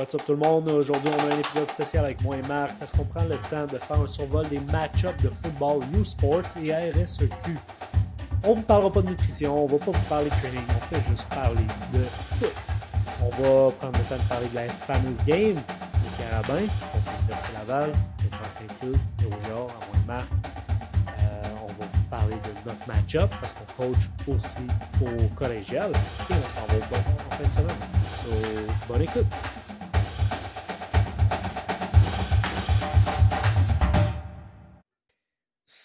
What's 0.00 0.14
up 0.14 0.22
tout 0.24 0.32
le 0.32 0.38
monde? 0.38 0.66
Aujourd'hui, 0.70 1.10
on 1.14 1.30
a 1.30 1.34
un 1.34 1.38
épisode 1.38 1.68
spécial 1.68 2.06
avec 2.06 2.22
moi 2.22 2.34
et 2.34 2.42
Marc 2.48 2.74
parce 2.78 2.90
qu'on 2.90 3.04
prend 3.04 3.24
le 3.24 3.36
temps 3.50 3.66
de 3.66 3.76
faire 3.76 4.00
un 4.00 4.06
survol 4.06 4.48
des 4.48 4.58
match-ups 4.58 5.22
de 5.22 5.28
football 5.28 5.82
U 5.92 6.02
Sports 6.06 6.56
et 6.64 6.72
RSEQ. 6.72 7.28
On 8.44 8.54
vous 8.54 8.62
parlera 8.62 8.90
pas 8.90 9.02
de 9.02 9.08
nutrition, 9.08 9.62
on 9.62 9.66
va 9.66 9.76
pas 9.76 9.90
vous 9.90 10.08
parler 10.08 10.30
de 10.30 10.34
training, 10.36 10.62
on 10.70 10.94
fait 10.94 11.06
juste 11.06 11.28
parler 11.28 11.66
de 11.92 11.98
foot. 12.38 12.50
On 13.20 13.28
va 13.28 13.70
prendre 13.72 13.98
le 13.98 14.04
temps 14.04 14.22
de 14.22 14.26
parler 14.26 14.48
de 14.48 14.54
la 14.54 14.68
fameuse 14.70 15.22
game, 15.22 15.56
les 15.58 16.24
Carabins, 16.24 16.66
contre 16.92 17.10
l'Université 17.18 17.52
Laval, 17.58 17.92
le 18.22 18.36
France 18.38 18.58
Saint-Cloud, 18.58 18.98
le 19.20 19.26
Rougeard, 19.26 19.68
à 19.68 19.84
moi 19.84 19.96
et 20.02 20.06
Marc. 20.06 20.28
Euh, 21.08 21.42
on 21.62 21.66
va 21.66 21.86
vous 21.92 22.02
parler 22.08 22.36
de 22.36 22.70
notre 22.70 22.88
match-up 22.88 23.30
parce 23.38 23.52
qu'on 23.52 23.84
coach 23.84 24.08
aussi 24.26 24.66
au 25.02 25.28
collégial 25.34 25.92
et 25.92 26.32
on 26.32 26.48
s'en 26.48 26.64
va 26.68 26.76
au 26.76 26.96
en 26.96 27.36
fin 27.36 27.46
de 27.46 27.52
semaine. 27.52 27.76
So, 28.08 28.30
bonne 28.88 29.02
écoute! 29.02 29.26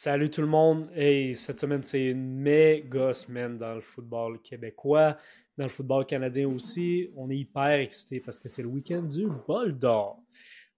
Salut 0.06 0.30
tout 0.30 0.42
le 0.42 0.48
monde! 0.48 0.88
Hey, 0.94 1.34
cette 1.34 1.60
semaine, 1.60 1.82
c'est 1.82 2.06
une 2.06 2.36
méga 2.36 3.12
semaine 3.12 3.58
dans 3.58 3.74
le 3.74 3.82
football 3.82 4.40
québécois, 4.40 5.18
dans 5.58 5.64
le 5.64 5.70
football 5.70 6.06
canadien 6.06 6.48
aussi. 6.48 7.10
On 7.16 7.28
est 7.32 7.38
hyper 7.38 7.80
excités 7.80 8.20
parce 8.20 8.38
que 8.38 8.48
c'est 8.48 8.62
le 8.62 8.68
week-end 8.68 9.02
du 9.02 9.26
bol 9.48 9.76
d'or. 9.76 10.22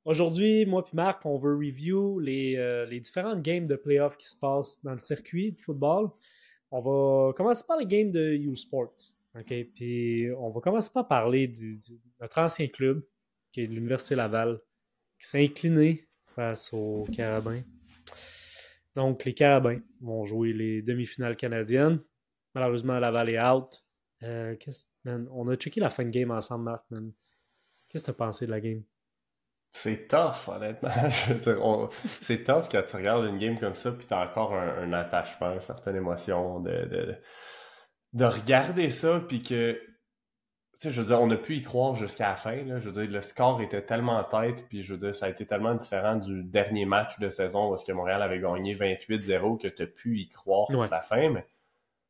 Aujourd'hui, 0.05 0.65
moi 0.65 0.81
et 0.81 0.95
Marc, 0.95 1.25
on 1.25 1.37
veut 1.37 1.57
review 1.57 2.19
les, 2.19 2.55
euh, 2.55 2.87
différentes 3.01 3.41
games 3.41 3.67
de 3.67 3.75
playoffs 3.75 4.15
qui 4.15 4.29
se 4.29 4.39
passent 4.39 4.81
dans 4.81 4.93
le 4.93 4.99
circuit 4.99 5.51
de 5.51 5.59
football. 5.59 6.09
On 6.71 6.79
va 6.79 7.33
commencer 7.33 7.65
par 7.67 7.79
les 7.79 7.85
games 7.85 8.11
de 8.11 8.31
U 8.31 8.55
Sports. 8.55 8.95
Puis 9.45 10.29
on 10.37 10.51
va 10.51 10.61
commencer 10.61 10.89
par 10.93 11.05
parler 11.05 11.49
de 11.49 11.97
notre 12.21 12.39
ancien 12.39 12.67
club, 12.67 13.03
qui 13.51 13.59
est 13.59 13.65
l'Université 13.65 14.15
Laval, 14.15 14.61
qui 15.19 15.27
s'est 15.27 15.43
incliné 15.43 16.07
face 16.33 16.73
aux 16.73 17.05
Carabins. 17.11 17.61
Donc, 18.97 19.25
les 19.25 19.35
Carabins 19.35 19.79
vont 20.01 20.25
jouer 20.25 20.53
les 20.53 20.81
demi-finales 20.81 21.35
canadiennes. 21.35 21.99
Malheureusement, 22.55 22.97
Laval 22.97 23.29
est 23.29 23.39
out. 23.39 23.85
Euh, 24.23 24.55
on 25.05 25.47
a 25.49 25.55
checké 25.55 25.79
la 25.79 25.91
fin 25.91 26.03
de 26.03 26.09
game 26.09 26.31
ensemble, 26.31 26.63
Marc. 26.63 26.83
Qu'est-ce 27.87 28.03
que 28.03 28.05
tu 28.05 28.09
as 28.09 28.15
pensé 28.15 28.47
de 28.47 28.51
la 28.51 28.59
game? 28.59 28.81
C'est 29.69 30.07
tough, 30.07 30.47
honnêtement. 30.47 30.89
C'est 32.21 32.43
tough 32.43 32.63
quand 32.71 32.81
tu 32.87 32.95
regardes 32.95 33.25
une 33.25 33.37
game 33.37 33.59
comme 33.59 33.75
ça, 33.75 33.91
puis 33.91 34.07
t'as 34.07 34.27
encore 34.27 34.55
un, 34.55 34.79
un 34.79 34.93
attachement, 34.93 35.53
une 35.53 35.61
certaine 35.61 35.97
émotion 35.97 36.59
de, 36.61 36.71
de, 36.85 37.15
de 38.13 38.25
regarder 38.25 38.89
ça, 38.89 39.19
puis 39.27 39.43
que, 39.43 39.73
tu 39.73 39.79
sais, 40.79 40.91
je 40.91 41.01
veux 41.01 41.07
dire, 41.07 41.21
on 41.21 41.29
a 41.31 41.35
pu 41.37 41.55
y 41.55 41.61
croire 41.61 41.95
jusqu'à 41.95 42.29
la 42.29 42.35
fin, 42.35 42.55
là. 42.63 42.79
Je 42.79 42.89
veux 42.89 43.01
dire, 43.03 43.11
le 43.11 43.21
score 43.21 43.61
était 43.61 43.81
tellement 43.81 44.17
en 44.17 44.23
tête, 44.23 44.65
puis 44.69 44.83
je 44.83 44.93
veux 44.93 44.99
dire, 44.99 45.15
ça 45.15 45.27
a 45.27 45.29
été 45.29 45.45
tellement 45.45 45.75
différent 45.75 46.15
du 46.15 46.43
dernier 46.43 46.85
match 46.85 47.19
de 47.19 47.29
saison 47.29 47.69
où 47.69 47.73
est-ce 47.73 47.85
que 47.85 47.91
Montréal 47.93 48.21
avait 48.21 48.39
gagné 48.39 48.75
28-0 48.75 49.57
que 49.61 49.67
t'as 49.67 49.85
pu 49.87 50.19
y 50.19 50.29
croire 50.29 50.69
Ouais. 50.69 50.77
toute 50.83 50.91
la 50.91 51.01
fin, 51.01 51.29
mais 51.29 51.45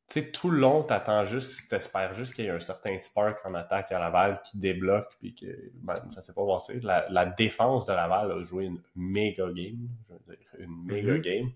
tu 0.09 0.21
sais, 0.21 0.31
tout 0.31 0.49
le 0.49 0.59
long, 0.59 0.83
t'attends 0.83 1.25
juste, 1.25 1.69
t'espères 1.69 2.13
juste 2.13 2.33
qu'il 2.33 2.45
y 2.45 2.47
ait 2.47 2.51
un 2.51 2.61
certain 2.61 2.97
spark 2.97 3.39
en 3.45 3.53
attaque 3.55 3.91
à 3.91 3.99
Laval 3.99 4.41
qui 4.41 4.57
débloque, 4.57 5.09
puis 5.19 5.35
que 5.35 5.47
ben, 5.75 5.95
ça 6.09 6.21
s'est 6.21 6.31
pas 6.33 6.45
passé. 6.45 6.79
La, 6.81 7.05
la 7.09 7.25
défense 7.25 7.85
de 7.85 7.91
Laval 7.93 8.31
a 8.31 8.43
joué 8.45 8.65
une 8.65 8.81
méga 8.95 9.45
game, 9.47 9.89
je 10.07 10.13
veux 10.13 10.35
dire, 10.38 10.47
une 10.59 10.83
méga 10.85 11.11
Mhm. 11.13 11.21
game. 11.21 11.51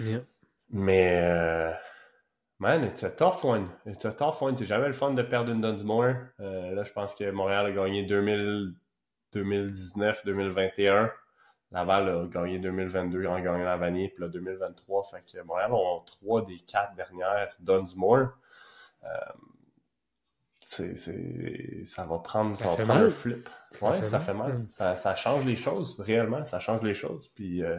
Yeah. 0.00 0.20
Mais, 0.70 1.20
euh, 1.22 1.70
man, 2.62 2.84
it's 2.84 3.02
a 3.02 3.10
tough 3.10 3.42
one. 3.44 3.68
It's 3.84 4.04
a 4.04 4.12
tough 4.12 4.40
one. 4.40 4.56
C'est 4.56 4.66
jamais 4.66 4.86
le 4.86 4.92
fun 4.92 5.12
de 5.14 5.22
perdre 5.22 5.50
une 5.50 5.60
Dunsmore. 5.60 6.14
Euh, 6.40 6.72
là, 6.72 6.84
je 6.84 6.92
pense 6.92 7.12
que 7.14 7.28
Montréal 7.30 7.66
a 7.66 7.72
gagné 7.72 8.04
2000, 8.04 8.74
2019, 9.32 10.24
2021. 10.24 11.10
Laval 11.72 12.08
a 12.08 12.26
gagné 12.26 12.58
2022 12.60 13.26
en 13.26 13.40
gagnant 13.40 13.64
la 13.64 13.76
vanille, 13.76 14.10
puis 14.10 14.22
là 14.22 14.28
2023. 14.28 15.04
Fait 15.10 15.24
que 15.26 15.42
Montréal 15.42 15.72
ont 15.72 16.00
trois 16.06 16.42
des 16.44 16.58
quatre 16.58 16.94
dernières 16.94 17.48
Dunsmore. 17.58 18.28
Euh, 19.02 19.08
c'est, 20.60 20.96
c'est, 20.96 21.84
ça 21.84 22.04
va 22.04 22.18
prendre, 22.18 22.54
Ça 22.54 22.64
ça 22.64 22.70
va 22.70 22.76
prendre 22.76 22.94
mal. 22.94 23.06
un 23.06 23.10
flip. 23.10 23.48
Ça 23.72 23.90
ouais, 23.90 23.98
fait 23.98 24.06
ça 24.06 24.18
mal. 24.18 24.26
fait 24.26 24.34
mal. 24.34 24.66
Ça, 24.70 24.94
ça 24.94 25.14
change 25.16 25.44
les 25.44 25.56
choses, 25.56 25.98
réellement, 25.98 26.44
ça 26.44 26.60
change 26.60 26.82
les 26.82 26.94
choses. 26.94 27.26
Puis 27.34 27.64
euh, 27.64 27.76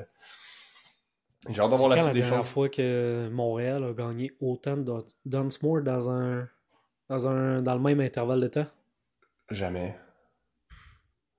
j'ai 1.50 1.62
hâte 1.62 1.70
de 1.72 1.76
C'est 1.76 1.80
voir 1.80 1.90
la 1.90 1.96
la 1.98 2.02
suite 2.04 2.14
des 2.16 2.20
dernière 2.22 2.38
choses. 2.40 2.48
fois 2.52 2.70
que 2.70 3.30
Montréal 3.32 3.84
a 3.84 3.94
gagné 3.94 4.32
autant 4.40 4.78
de 4.78 4.84
Dun- 4.84 5.00
Dunsmore 5.26 5.82
dans 5.82 6.10
un, 6.10 6.48
dans 7.10 7.28
un 7.28 7.62
dans 7.62 7.74
le 7.76 7.80
même 7.82 8.00
intervalle 8.00 8.42
de 8.42 8.48
temps? 8.48 8.66
Jamais. 9.50 9.96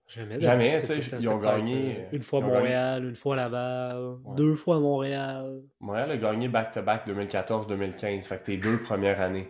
Jamais. 0.07 0.39
Jamais, 0.39 0.71
c'est 0.73 0.95
tu 0.97 1.03
sais, 1.03 1.17
ils 1.19 1.29
ont 1.29 1.39
gagné, 1.39 2.07
Une 2.13 2.23
fois 2.23 2.41
gagné. 2.41 2.53
Montréal, 2.53 3.05
une 3.07 3.15
fois 3.17 3.37
Laval, 3.37 3.97
Ouais. 4.25 4.37
deux 4.37 4.55
fois 4.55 4.79
Montréal. 4.79 5.63
Montréal 5.81 6.11
a 6.13 6.17
gagné 6.19 6.49
back-to-back 6.49 7.07
2014-2015, 7.09 8.23
fait 8.27 8.39
que 8.39 8.45
tes 8.45 8.57
deux 8.59 8.81
premières 8.83 9.21
années. 9.21 9.49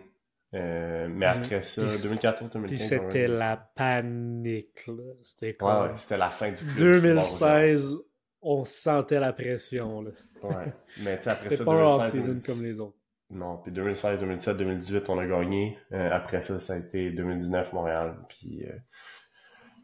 Euh, 0.53 1.07
mais 1.11 1.25
Mhm. 1.27 1.43
après 1.43 1.61
ça, 1.61 1.81
Puis- 1.83 2.01
2014-2015. 2.03 2.67
Puis 2.67 2.77
c'était 2.79 3.27
la 3.27 3.57
panique. 3.57 4.89
C'était 5.21 5.57
Ouais, 5.61 5.71
ouais, 5.71 5.89
c'était 5.97 6.17
la 6.17 6.29
fin 6.29 6.49
du 6.51 6.63
club. 6.63 6.77
2016, 6.77 7.97
on 8.45 8.63
sentait 8.63 9.19
la 9.19 9.33
pression. 9.33 10.01
là. 10.01 10.11
Ouais. 10.43 10.73
Mais 11.01 11.17
tu 11.17 11.23
sais, 11.23 11.29
après 11.31 11.55
ça, 11.55 11.65
pas 11.65 11.71
un 11.73 11.75
2016, 11.97 11.99
off-season 11.99 12.25
2017, 12.33 12.45
comme 12.45 12.63
les 12.63 12.79
autres. 12.79 12.97
Non, 13.31 13.57
puis 13.57 13.71
2016, 13.71 14.19
2017, 14.19 14.57
2018, 14.57 15.09
on 15.09 15.17
a 15.19 15.25
gagné. 15.25 15.77
Euh, 15.91 16.09
après 16.11 16.41
ça, 16.43 16.59
ça 16.59 16.73
a 16.73 16.77
été 16.77 17.09
2019 17.11 17.73
Montréal. 17.73 18.15
Puis 18.29 18.63
euh, 18.65 18.71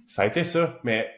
ça 0.08 0.22
a 0.22 0.26
été 0.28 0.44
ça. 0.44 0.80
Mais 0.84 1.10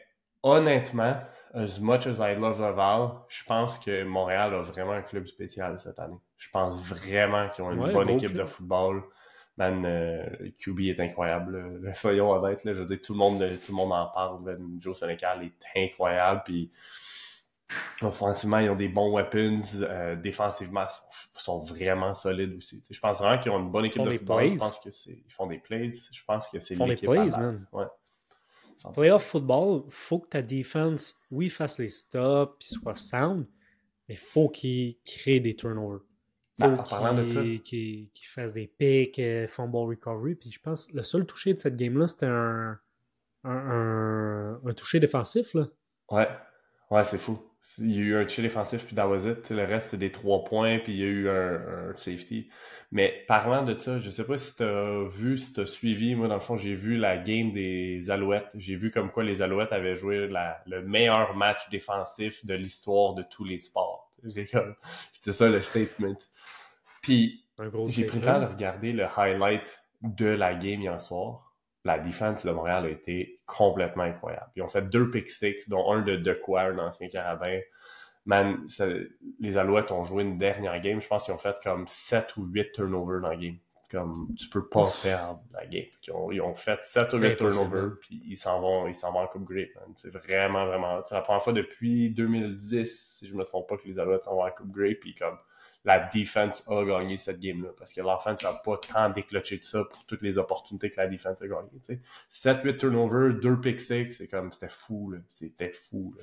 honnêtement, 0.42 1.16
as 1.52 1.78
much 1.80 2.06
as 2.06 2.16
I 2.18 2.34
love 2.34 2.60
Laval, 2.60 3.10
je 3.28 3.44
pense 3.44 3.78
que 3.78 4.04
Montréal 4.04 4.54
a 4.54 4.62
vraiment 4.62 4.92
un 4.92 5.02
club 5.02 5.26
spécial 5.26 5.78
cette 5.78 5.98
année. 5.98 6.16
Je 6.38 6.48
pense 6.50 6.82
vraiment 6.82 7.48
qu'ils 7.50 7.64
ont 7.64 7.72
une 7.72 7.80
Ouais, 7.80 7.92
bonne 7.92 8.08
équipe 8.10 8.30
club. 8.30 8.42
de 8.42 8.46
football. 8.46 9.02
Man, 9.56 9.84
euh, 9.86 10.24
QB 10.58 10.80
est 10.80 11.00
incroyable. 11.00 11.78
là. 11.82 11.92
Soyons 11.94 12.30
honnêtes, 12.30 12.64
là, 12.64 12.72
je 12.74 12.80
veux 12.80 12.86
dire, 12.86 13.00
tout 13.04 13.12
le 13.12 13.18
monde, 13.18 13.38
tout 13.64 13.70
le 13.72 13.76
monde 13.76 13.92
en 13.92 14.06
parle. 14.06 14.58
Joe 14.80 14.98
Sénécal 14.98 15.44
est 15.44 15.80
incroyable. 15.84 16.42
Puis 16.44 16.72
offensivement, 18.02 18.58
ils 18.58 18.70
ont 18.70 18.76
des 18.76 18.88
bons 18.88 19.12
weapons. 19.14 19.58
euh, 19.82 20.16
défensivement, 20.16 20.84
ils 20.84 20.90
sont, 21.38 21.40
sont 21.40 21.62
vraiment 21.62 22.14
solides 22.14 22.54
aussi. 22.56 22.82
Je 22.90 23.00
pense 23.00 23.18
vraiment 23.18 23.40
qu'ils 23.40 23.52
ont 23.52 23.58
une 23.60 23.70
bonne 23.70 23.86
équipe 23.86 24.02
de 24.02 24.10
football. 24.18 24.36
plays. 24.46 24.50
Je 24.50 24.58
pense 24.58 24.78
que 24.78 24.88
ils 25.10 25.32
font 25.32 25.46
des 25.46 25.58
plays. 25.58 25.90
Je 25.90 26.22
pense 26.26 26.48
que 26.48 26.58
c'est 26.58 26.74
Ils 26.74 26.76
font 26.78 26.84
des 26.86 26.90
l'équipe 26.92 27.08
plays, 27.10 27.34
à 27.34 27.38
man. 27.38 27.66
Ouais. 27.72 27.84
100%. 28.82 28.92
Playoff 28.92 29.24
football, 29.24 29.84
faut 29.90 30.18
que 30.18 30.28
ta 30.28 30.42
défense, 30.42 31.14
oui, 31.30 31.48
fasse 31.48 31.78
les 31.78 31.88
stops 31.88 32.56
puis 32.58 32.68
soit 32.68 32.94
sound, 32.94 33.46
mais 34.08 34.16
faut 34.16 34.48
qu'il 34.48 34.96
crée 35.04 35.40
des 35.40 35.54
turnovers. 35.56 36.00
Faut 36.60 36.66
Ben, 36.68 36.78
en 36.78 36.82
parlant 36.84 37.14
de 37.14 37.28
ça. 37.28 37.40
qu'il 37.42 37.62
qu'il- 37.62 38.10
qu'il 38.12 38.28
fasse 38.28 38.52
des 38.52 38.66
picks, 38.66 39.18
euh, 39.18 39.46
fumble 39.48 39.76
recovery. 39.76 40.34
Puis 40.34 40.50
je 40.50 40.60
pense 40.60 40.92
le 40.92 41.02
seul 41.02 41.24
touché 41.24 41.54
de 41.54 41.58
cette 41.58 41.76
game-là, 41.76 42.06
c'était 42.06 42.26
un, 42.26 42.78
un, 43.44 43.50
un, 43.50 44.60
un 44.64 44.72
touché 44.74 45.00
défensif. 45.00 45.54
Là. 45.54 45.66
Ouais, 46.10 46.28
ouais, 46.90 47.04
c'est 47.04 47.18
fou. 47.18 47.38
Il 47.78 47.90
y 47.92 47.98
a 47.98 48.00
eu 48.02 48.16
un 48.16 48.24
touché 48.24 48.42
défensif, 48.42 48.84
puis 48.86 48.94
that 48.94 49.08
was 49.08 49.26
it. 49.26 49.50
Le 49.50 49.64
reste, 49.64 49.90
c'est 49.90 49.96
des 49.98 50.12
trois 50.12 50.44
points, 50.44 50.78
puis 50.78 50.92
il 50.92 50.98
y 51.00 51.02
a 51.02 51.06
eu 51.06 51.28
un, 51.28 51.90
un 51.90 51.96
safety. 51.96 52.48
Mais 52.92 53.24
parlant 53.26 53.64
de 53.64 53.76
ça, 53.78 53.98
je 53.98 54.10
sais 54.10 54.24
pas 54.24 54.38
si 54.38 54.54
tu 54.56 54.62
as 54.62 55.08
vu, 55.08 55.38
si 55.38 55.52
tu 55.54 55.60
as 55.60 55.66
suivi. 55.66 56.14
Moi, 56.14 56.28
dans 56.28 56.34
le 56.34 56.40
fond, 56.40 56.56
j'ai 56.56 56.74
vu 56.74 56.96
la 56.96 57.16
game 57.18 57.52
des 57.52 58.10
Alouettes. 58.10 58.50
J'ai 58.54 58.76
vu 58.76 58.90
comme 58.92 59.10
quoi 59.10 59.24
les 59.24 59.42
Alouettes 59.42 59.72
avaient 59.72 59.96
joué 59.96 60.28
la- 60.28 60.62
le 60.66 60.82
meilleur 60.82 61.34
match 61.34 61.68
défensif 61.70 62.44
de 62.46 62.54
l'histoire 62.54 63.14
de 63.14 63.24
tous 63.28 63.44
les 63.44 63.58
sports. 63.58 64.08
Comme- 64.52 64.76
C'était 65.12 65.32
ça 65.32 65.48
le 65.48 65.60
statement. 65.60 66.16
Puis 67.02 67.44
j'ai 67.88 68.04
pris 68.06 68.18
le 68.20 68.24
temps 68.26 68.40
de 68.40 68.46
regarder 68.52 68.92
le 68.92 69.06
highlight 69.16 69.82
de 70.02 70.26
la 70.26 70.54
game 70.54 70.80
hier 70.82 71.02
soir. 71.02 71.53
La 71.84 71.98
défense 71.98 72.46
de 72.46 72.50
Montréal 72.50 72.86
a 72.86 72.88
été 72.88 73.40
complètement 73.46 74.04
incroyable. 74.04 74.50
Ils 74.56 74.62
ont 74.62 74.68
fait 74.68 74.82
deux 74.88 75.10
pick 75.10 75.28
sticks, 75.28 75.68
dont 75.68 75.92
un 75.92 76.00
de 76.02 76.16
Decoy, 76.16 76.60
un 76.62 76.78
ancien 76.78 77.08
carabin. 77.08 77.60
Man, 78.26 78.66
ça- 78.68 78.86
les 79.38 79.58
Alouettes 79.58 79.92
ont 79.92 80.02
joué 80.02 80.22
une 80.22 80.38
dernière 80.38 80.80
game. 80.80 81.00
Je 81.02 81.06
pense 81.08 81.24
qu'ils 81.26 81.34
ont 81.34 81.38
fait 81.38 81.56
comme 81.62 81.84
7 81.86 82.36
ou 82.38 82.44
8 82.46 82.72
turnovers 82.72 83.20
dans 83.20 83.28
la 83.28 83.36
game. 83.36 83.56
Comme 83.90 84.28
tu 84.36 84.48
peux 84.48 84.66
pas 84.66 84.90
perdre 85.02 85.42
la 85.52 85.66
game. 85.66 85.84
Ils 86.06 86.12
ont, 86.12 86.32
ils 86.32 86.40
ont 86.40 86.54
fait 86.54 86.82
7 86.82 87.12
ou 87.12 87.16
C'est 87.18 87.22
8 87.28 87.32
impossible, 87.34 87.64
turnovers, 87.68 87.90
puis 88.00 88.22
ils 88.26 88.36
s'en 88.36 88.60
vont, 88.60 88.88
ils 88.88 88.94
s'en 88.94 89.12
vont 89.12 89.20
en 89.20 89.26
Coupe 89.26 89.44
Grey. 89.44 89.70
man. 89.76 89.92
C'est 89.96 90.10
vraiment, 90.10 90.64
vraiment. 90.66 91.02
C'est 91.04 91.14
la 91.14 91.20
première 91.20 91.42
fois 91.44 91.52
depuis 91.52 92.08
2010, 92.10 93.18
si 93.18 93.26
je 93.28 93.34
me 93.36 93.44
trompe 93.44 93.68
pas, 93.68 93.76
que 93.76 93.86
les 93.86 93.98
Alouettes 93.98 94.24
s'en 94.24 94.34
vont 94.34 94.44
en 94.46 94.50
Coupe 94.50 94.72
Grey, 94.72 94.94
puis 94.94 95.14
comme 95.14 95.36
la 95.84 95.98
défense 95.98 96.64
a 96.66 96.82
gagné 96.84 97.18
cette 97.18 97.38
game-là. 97.38 97.70
Parce 97.76 97.92
que 97.92 98.00
l'offense 98.00 98.42
n'a 98.42 98.54
pas 98.54 98.78
tant 98.78 99.10
déclenché 99.10 99.58
de 99.58 99.64
ça 99.64 99.84
pour 99.84 100.04
toutes 100.06 100.22
les 100.22 100.38
opportunités 100.38 100.90
que 100.90 100.96
la 100.96 101.06
défense 101.06 101.42
a 101.42 101.46
gagnées. 101.46 101.80
tu 101.84 102.00
sais. 102.30 102.54
7-8 102.54 102.76
turnovers, 102.78 103.34
2 103.34 103.60
pick 103.60 103.78
six, 103.78 104.12
c'est 104.12 104.28
comme, 104.28 104.50
c'était 104.50 104.70
fou. 104.70 105.14
C'était 105.30 105.72
fou, 105.72 106.14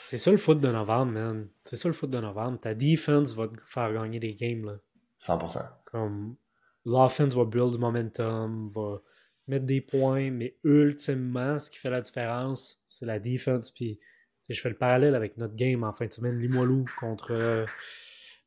C'est 0.00 0.18
ça 0.18 0.30
le 0.30 0.36
foot 0.36 0.60
de 0.60 0.68
novembre, 0.68 1.12
man. 1.12 1.48
C'est 1.64 1.76
ça 1.76 1.88
le 1.88 1.94
foot 1.94 2.10
de 2.10 2.18
novembre. 2.18 2.58
Ta 2.58 2.74
defense 2.74 3.32
va 3.34 3.48
te 3.48 3.62
faire 3.64 3.92
gagner 3.92 4.18
des 4.18 4.34
games. 4.34 4.64
Là. 4.64 4.78
100%. 5.20 5.64
Comme 5.84 6.36
l'offense 6.84 7.34
va 7.34 7.44
build 7.44 7.72
du 7.72 7.78
momentum, 7.78 8.68
va 8.68 9.00
mettre 9.46 9.66
des 9.66 9.80
points, 9.80 10.30
mais 10.30 10.56
ultimement, 10.64 11.58
ce 11.58 11.70
qui 11.70 11.78
fait 11.78 11.90
la 11.90 12.00
différence, 12.00 12.82
c'est 12.88 13.06
la 13.06 13.20
defense. 13.20 13.70
Puis, 13.70 14.00
je 14.48 14.60
fais 14.60 14.68
le 14.68 14.76
parallèle 14.76 15.14
avec 15.14 15.36
notre 15.36 15.54
game 15.54 15.84
en 15.84 15.92
fin 15.92 16.06
de 16.06 16.12
semaine, 16.12 16.38
Limoilou 16.38 16.84
contre 16.98 17.32
euh, 17.32 17.66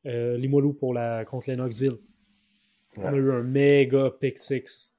euh 0.05 0.37
Limoilou 0.37 0.73
pour 0.73 0.93
la, 0.93 1.25
contre 1.25 1.49
Lennoxville. 1.49 1.97
On 2.97 3.05
a 3.05 3.15
eu 3.15 3.31
un 3.31 3.43
méga 3.43 4.09
pick 4.11 4.39
six 4.39 4.95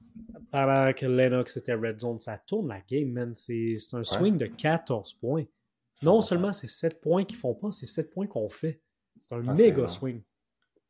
pendant 0.51 0.93
que 0.93 1.05
Lennox 1.05 1.57
était 1.57 1.73
red 1.73 1.99
zone. 1.99 2.19
Ça 2.19 2.37
tourne 2.37 2.67
la 2.67 2.81
game, 2.81 3.11
man. 3.11 3.33
C'est 3.35 3.75
un 3.93 4.03
swing 4.03 4.37
de 4.37 4.45
14 4.45 5.13
points. 5.13 5.45
Non 6.03 6.21
seulement 6.21 6.53
c'est 6.53 6.67
7 6.67 7.01
points 7.01 7.25
qu'ils 7.25 7.37
font 7.37 7.55
pas, 7.55 7.71
c'est 7.71 7.87
7 7.87 8.11
points 8.11 8.27
qu'on 8.27 8.49
fait. 8.49 8.81
C'est 9.17 9.33
un 9.33 9.41
ah, 9.47 9.53
méga 9.53 9.87
swing. 9.87 10.21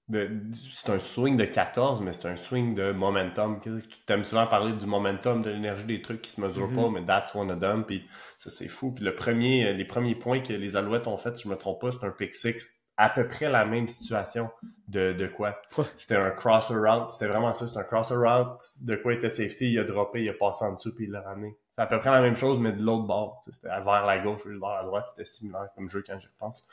C'est 0.09 0.89
un 0.89 0.99
swing 0.99 1.35
de 1.35 1.45
14, 1.45 2.01
mais 2.01 2.13
c'est 2.13 2.27
un 2.27 2.35
swing 2.35 2.75
de 2.75 2.91
momentum. 2.91 3.59
Tu 3.61 4.13
aimes 4.13 4.23
souvent 4.23 4.47
parler 4.47 4.73
du 4.73 4.85
momentum, 4.85 5.41
de 5.41 5.49
l'énergie 5.49 5.85
des 5.85 6.01
trucs 6.01 6.21
qui 6.21 6.31
se 6.31 6.39
mesurent 6.39 6.69
pas, 6.69 6.81
mm-hmm. 6.81 6.93
mais 6.93 7.05
that's 7.05 7.35
one 7.35 7.51
of 7.51 7.59
them. 7.59 7.83
Puis 7.85 8.07
ça, 8.37 8.49
c'est 8.49 8.69
fou. 8.69 8.91
Puis 8.91 9.03
le 9.03 9.15
premier, 9.15 9.73
les 9.73 9.85
premiers 9.85 10.15
points 10.15 10.39
que 10.39 10.53
les 10.53 10.77
Alouettes 10.77 11.07
ont 11.07 11.17
fait, 11.17 11.35
si 11.35 11.43
je 11.43 11.49
me 11.49 11.57
trompe 11.57 11.81
pas, 11.81 11.91
c'est 11.91 12.05
un 12.05 12.11
pick 12.11 12.33
six 12.33 12.77
à 12.97 13.09
peu 13.09 13.27
près 13.27 13.47
la 13.49 13.63
même 13.63 13.87
situation 13.87 14.49
de, 14.87 15.13
de 15.13 15.27
quoi? 15.27 15.61
C'était 15.97 16.15
un 16.15 16.31
crosser 16.31 16.73
route, 16.73 17.11
c'était 17.11 17.27
vraiment 17.27 17.53
ça, 17.53 17.67
c'était 17.67 17.79
un 17.79 17.83
crosser 17.83 18.15
route, 18.15 18.59
de 18.81 18.95
quoi 18.95 19.13
était 19.13 19.29
safety, 19.29 19.71
il 19.73 19.79
a 19.79 19.83
droppé, 19.83 20.23
il 20.23 20.29
a 20.29 20.33
passé 20.33 20.65
en 20.65 20.73
dessous, 20.73 20.93
puis 20.93 21.05
il 21.05 21.11
l'a 21.11 21.21
ramené. 21.21 21.55
C'est 21.69 21.81
à 21.81 21.85
peu 21.85 21.99
près 21.99 22.09
la 22.09 22.21
même 22.21 22.35
chose, 22.35 22.59
mais 22.59 22.71
de 22.71 22.81
l'autre 22.81 23.05
bord. 23.05 23.43
C'était 23.51 23.67
vers 23.67 24.05
la 24.05 24.17
gauche 24.17 24.45
ou 24.45 24.49
vers 24.49 24.77
la 24.77 24.83
droite, 24.83 25.07
c'était 25.07 25.25
similaire 25.25 25.69
comme 25.75 25.89
jeu 25.89 26.03
quand 26.05 26.17
j'y 26.17 26.27
repense. 26.27 26.67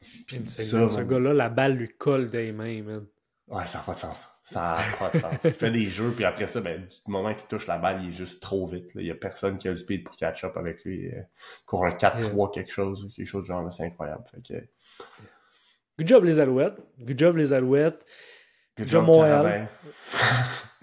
Puis 0.00 0.42
ça, 0.46 0.88
ce 0.88 1.00
gars-là, 1.00 1.32
la 1.32 1.48
balle 1.48 1.74
lui 1.74 1.88
colle 1.88 2.30
des 2.30 2.52
mains, 2.52 2.82
man. 2.82 3.06
Ouais, 3.48 3.66
ça 3.66 3.78
n'a 3.78 3.84
pas 3.84 3.94
de 3.94 3.98
sens. 3.98 4.26
Ça 4.44 4.78
n'a 4.78 4.96
pas 4.98 5.10
de 5.10 5.18
sens. 5.18 5.34
il 5.44 5.52
fait 5.52 5.70
des 5.70 5.86
jeux, 5.86 6.10
puis 6.10 6.24
après 6.24 6.46
ça, 6.46 6.60
ben, 6.60 6.80
du 6.80 7.10
moment 7.10 7.34
qu'il 7.34 7.46
touche 7.46 7.66
la 7.66 7.78
balle, 7.78 8.02
il 8.02 8.10
est 8.10 8.12
juste 8.12 8.40
trop 8.40 8.66
vite. 8.66 8.90
Il 8.94 9.02
n'y 9.02 9.10
a 9.10 9.14
personne 9.14 9.58
qui 9.58 9.68
a 9.68 9.70
le 9.70 9.76
speed 9.76 10.04
pour 10.04 10.16
catch-up 10.16 10.56
avec 10.56 10.84
lui. 10.84 11.06
Il 11.06 11.26
court 11.64 11.86
un 11.86 11.90
4-3 11.90 12.52
quelque 12.52 12.72
chose, 12.72 13.12
quelque 13.14 13.26
chose 13.26 13.42
de 13.44 13.48
genre, 13.48 13.72
c'est 13.72 13.84
incroyable. 13.84 14.24
Fait 14.30 14.42
que... 14.42 14.54
Good 15.98 16.08
job 16.08 16.24
les 16.24 16.38
Alouettes. 16.38 16.78
Good 16.98 17.18
job 17.18 17.36
les 17.36 17.52
Alouettes. 17.52 18.04
Good, 18.76 18.88
job, 18.88 19.06
Montréal. 19.06 19.68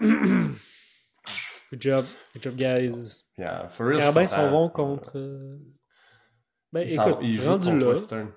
Good 0.00 1.80
job. 1.80 2.04
Good 2.32 2.42
job, 2.42 2.56
guys. 2.56 3.24
Yeah, 3.38 3.68
for 3.68 3.86
real, 3.86 3.98
Carabins 3.98 4.26
sont 4.26 4.50
bons 4.50 4.68
contre. 4.68 5.12
Euh, 5.14 5.58
ben, 6.72 6.88
écoute, 6.88 7.18
il 7.22 7.36
joue 7.36 7.50
rendu 7.50 7.68
contre 7.68 7.78
là. 7.78 7.88
Western. 7.90 8.32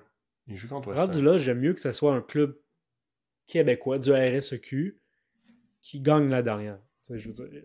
Il 0.48 0.56
joue 0.56 0.68
contre 0.68 0.88
Western. 0.88 1.08
Rendu 1.08 1.22
là, 1.22 1.36
j'aime 1.36 1.60
mieux 1.60 1.74
que 1.74 1.80
ce 1.80 1.92
soit 1.92 2.14
un 2.14 2.20
club 2.20 2.58
québécois 3.46 3.98
du 3.98 4.12
RSEQ 4.12 4.98
qui 5.80 6.00
gagne 6.00 6.28
la 6.28 6.42
dernière. 6.42 6.78
je 7.08 7.28
veux 7.28 7.34
dire, 7.34 7.62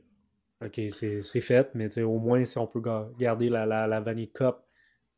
ok, 0.63 0.79
c'est 0.89 1.41
fait, 1.41 1.73
mais 1.75 1.97
au 1.99 2.19
moins 2.19 2.43
si 2.43 2.57
on 2.57 2.67
peut 2.67 2.81
garder 3.17 3.49
la, 3.49 3.65
la, 3.65 3.87
la 3.87 4.01
Vanille 4.01 4.31
Cup 4.31 4.57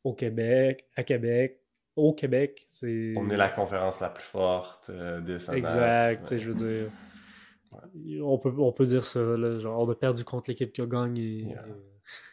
au 0.04 0.14
Québec, 0.14 0.88
à 0.96 1.04
Québec, 1.04 1.60
au 1.96 2.14
Québec. 2.14 2.66
C'est... 2.70 3.14
On 3.18 3.30
est 3.30 3.38
la 3.38 3.50
conférence 3.50 4.02
la 4.02 4.10
plus 4.10 4.24
forte 4.24 4.90
euh, 4.90 5.22
de 5.22 5.38
Exact, 5.54 6.38
je 6.38 6.52
veux 6.52 6.56
dire. 6.56 6.92
On, 8.24 8.38
peut, 8.38 8.54
on 8.58 8.72
peut 8.72 8.86
dire 8.86 9.04
ça, 9.04 9.20
genre, 9.60 9.82
on 9.82 9.92
a 9.92 9.96
perdu 9.96 10.24
contre 10.24 10.50
l'équipe 10.50 10.72
qui 10.72 10.82
a 10.82 10.86
gagné. 10.86 11.56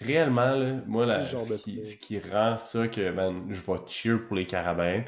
Réellement, 0.01 0.55
là, 0.55 0.83
moi, 0.87 1.07
là, 1.07 1.25
ce, 1.25 1.97
qui, 1.97 2.21
rend 2.21 2.59
ça 2.59 2.87
que 2.89 3.11
ben, 3.11 3.47
je 3.49 3.61
vais 3.61 3.79
cheer 3.87 4.19
pour 4.27 4.37
les 4.37 4.47
Carabins, 4.47 5.03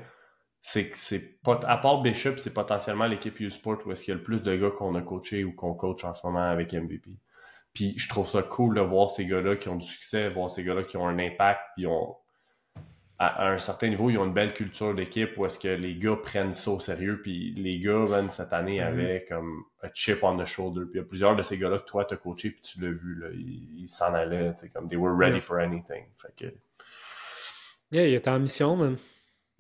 c'est 0.67 0.89
que 0.89 0.97
c'est 0.97 1.43
pas. 1.43 1.61
À 1.65 1.77
part 1.77 2.01
Bishop, 2.01 2.39
c'est 2.39 2.55
potentiellement 2.55 3.05
l'équipe 3.05 3.39
U-Sport 3.39 3.81
où 3.85 3.93
est-ce 3.93 4.03
qu'il 4.03 4.13
y 4.13 4.15
a 4.15 4.19
le 4.19 4.25
plus 4.25 4.43
de 4.43 4.57
gars 4.57 4.71
qu'on 4.71 4.95
a 4.95 5.03
coaché 5.03 5.45
ou 5.45 5.53
qu'on 5.53 5.75
coach 5.75 6.05
en 6.05 6.15
ce 6.15 6.27
moment 6.27 6.49
avec 6.49 6.73
MVP. 6.73 7.19
Puis 7.75 7.93
je 7.99 8.09
trouve 8.09 8.27
ça 8.27 8.43
cool 8.43 8.77
de 8.77 8.81
voir 8.81 9.11
ces 9.11 9.27
gars-là 9.27 9.57
qui 9.57 9.69
ont 9.69 9.77
du 9.77 9.87
succès, 9.87 10.31
voir 10.31 10.51
ces 10.51 10.65
gars-là 10.65 10.85
qui 10.85 10.97
ont 10.97 11.07
un 11.07 11.19
impact, 11.19 11.61
puis 11.77 11.87
ont, 11.87 12.17
à, 13.19 13.47
un 13.47 13.59
certain 13.59 13.89
niveau, 13.89 14.09
ils 14.09 14.17
ont 14.17 14.25
une 14.25 14.33
belle 14.33 14.55
culture 14.55 14.95
d'équipe 14.95 15.37
où 15.37 15.45
est-ce 15.45 15.59
que 15.59 15.69
les 15.69 15.97
gars 15.97 16.17
prennent 16.17 16.55
ça 16.55 16.71
au 16.71 16.81
sérieux. 16.81 17.21
Puis 17.21 17.53
les 17.59 17.79
gars, 17.79 18.07
cette 18.31 18.55
année, 18.55 18.81
mhm. 18.81 18.87
avaient 18.87 19.27
comme 19.29 19.65
un 19.83 19.91
chip 19.93 20.25
on 20.25 20.39
the 20.39 20.47
shoulder. 20.47 20.87
Puis 20.87 20.95
il 20.95 20.97
y 20.97 21.01
a 21.01 21.05
plusieurs 21.05 21.37
de 21.37 21.43
ces 21.43 21.59
gars-là 21.59 21.81
que 21.81 21.85
toi, 21.85 22.07
t'as 22.07 22.17
coaché, 22.17 22.53
puis 22.53 22.63
tu 22.63 22.81
l'as 22.81 22.91
vu, 22.91 23.17
là. 23.17 23.27
Ils 23.35 23.89
s'en 23.89 24.15
allaient, 24.15 24.55
comme 24.73 24.89
they 24.89 24.97
were 24.97 25.15
ready 25.15 25.43
for 25.43 25.59
anything. 25.59 26.07
Fait 26.17 26.35
que... 26.35 26.55
Yeah, 27.91 28.07
il 28.07 28.15
était 28.15 28.31
en 28.31 28.41
mission, 28.41 28.77
man. 28.77 28.97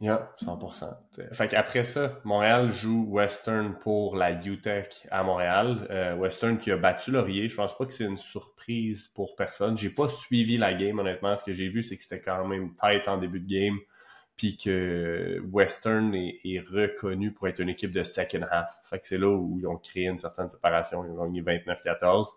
Yeah, 0.01 0.35
100%. 0.43 0.93
Fait 1.33 1.49
qu'après 1.49 1.85
ça, 1.85 2.21
Montréal 2.25 2.73
joue 2.73 3.05
Western 3.09 3.79
pour 3.79 4.17
la 4.17 4.33
UTEC 4.33 5.07
à 5.11 5.23
Montréal. 5.23 5.87
Euh, 5.91 6.17
Western 6.17 6.59
qui 6.59 6.73
a 6.73 6.77
battu 6.77 7.13
Laurier. 7.13 7.49
Je 7.49 7.55
pense 7.55 7.79
pas 7.79 7.87
que 7.87 7.93
c'est 7.93 8.05
une 8.05 8.17
surprise 8.17 9.09
pour 9.15 9.37
personne. 9.37 9.77
J'ai 9.77 9.91
pas 9.91 10.09
suivi 10.09 10.57
la 10.57 10.75
game, 10.75 10.99
honnêtement. 10.99 11.37
Ce 11.37 11.45
que 11.45 11.53
j'ai 11.53 11.69
vu, 11.69 11.85
c'est 11.85 11.97
que 11.97 12.03
c'était 12.03 12.21
quand 12.21 12.45
même 12.47 12.75
tight 12.75 13.07
en 13.07 13.19
début 13.19 13.39
de 13.39 13.49
game. 13.49 13.79
Puis 14.37 14.57
que 14.57 15.41
Western 15.53 16.13
est, 16.13 16.61
reconnu 16.69 17.31
pour 17.31 17.47
être 17.47 17.61
une 17.61 17.69
équipe 17.69 17.93
de 17.93 18.03
second 18.03 18.45
half. 18.51 18.77
Fait 18.83 18.99
que 18.99 19.07
c'est 19.07 19.19
là 19.19 19.29
où 19.29 19.61
ils 19.61 19.67
ont 19.69 19.77
créé 19.77 20.07
une 20.09 20.19
certaine 20.19 20.49
séparation. 20.49 21.05
Ils 21.05 21.13
ont 21.13 21.25
gagné 21.25 21.41
29-14. 21.41 22.31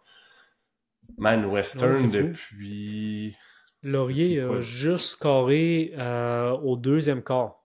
Man, 1.18 1.46
Western 1.46 2.12
depuis 2.12 3.36
Laurier 3.84 4.42
a 4.42 4.60
juste 4.60 5.06
scoré 5.06 5.94
euh, 5.98 6.52
au 6.52 6.76
deuxième 6.76 7.24
quart. 7.24 7.64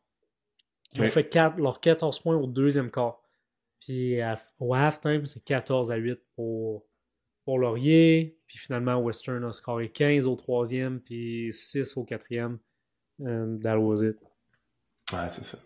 Ils 0.95 1.03
ont 1.03 1.09
fait 1.09 1.29
4, 1.29 1.57
leurs 1.59 1.81
14 1.81 2.21
points 2.21 2.37
au 2.37 2.47
deuxième 2.47 2.91
quart. 2.91 3.23
Puis 3.81 4.19
au 4.61 4.75
halftime, 4.75 5.27
c'est 5.27 5.43
14 5.43 5.91
à 5.91 5.97
8 5.97 6.21
pour, 6.37 6.87
pour 7.45 7.59
Laurier. 7.59 8.39
Puis 8.47 8.59
finalement, 8.59 8.97
Western 8.97 9.43
a 9.45 9.53
scoré 9.53 9.91
15 9.91 10.27
au 10.27 10.37
troisième, 10.37 11.01
puis 11.01 11.51
6 11.53 11.97
au 11.97 12.05
quatrième. 12.05 12.59
And 13.21 13.59
that 13.63 13.79
was 13.79 14.03
it. 14.03 14.17
Ouais, 15.13 15.29
c'est 15.31 15.45
ça. 15.45 15.59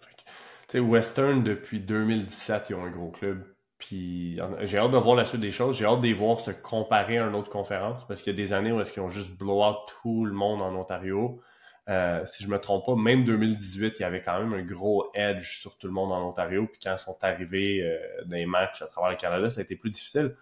Western, 0.74 1.42
depuis 1.42 1.80
2017, 1.80 2.66
ils 2.70 2.74
ont 2.74 2.84
un 2.84 2.90
gros 2.90 3.10
club. 3.10 3.44
Puis 3.78 4.40
j'ai 4.62 4.78
hâte 4.78 4.90
de 4.90 4.96
voir 4.96 5.16
la 5.16 5.24
suite 5.24 5.40
des 5.40 5.50
choses. 5.50 5.76
J'ai 5.76 5.84
hâte 5.84 6.00
de 6.00 6.06
les 6.06 6.14
voir 6.14 6.40
se 6.40 6.50
comparer 6.50 7.18
à 7.18 7.26
une 7.26 7.34
autre 7.34 7.50
conférence 7.50 8.06
parce 8.06 8.22
qu'il 8.22 8.32
y 8.32 8.36
a 8.36 8.42
des 8.42 8.52
années 8.52 8.72
où 8.72 8.80
est-ce 8.80 8.92
qu'ils 8.92 9.02
ont 9.02 9.08
juste 9.08 9.30
blow 9.30 9.62
out 9.62 9.76
tout 10.02 10.24
le 10.24 10.32
monde 10.32 10.62
en 10.62 10.74
Ontario. 10.74 11.40
Euh, 11.88 12.24
si 12.24 12.42
je 12.42 12.48
me 12.48 12.58
trompe 12.58 12.84
pas, 12.84 12.96
même 12.96 13.24
2018, 13.24 13.96
il 13.98 14.02
y 14.02 14.04
avait 14.04 14.20
quand 14.20 14.40
même 14.40 14.54
un 14.54 14.62
gros 14.62 15.08
edge 15.14 15.60
sur 15.60 15.76
tout 15.76 15.86
le 15.86 15.92
monde 15.92 16.10
en 16.10 16.26
Ontario. 16.26 16.66
Puis 16.66 16.80
quand 16.82 16.94
ils 16.94 16.98
sont 16.98 17.16
arrivés 17.22 17.82
euh, 17.82 17.98
dans 18.24 18.36
les 18.36 18.46
matchs 18.46 18.82
à 18.82 18.86
travers 18.86 19.10
le 19.10 19.16
Canada, 19.16 19.50
ça 19.50 19.60
a 19.60 19.62
été 19.62 19.76
plus 19.76 19.90
difficile. 19.90 20.34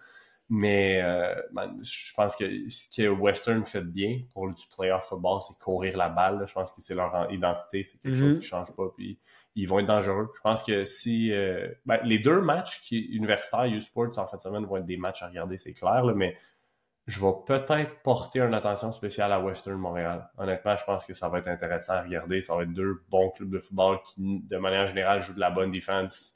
Mais 0.47 1.01
euh, 1.01 1.33
je 1.81 2.13
pense 2.13 2.35
que 2.35 2.69
ce 2.69 2.95
que 2.95 3.07
Western 3.07 3.65
fait 3.65 3.81
bien 3.81 4.21
pour 4.31 4.47
du 4.47 4.63
playoff 4.75 5.05
football, 5.05 5.41
c'est 5.41 5.57
courir 5.57 5.97
la 5.97 6.09
balle. 6.09 6.45
Je 6.47 6.53
pense 6.53 6.71
que 6.71 6.81
c'est 6.81 6.93
leur 6.93 7.31
identité, 7.31 7.83
c'est 7.83 7.97
quelque 7.99 8.15
chose 8.15 8.27
mhm. 8.27 8.33
qui 8.33 8.37
ne 8.37 8.41
change 8.41 8.75
pas. 8.75 8.87
Puis 8.95 9.19
ils 9.55 9.67
vont 9.67 9.79
être 9.79 9.87
dangereux. 9.87 10.31
Je 10.35 10.41
pense 10.41 10.61
que 10.61 10.83
si 10.83 11.31
euh, 11.31 11.67
ben, 11.87 11.99
les 12.03 12.19
deux 12.19 12.41
matchs 12.41 12.81
qui 12.81 12.99
universitaires 12.99 13.65
U-Sports 13.65 14.19
en 14.19 14.27
fin 14.27 14.37
de 14.37 14.41
semaine 14.43 14.65
vont 14.65 14.77
être 14.77 14.85
des 14.85 14.97
matchs 14.97 15.23
à 15.23 15.29
regarder, 15.29 15.57
c'est 15.57 15.73
clair, 15.73 16.05
mais 16.15 16.37
je 17.07 17.19
vais 17.19 17.33
peut-être 17.45 18.01
porter 18.03 18.39
une 18.39 18.53
attention 18.53 18.91
spéciale 18.91 19.31
à 19.31 19.39
Western 19.39 19.77
Montréal. 19.77 20.29
Honnêtement, 20.37 20.75
je 20.75 20.83
pense 20.83 21.05
que 21.05 21.13
ça 21.13 21.27
va 21.29 21.39
être 21.39 21.47
intéressant 21.47 21.93
à 21.93 22.01
regarder. 22.01 22.41
Ça 22.41 22.55
va 22.55 22.63
être 22.63 22.73
deux 22.73 23.03
bons 23.09 23.31
clubs 23.31 23.51
de 23.51 23.59
football 23.59 23.99
qui, 24.03 24.41
de 24.43 24.57
manière 24.57 24.87
générale, 24.87 25.21
jouent 25.21 25.35
de 25.35 25.39
la 25.39 25.51
bonne 25.51 25.71
défense 25.71 26.34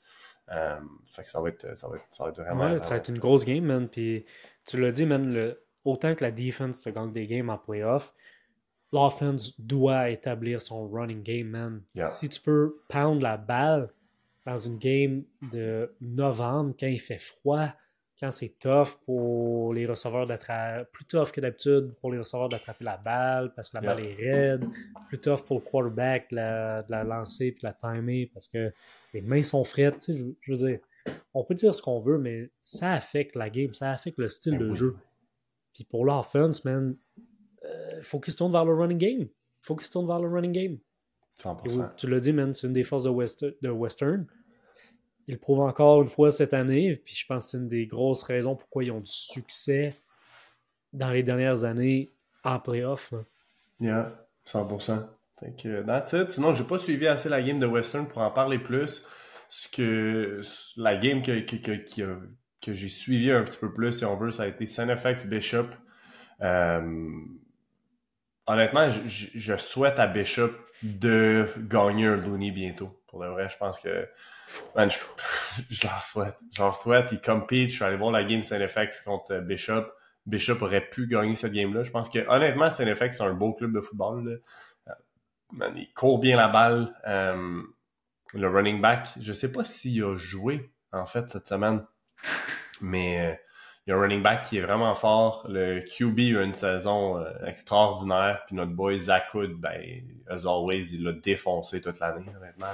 euh, 0.52 0.80
ça 1.08 1.42
va 1.42 1.50
être, 1.50 1.78
ça 1.78 1.88
va 1.88 1.96
être, 1.96 2.08
ça 2.12 2.24
va 2.24 2.30
être 2.30 2.42
vraiment. 2.42 2.84
ça 2.84 2.96
va 2.96 2.98
être 2.98 3.10
une 3.10 3.20
grosse 3.20 3.46
game, 3.46 3.66
man. 3.66 3.88
Puis 3.88 4.26
tu 4.66 4.80
l'as 4.80 4.92
dit, 4.92 5.06
man, 5.06 5.34
le, 5.34 5.62
autant 5.86 6.16
que 6.16 6.24
la 6.24 6.32
defense 6.32 6.82
te 6.82 6.90
gagne 6.90 7.12
des 7.12 7.28
games 7.28 7.50
en 7.50 7.58
playoff, 7.58 8.14
l'offense 8.92 9.60
doit 9.60 10.10
établir 10.10 10.62
son 10.62 10.88
running 10.88 11.24
game, 11.24 11.48
man. 11.48 11.84
Si 12.06 12.30
tu 12.30 12.42
peux 12.42 12.82
pound 12.88 13.22
la 13.22 13.38
balle 13.38 13.90
dans 14.46 14.58
une 14.58 14.78
game 14.78 15.24
de 15.52 15.94
novembre, 16.02 16.74
quand 16.80 16.88
il 16.88 17.00
fait 17.00 17.20
froid, 17.20 17.70
quand 18.20 18.32
c'est 18.32 18.60
tough 18.60 19.00
pour 19.06 19.74
les 19.74 19.86
receveurs 19.86 20.28
d'attraper, 20.28 20.84
plus 20.92 21.06
tough 21.06 21.32
que 21.32 21.40
d'habitude 21.40 21.94
pour 22.02 22.12
les 22.12 22.18
receveurs 22.18 22.50
d'attraper 22.50 22.84
la 22.84 22.98
balle 22.98 23.54
parce 23.56 23.70
que 23.70 23.78
la 23.78 23.82
balle 23.82 24.04
est 24.04 24.16
raide, 24.16 24.66
plus 25.08 25.20
tough 25.20 25.44
pour 25.46 25.58
le 25.58 25.62
quarterback 25.64 26.30
de 26.32 26.36
la, 26.36 26.84
de 26.84 26.92
la 26.92 27.04
lancer 27.04 27.54
puis 27.54 27.62
la 27.64 27.74
timer 27.74 28.30
parce 28.34 28.48
que 28.48 28.74
les 29.14 29.22
mains 29.22 29.44
sont 29.44 29.64
frettes. 29.64 30.00
Tu 30.02 30.14
sais, 30.14 30.36
je, 30.42 30.54
veux 30.54 30.68
dire, 30.68 30.80
on 31.34 31.46
peut 31.46 31.56
dire 31.56 31.74
ce 31.74 31.82
qu'on 31.82 32.00
veut, 32.00 32.18
mais 32.18 32.50
ça 32.60 32.94
affecte 32.94 33.36
la 33.36 33.50
game, 33.50 33.74
ça 33.74 33.92
affecte 33.92 34.18
le 34.18 34.28
style 34.28 34.58
ben 34.58 34.68
de 34.68 34.74
jeu. 34.74 34.98
Puis 35.74 35.86
pour 35.86 36.04
l'offense, 36.04 36.66
man, 36.66 36.98
il 37.18 37.24
euh, 37.68 38.02
faut 38.02 38.20
qu'il 38.20 38.34
se 38.34 38.38
tourne 38.38 38.52
vers 38.52 38.66
le 38.66 38.74
running 38.74 38.98
game. 38.98 39.22
Il 39.22 39.66
faut 39.66 39.76
qu'il 39.76 39.86
se 39.86 39.92
tourne 39.92 40.08
vers 40.08 40.20
le 40.20 40.28
running 40.28 40.52
game. 40.52 40.78
100%. 41.42 41.96
tu 41.96 42.10
l'as 42.10 42.20
dit, 42.20 42.34
man, 42.34 42.54
c'est 42.54 42.68
une 42.68 42.74
des 42.74 42.84
forces 42.84 43.06
de, 43.06 43.58
de 43.62 43.70
Western 43.70 44.28
ils 45.30 45.38
le 45.38 45.54
encore 45.62 46.02
une 46.02 46.08
fois 46.08 46.32
cette 46.32 46.54
année. 46.54 46.96
Puis 46.96 47.16
je 47.16 47.26
pense 47.26 47.46
que 47.46 47.52
c'est 47.52 47.58
une 47.58 47.68
des 47.68 47.86
grosses 47.86 48.24
raisons 48.24 48.56
pourquoi 48.56 48.84
ils 48.84 48.92
ont 48.92 49.00
du 49.00 49.12
succès 49.12 49.94
dans 50.92 51.12
les 51.12 51.22
dernières 51.22 51.64
années 51.64 52.10
en 52.44 52.60
playoff. 52.60 53.14
Yeah, 53.80 54.12
100%. 54.48 55.06
Fait 55.40 55.56
que, 55.56 55.84
that's 55.84 56.14
it. 56.14 56.32
Sinon, 56.32 56.54
j'ai 56.54 56.64
pas 56.64 56.80
suivi 56.80 57.08
assez 57.08 57.30
la 57.30 57.42
game 57.42 57.60
de 57.60 57.68
Western 57.68 58.08
pour 58.08 58.22
en 58.22 58.32
parler 58.32 58.58
plus. 58.58 59.06
Ce 59.50 59.68
que 59.68 60.42
la 60.78 60.98
game 60.98 61.22
que, 61.22 61.40
que, 61.42 61.56
que, 61.56 62.20
que 62.62 62.74
j'ai 62.74 62.90
suivi 62.90 63.32
un 63.32 63.44
petit 63.44 63.58
peu 63.58 63.72
plus, 63.72 63.94
si 63.94 64.06
on 64.06 64.18
veut, 64.18 64.32
ça 64.32 64.44
a 64.44 64.48
été 64.48 64.66
Senefex 64.66 65.28
Bishop. 65.28 65.68
Euh, 66.42 67.12
honnêtement, 68.48 68.90
je, 68.90 69.56
souhaite 69.58 70.00
à 70.00 70.08
Bishop 70.08 70.52
de 70.82 71.46
gagner 71.70 72.08
un 72.08 72.16
Looney 72.16 72.52
bientôt. 72.52 72.99
Pour 73.10 73.24
le 73.24 73.30
vrai, 73.30 73.50
je 73.50 73.58
pense 73.58 73.80
que 73.80 74.08
je, 74.76 75.84
leur 75.84 76.04
souhaite. 76.04 76.38
Je 76.56 76.62
leur 76.62 76.76
souhaite. 76.76 77.12
Ils 77.12 77.22
compete. 77.22 77.70
Je 77.70 77.76
suis 77.76 77.84
allé 77.84 77.98
voir 77.98 78.12
la 78.12 78.24
game 78.24 78.44
Saint-FX 78.44 79.02
contre 79.02 79.40
Bishop. 79.40 79.86
Bishop 80.26 80.62
aurait 80.62 80.88
pu 80.90 81.08
gagner 81.08 81.36
cette 81.36 81.54
game-là. 81.54 81.84
Je 81.84 81.92
pense 81.92 82.10
que 82.10 82.20
honnêtement, 82.28 82.70
Saint-FX, 82.70 83.18
c'est 83.18 83.24
un 83.24 83.34
beau 83.34 83.54
club 83.54 83.74
de 83.74 83.82
football. 83.82 84.42
Euh, 84.88 85.72
il 85.76 85.92
court 85.94 86.20
bien 86.20 86.38
la 86.38 86.48
balle. 86.48 86.94
Euh, 87.08 87.62
le 88.34 88.48
running 88.48 88.82
back, 88.82 89.08
je 89.20 89.34
sais 89.34 89.52
pas 89.52 89.64
s'il 89.64 90.04
a 90.04 90.16
joué 90.16 90.72
en 90.92 91.06
fait 91.06 91.30
cette 91.30 91.48
semaine, 91.48 91.86
mais 92.82 93.32
euh, 93.32 93.36
il 93.90 93.94
y 93.94 93.96
a 93.96 93.98
un 93.98 94.02
running 94.02 94.22
back 94.22 94.44
qui 94.44 94.60
est 94.60 94.62
vraiment 94.62 94.94
fort. 94.94 95.48
Le 95.50 95.80
QB 95.80 96.38
a 96.38 96.44
une 96.44 96.54
saison 96.54 97.18
euh, 97.18 97.32
extraordinaire. 97.48 98.44
Puis 98.46 98.56
notre 98.56 98.72
boy 98.72 99.00
Zach 99.00 99.34
Hood, 99.34 99.54
ben, 99.54 99.82
as 100.30 100.46
always, 100.46 100.94
il 100.94 101.04
l'a 101.04 101.14
défoncé 101.14 101.82
toute 101.82 102.00
l'année, 102.00 102.24
honnêtement. 102.40 102.68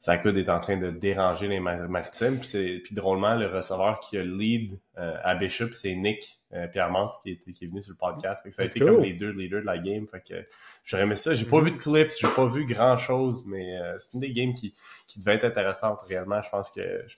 Zach 0.00 0.24
Hood 0.24 0.36
est 0.36 0.48
en 0.48 0.60
train 0.60 0.76
de 0.76 0.92
déranger 0.92 1.48
les 1.48 1.58
maritimes. 1.58 2.38
Puis, 2.38 2.78
puis 2.78 2.94
drôlement, 2.94 3.34
le 3.34 3.46
receveur 3.46 3.98
qui 3.98 4.16
a 4.16 4.22
le 4.22 4.36
lead 4.36 4.78
euh, 4.96 5.16
à 5.24 5.34
Bishop, 5.34 5.72
c'est 5.72 5.96
Nick 5.96 6.38
Pierre 6.70 6.92
Mans 6.92 7.08
qui, 7.24 7.32
est 7.32 7.66
venu 7.66 7.82
sur 7.82 7.90
le 7.90 7.96
podcast. 7.96 8.48
ça 8.50 8.62
a 8.62 8.64
été 8.64 8.78
comme 8.78 9.02
les 9.02 9.14
deux 9.14 9.32
leaders 9.32 9.62
de 9.62 9.66
la 9.66 9.78
game. 9.78 10.06
Fait 10.06 10.20
que 10.20 10.46
j'aurais 10.84 11.02
aimé 11.02 11.16
ça. 11.16 11.34
J'ai 11.34 11.46
pas 11.46 11.60
vu 11.60 11.72
de 11.72 11.78
clips, 11.78 12.12
j'ai 12.16 12.28
pas 12.28 12.46
vu 12.46 12.64
grand 12.64 12.96
chose, 12.96 13.42
mais 13.44 13.76
c'est 13.98 14.14
une 14.14 14.20
des 14.20 14.32
games 14.32 14.54
qui, 14.54 14.72
qui 15.08 15.18
devait 15.18 15.34
être 15.34 15.46
intéressante 15.46 15.98
réellement. 16.02 16.40
Je 16.42 16.48
pense 16.48 16.70
que 16.70 17.02
je 17.08 17.16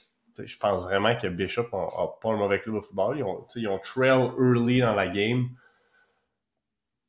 pense 0.58 0.82
vraiment 0.82 1.16
que 1.16 1.26
Bishop 1.26 1.68
n'a 1.72 2.06
pas 2.20 2.30
un 2.30 2.36
mauvais 2.36 2.60
club 2.60 2.76
de 2.76 2.80
football. 2.80 3.18
Ils 3.18 3.24
ont, 3.24 3.46
ils 3.56 3.68
ont 3.68 3.78
trail 3.78 4.30
early 4.38 4.80
dans 4.80 4.94
la 4.94 5.08
game. 5.08 5.48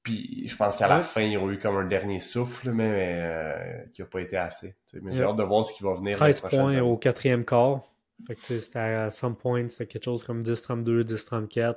Puis 0.04 0.48
je 0.48 0.56
pense 0.56 0.78
qu'à 0.78 0.88
la 0.88 1.02
fin, 1.02 1.22
ils 1.22 1.38
ont 1.38 1.52
eu 1.52 1.60
comme 1.60 1.78
un 1.78 1.86
dernier 1.86 2.20
souffle, 2.20 2.72
mais 2.72 3.20
euh, 3.22 3.84
qui 3.94 4.02
n'a 4.02 4.08
pas 4.08 4.22
été 4.22 4.38
assez. 4.38 4.76
Mais 4.94 5.14
j'ai 5.14 5.24
hâte 5.24 5.36
de 5.36 5.44
voir 5.44 5.66
ce 5.66 5.74
qui 5.74 5.84
va 5.84 5.94
venir. 5.94 6.18
13 6.18 6.42
points 6.42 6.82
au 6.82 6.98
quatrième 6.98 7.46
quart. 7.46 7.82
Fait 8.28 8.36
que 8.36 8.60
c'était 8.60 8.80
à 8.80 9.10
some 9.10 9.36
point, 9.36 9.68
c'était 9.68 9.88
quelque 9.88 10.06
chose 10.06 10.24
comme 10.24 10.44
10-32, 10.44 11.04
10-34. 11.04 11.76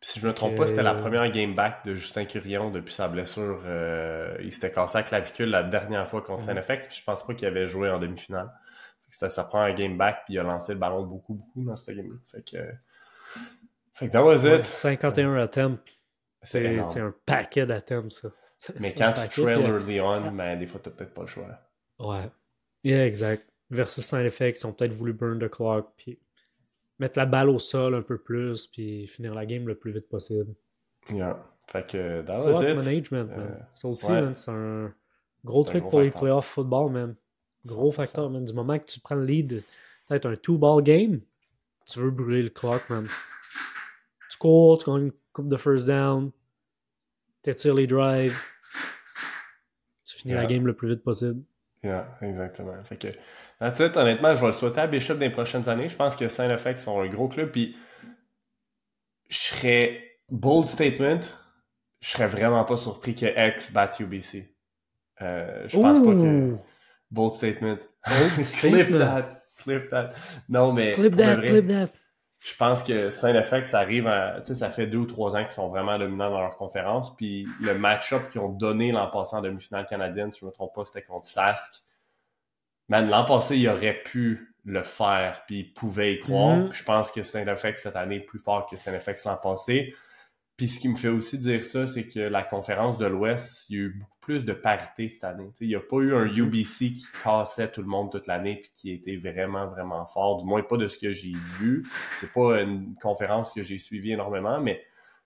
si 0.00 0.20
je 0.20 0.24
ne 0.24 0.30
me 0.30 0.34
trompe 0.34 0.56
pas, 0.56 0.66
c'était 0.66 0.82
la 0.82 0.94
première 0.94 1.28
game 1.30 1.54
back 1.54 1.84
de 1.84 1.94
Justin 1.94 2.24
Curion 2.24 2.70
depuis 2.70 2.94
sa 2.94 3.08
blessure. 3.08 3.60
Euh, 3.66 4.36
il 4.42 4.52
s'était 4.52 4.70
cassé 4.70 4.98
la 4.98 5.02
clavicule 5.02 5.50
la 5.50 5.64
dernière 5.64 6.08
fois 6.08 6.22
contre 6.22 6.46
mm 6.52 6.62
Puis 6.66 6.98
je 6.98 7.04
pense 7.04 7.26
pas 7.26 7.34
qu'il 7.34 7.48
avait 7.48 7.66
joué 7.66 7.90
en 7.90 7.98
demi-finale. 7.98 8.50
Ça, 9.10 9.44
prend 9.44 9.60
un 9.60 9.74
game 9.74 9.96
back, 9.96 10.24
puis 10.24 10.34
il 10.34 10.38
a 10.38 10.42
lancé 10.42 10.74
le 10.74 10.78
ballon 10.78 11.04
beaucoup, 11.04 11.34
beaucoup 11.34 11.64
dans 11.64 11.76
ce 11.76 11.90
game-là. 11.92 12.16
Fait 12.26 12.42
que. 12.42 12.58
Fait 13.94 14.06
que 14.08 14.12
that 14.12 14.24
was 14.24 14.44
it. 14.44 14.64
51 14.64 15.34
attempts. 15.36 15.80
C'est 16.42 16.78
un 16.78 17.14
paquet 17.26 17.66
d'attempts, 17.66 18.12
ça. 18.12 18.30
Mais 18.80 18.92
quand 18.92 19.12
tu 19.12 19.42
trail 19.42 19.62
early 19.62 20.00
on, 20.00 20.32
ben, 20.32 20.58
des 20.58 20.66
fois, 20.66 20.80
t'as 20.82 20.90
peut-être 20.90 21.14
pas 21.14 21.22
le 21.22 21.26
choix. 21.26 21.60
Ouais. 21.98 22.30
Yeah, 22.84 23.06
exact. 23.06 23.48
Versus 23.70 24.04
Saint 24.04 24.24
Effects, 24.24 24.60
ils 24.60 24.66
ont 24.66 24.72
peut-être 24.72 24.92
voulu 24.92 25.12
burn 25.12 25.38
the 25.38 25.48
clock, 25.48 25.92
puis 25.96 26.18
mettre 26.98 27.18
la 27.18 27.26
balle 27.26 27.48
au 27.48 27.58
sol 27.58 27.94
un 27.94 28.02
peu 28.02 28.18
plus, 28.18 28.66
puis 28.66 29.06
finir 29.06 29.34
la 29.34 29.46
game 29.46 29.66
le 29.66 29.76
plus 29.76 29.92
vite 29.92 30.08
possible. 30.08 30.54
Yeah. 31.12 31.44
Fait 31.66 31.86
que, 31.86 32.22
that 32.22 32.40
was 32.40 32.62
it. 32.62 32.76
management, 32.76 33.28
man. 33.28 33.40
Euh, 33.40 33.62
ça 33.72 33.88
aussi, 33.88 34.06
c'est 34.34 34.50
un 34.50 34.92
gros 35.44 35.64
truc 35.64 35.88
pour 35.88 36.00
les 36.00 36.10
playoffs 36.10 36.46
football, 36.46 36.90
man. 36.90 37.14
Gros 37.66 37.92
facteur, 37.92 38.30
man. 38.30 38.44
Du 38.44 38.52
moment 38.52 38.78
que 38.78 38.86
tu 38.86 39.00
prends 39.00 39.14
le 39.14 39.24
lead, 39.24 39.62
peut-être 40.06 40.26
un 40.26 40.36
two-ball 40.36 40.82
game, 40.82 41.20
tu 41.86 41.98
veux 42.00 42.10
brûler 42.10 42.42
le 42.42 42.50
clock, 42.50 42.88
man. 42.90 43.08
Tu 44.30 44.38
cours, 44.38 44.78
tu 44.78 44.90
gagnes 44.90 45.06
une 45.06 45.12
coupe 45.32 45.48
de 45.48 45.56
first 45.56 45.86
down, 45.86 46.30
t'étires 47.42 47.74
les 47.74 47.86
drives, 47.86 48.38
tu 50.04 50.16
finis 50.16 50.34
la 50.34 50.46
game 50.46 50.66
le 50.66 50.74
plus 50.74 50.88
vite 50.88 51.02
possible. 51.02 51.42
Yeah, 51.82 52.18
exactement. 52.22 52.82
Fait 52.84 52.96
que, 52.96 53.08
that's 53.60 53.78
it. 53.80 53.96
Honnêtement, 53.96 54.34
je 54.34 54.40
vais 54.40 54.48
le 54.48 54.52
souhaiter 54.52 54.80
à 54.80 54.86
Bishop 54.86 55.14
dans 55.14 55.20
les 55.20 55.30
prochaines 55.30 55.68
années. 55.68 55.88
Je 55.88 55.96
pense 55.96 56.16
que 56.16 56.26
Saint-Effect 56.26 56.80
sont 56.80 57.00
un 57.00 57.06
gros 57.06 57.28
club, 57.28 57.50
puis 57.50 57.76
je 59.28 59.38
serais, 59.38 60.18
bold 60.28 60.66
statement, 60.66 61.20
je 62.00 62.08
serais 62.08 62.26
vraiment 62.26 62.64
pas 62.64 62.76
surpris 62.76 63.14
que 63.14 63.26
X 63.26 63.72
batte 63.72 64.00
UBC. 64.00 64.54
Euh, 65.20 65.66
je 65.66 65.76
pense 65.78 65.98
pas 65.98 66.12
que 66.12 66.56
Bold 67.10 67.32
statement. 67.34 67.78
Bold 68.06 68.44
statement. 68.44 68.86
Clip 68.86 68.98
that. 68.98 69.42
Clip 69.62 69.90
that. 69.90 70.10
Non, 70.48 70.72
mais. 70.72 70.92
Clip 70.92 71.16
that, 71.16 71.42
clip 71.42 71.66
that. 71.68 71.88
Je 72.40 72.54
pense 72.54 72.84
que 72.84 73.10
Saint-Effect, 73.10 73.66
ça 73.66 73.80
arrive 73.80 74.06
à, 74.06 74.40
tu 74.40 74.48
sais, 74.48 74.54
ça 74.54 74.70
fait 74.70 74.86
deux 74.86 74.98
ou 74.98 75.06
trois 75.06 75.34
ans 75.34 75.42
qu'ils 75.42 75.52
sont 75.52 75.68
vraiment 75.68 75.98
dominants 75.98 76.30
dans 76.30 76.40
leur 76.40 76.56
conférence. 76.56 77.14
Puis 77.16 77.48
le 77.60 77.76
match-up 77.76 78.30
qu'ils 78.30 78.40
ont 78.40 78.50
donné 78.50 78.92
l'an 78.92 79.08
passé 79.10 79.34
en 79.34 79.42
demi-finale 79.42 79.86
canadienne, 79.86 80.32
si 80.32 80.40
je 80.40 80.44
ne 80.44 80.50
me 80.50 80.54
trompe 80.54 80.72
pas, 80.72 80.84
c'était 80.84 81.02
contre 81.02 81.26
Sask. 81.26 81.82
Man, 82.88 83.08
l'an 83.08 83.24
passé, 83.24 83.56
il 83.56 83.68
aurait 83.68 84.02
pu 84.04 84.54
le 84.64 84.82
faire, 84.82 85.42
puis 85.46 85.60
il 85.60 85.72
pouvait 85.74 86.14
y 86.14 86.18
croire. 86.20 86.58
Mm-hmm. 86.58 86.72
je 86.72 86.84
pense 86.84 87.10
que 87.10 87.22
Saint-Effect 87.22 87.78
cette 87.78 87.96
année 87.96 88.16
est 88.16 88.20
plus 88.20 88.38
fort 88.38 88.66
que 88.68 88.76
Saint-Effect 88.76 89.24
l'an 89.24 89.36
passé. 89.36 89.94
Puis 90.56 90.68
ce 90.68 90.78
qui 90.78 90.88
me 90.88 90.96
fait 90.96 91.08
aussi 91.08 91.38
dire 91.38 91.64
ça, 91.64 91.86
c'est 91.86 92.08
que 92.08 92.20
la 92.20 92.42
conférence 92.42 92.98
de 92.98 93.06
l'Ouest, 93.06 93.68
il 93.70 93.76
y 93.76 93.78
a 93.78 93.82
eu 93.82 93.90
beaucoup 93.98 94.17
plus 94.28 94.44
de 94.44 94.52
parité 94.52 95.08
cette 95.08 95.24
année. 95.24 95.48
il 95.62 95.68
n'y 95.68 95.74
a 95.74 95.80
pas 95.80 95.96
eu 95.96 96.14
un 96.14 96.26
UBC 96.26 96.92
qui 96.92 97.06
cassait 97.24 97.72
tout 97.72 97.80
le 97.80 97.88
monde 97.88 98.12
toute 98.12 98.26
l'année 98.26 98.56
puis 98.56 98.70
qui 98.74 98.92
était 98.92 99.16
vraiment, 99.16 99.68
vraiment 99.68 100.04
fort. 100.04 100.42
Du 100.42 100.44
moins 100.46 100.62
pas 100.62 100.76
de 100.76 100.86
ce 100.86 100.98
que 100.98 101.12
j'ai 101.12 101.32
vu. 101.58 101.88
C'est 102.20 102.30
pas 102.30 102.60
une 102.60 102.94
conférence 103.00 103.50
que 103.50 103.62
j'ai 103.62 103.78
suivie 103.78 104.12
énormément, 104.12 104.60
mais 104.60 104.84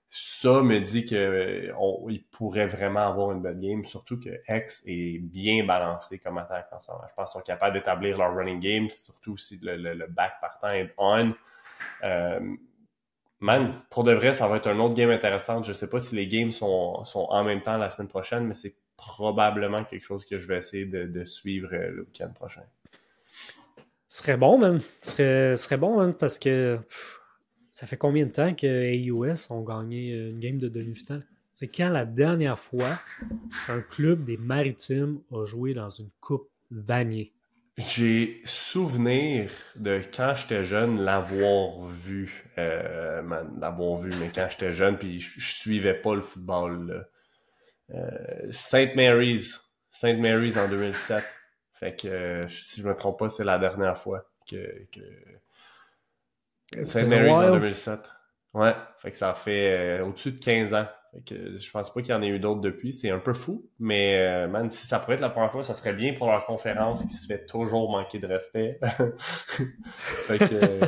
ça 0.09 0.63
me 0.63 0.79
dit 0.79 1.05
qu'il 1.05 2.25
pourrait 2.31 2.69
vraiment 2.69 3.09
avoir 3.09 3.33
une 3.33 3.43
bonne 3.43 3.59
game, 3.59 3.85
surtout 3.87 4.21
que 4.21 4.31
X 4.49 4.85
est 4.87 5.19
bien 5.19 5.65
balancé 5.65 6.21
comme 6.21 6.39
attaque 6.39 6.69
en 6.71 6.79
ce 6.79 6.93
moment. 6.93 7.03
Je 7.09 7.15
pense 7.15 7.33
qu'ils 7.33 7.41
sont 7.41 7.45
capables 7.45 7.75
d'établir 7.75 8.19
leur 8.19 8.33
running 8.33 8.61
game, 8.61 8.89
surtout 8.89 9.37
si 9.37 9.59
le, 9.61 10.07
back 10.07 10.35
partant 10.41 10.71
est 10.71 10.95
on. 10.97 11.35
Euh, 12.05 12.39
man, 13.41 13.73
pour 13.91 14.05
de 14.05 14.13
vrai, 14.13 14.33
ça 14.33 14.47
va 14.47 14.59
être 14.59 14.69
un 14.69 14.79
autre 14.79 14.95
game 14.95 15.11
intéressant. 15.11 15.61
Je 15.65 15.73
sais 15.73 15.91
pas 15.91 15.99
si 15.99 16.15
les 16.15 16.29
games 16.29 16.53
sont, 16.53 17.03
sont 17.05 17.27
en 17.31 17.43
même 17.43 17.63
temps 17.63 17.77
la 17.79 17.91
semaine 17.91 18.07
prochaine, 18.07 18.47
mais 18.47 18.55
c'est 18.55 18.77
probablement 19.07 19.85
quelque 19.85 20.05
chose 20.05 20.25
que 20.25 20.39
je 20.39 20.47
vais 20.47 20.59
essayer 20.59 20.87
de, 20.87 21.25
suivre 21.25 21.71
euh, 21.73 21.91
le 21.91 22.03
week-end 22.03 22.31
prochain. 22.35 22.63
Ce 24.07 24.19
serait 24.19 24.37
bon, 24.37 24.59
man. 24.59 24.81
Ce 25.01 25.11
serait, 25.11 25.57
serait 25.57 25.77
bon, 25.77 25.97
man, 25.97 26.15
parce 26.15 26.39
que 26.39 26.79
ça 27.71 27.87
fait 27.87 27.97
combien 27.97 28.27
de 28.27 28.31
temps 28.31 28.55
que 28.55 28.67
AUS 28.67 29.51
ont 29.51 29.63
gagné 29.63 30.13
une 30.13 30.39
game 30.39 30.59
de 30.59 30.69
demi-finale? 30.69 31.27
C'est 31.53 31.69
quand 31.69 31.91
la 31.91 32.05
dernière 32.05 32.59
fois 32.59 32.99
un 33.69 33.81
club 33.81 34.25
des 34.25 34.37
Maritimes 34.37 35.21
a 35.33 35.45
joué 35.47 35.75
dans 35.75 35.91
une 35.91 36.11
coupe 36.21 36.49
Vanier? 36.71 37.33
J'ai 37.79 38.41
souvenir 38.45 39.51
de 39.77 40.01
quand 40.15 40.35
j'étais 40.35 40.63
jeune 40.63 41.01
l'avoir 41.03 41.87
vu, 41.89 42.45
euh, 42.59 43.23
l'avoir 43.59 43.99
vu, 43.99 44.11
mais 44.21 44.31
quand 44.35 44.47
j'étais 44.51 44.73
jeune, 44.73 44.99
puis 44.99 45.19
je, 45.21 45.41
suivais 45.41 45.95
pas 45.95 46.15
le 46.15 46.21
football. 46.21 46.91
Euh, 46.91 47.03
Saint 48.51 48.95
Mary's, 48.95 49.61
Saint 49.91 50.17
Mary's 50.17 50.57
en 50.57 50.69
2007. 50.69 51.25
Fait 51.75 51.97
que 51.97 52.09
euh, 52.09 52.49
si 52.49 52.81
je 52.81 52.87
me 52.87 52.95
trompe 52.95 53.19
pas, 53.19 53.31
c'est 53.31 53.45
la 53.45 53.59
dernière 53.59 53.99
fois 53.99 54.25
que, 54.49 54.87
que... 54.93 56.85
Saint 56.85 57.07
Mary's 57.07 57.33
en 57.33 57.53
2007. 57.55 58.01
Ouais, 58.55 58.75
fait 58.99 59.11
que 59.11 59.17
ça 59.17 59.33
fait 59.35 60.01
euh, 60.01 60.05
au-dessus 60.05 60.33
de 60.33 60.39
15 60.39 60.75
ans. 60.75 60.87
que 61.27 61.57
je 61.57 61.71
pense 61.71 61.93
pas 61.93 62.03
qu'il 62.03 62.11
y 62.11 62.15
en 62.15 62.21
ait 62.21 62.29
eu 62.29 62.39
d'autres 62.39 62.61
depuis. 62.61 62.93
C'est 62.93 63.11
un 63.11 63.19
peu 63.19 63.33
fou, 63.33 63.67
mais 63.79 64.19
euh, 64.19 64.47
man, 64.47 64.69
si 64.69 64.87
ça 64.87 64.99
pourrait 64.99 65.15
être 65.15 65.23
la 65.23 65.31
première 65.31 65.51
fois, 65.51 65.63
ça 65.63 65.73
serait 65.73 65.95
bien 65.95 66.13
pour 66.13 66.31
leur 66.31 66.45
conférence 66.45 67.03
qui 67.03 67.15
se 67.15 67.27
fait 67.27 67.47
toujours 67.47 67.91
manquer 67.91 68.19
de 68.19 68.27
respect. 68.27 68.79
fait 69.97 70.39
que 70.39 70.55
euh, 70.55 70.87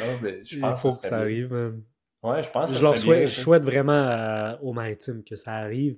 non, 0.00 0.18
mais 0.22 0.44
je 0.44 0.60
pense 0.60 0.78
Il 0.78 0.80
faut 0.80 0.96
que 0.96 1.08
ça, 1.08 1.18
arrive, 1.18 1.52
man. 1.52 1.82
Ouais, 2.22 2.42
je 2.42 2.50
pense. 2.50 2.70
Que 2.70 2.76
je 2.76 2.82
leur 2.82 2.96
souhaite, 2.96 3.26
je 3.26 3.40
souhaite 3.40 3.64
vraiment 3.64 4.56
au 4.62 4.72
Maritime 4.72 5.24
que 5.24 5.34
ça 5.34 5.54
arrive, 5.54 5.96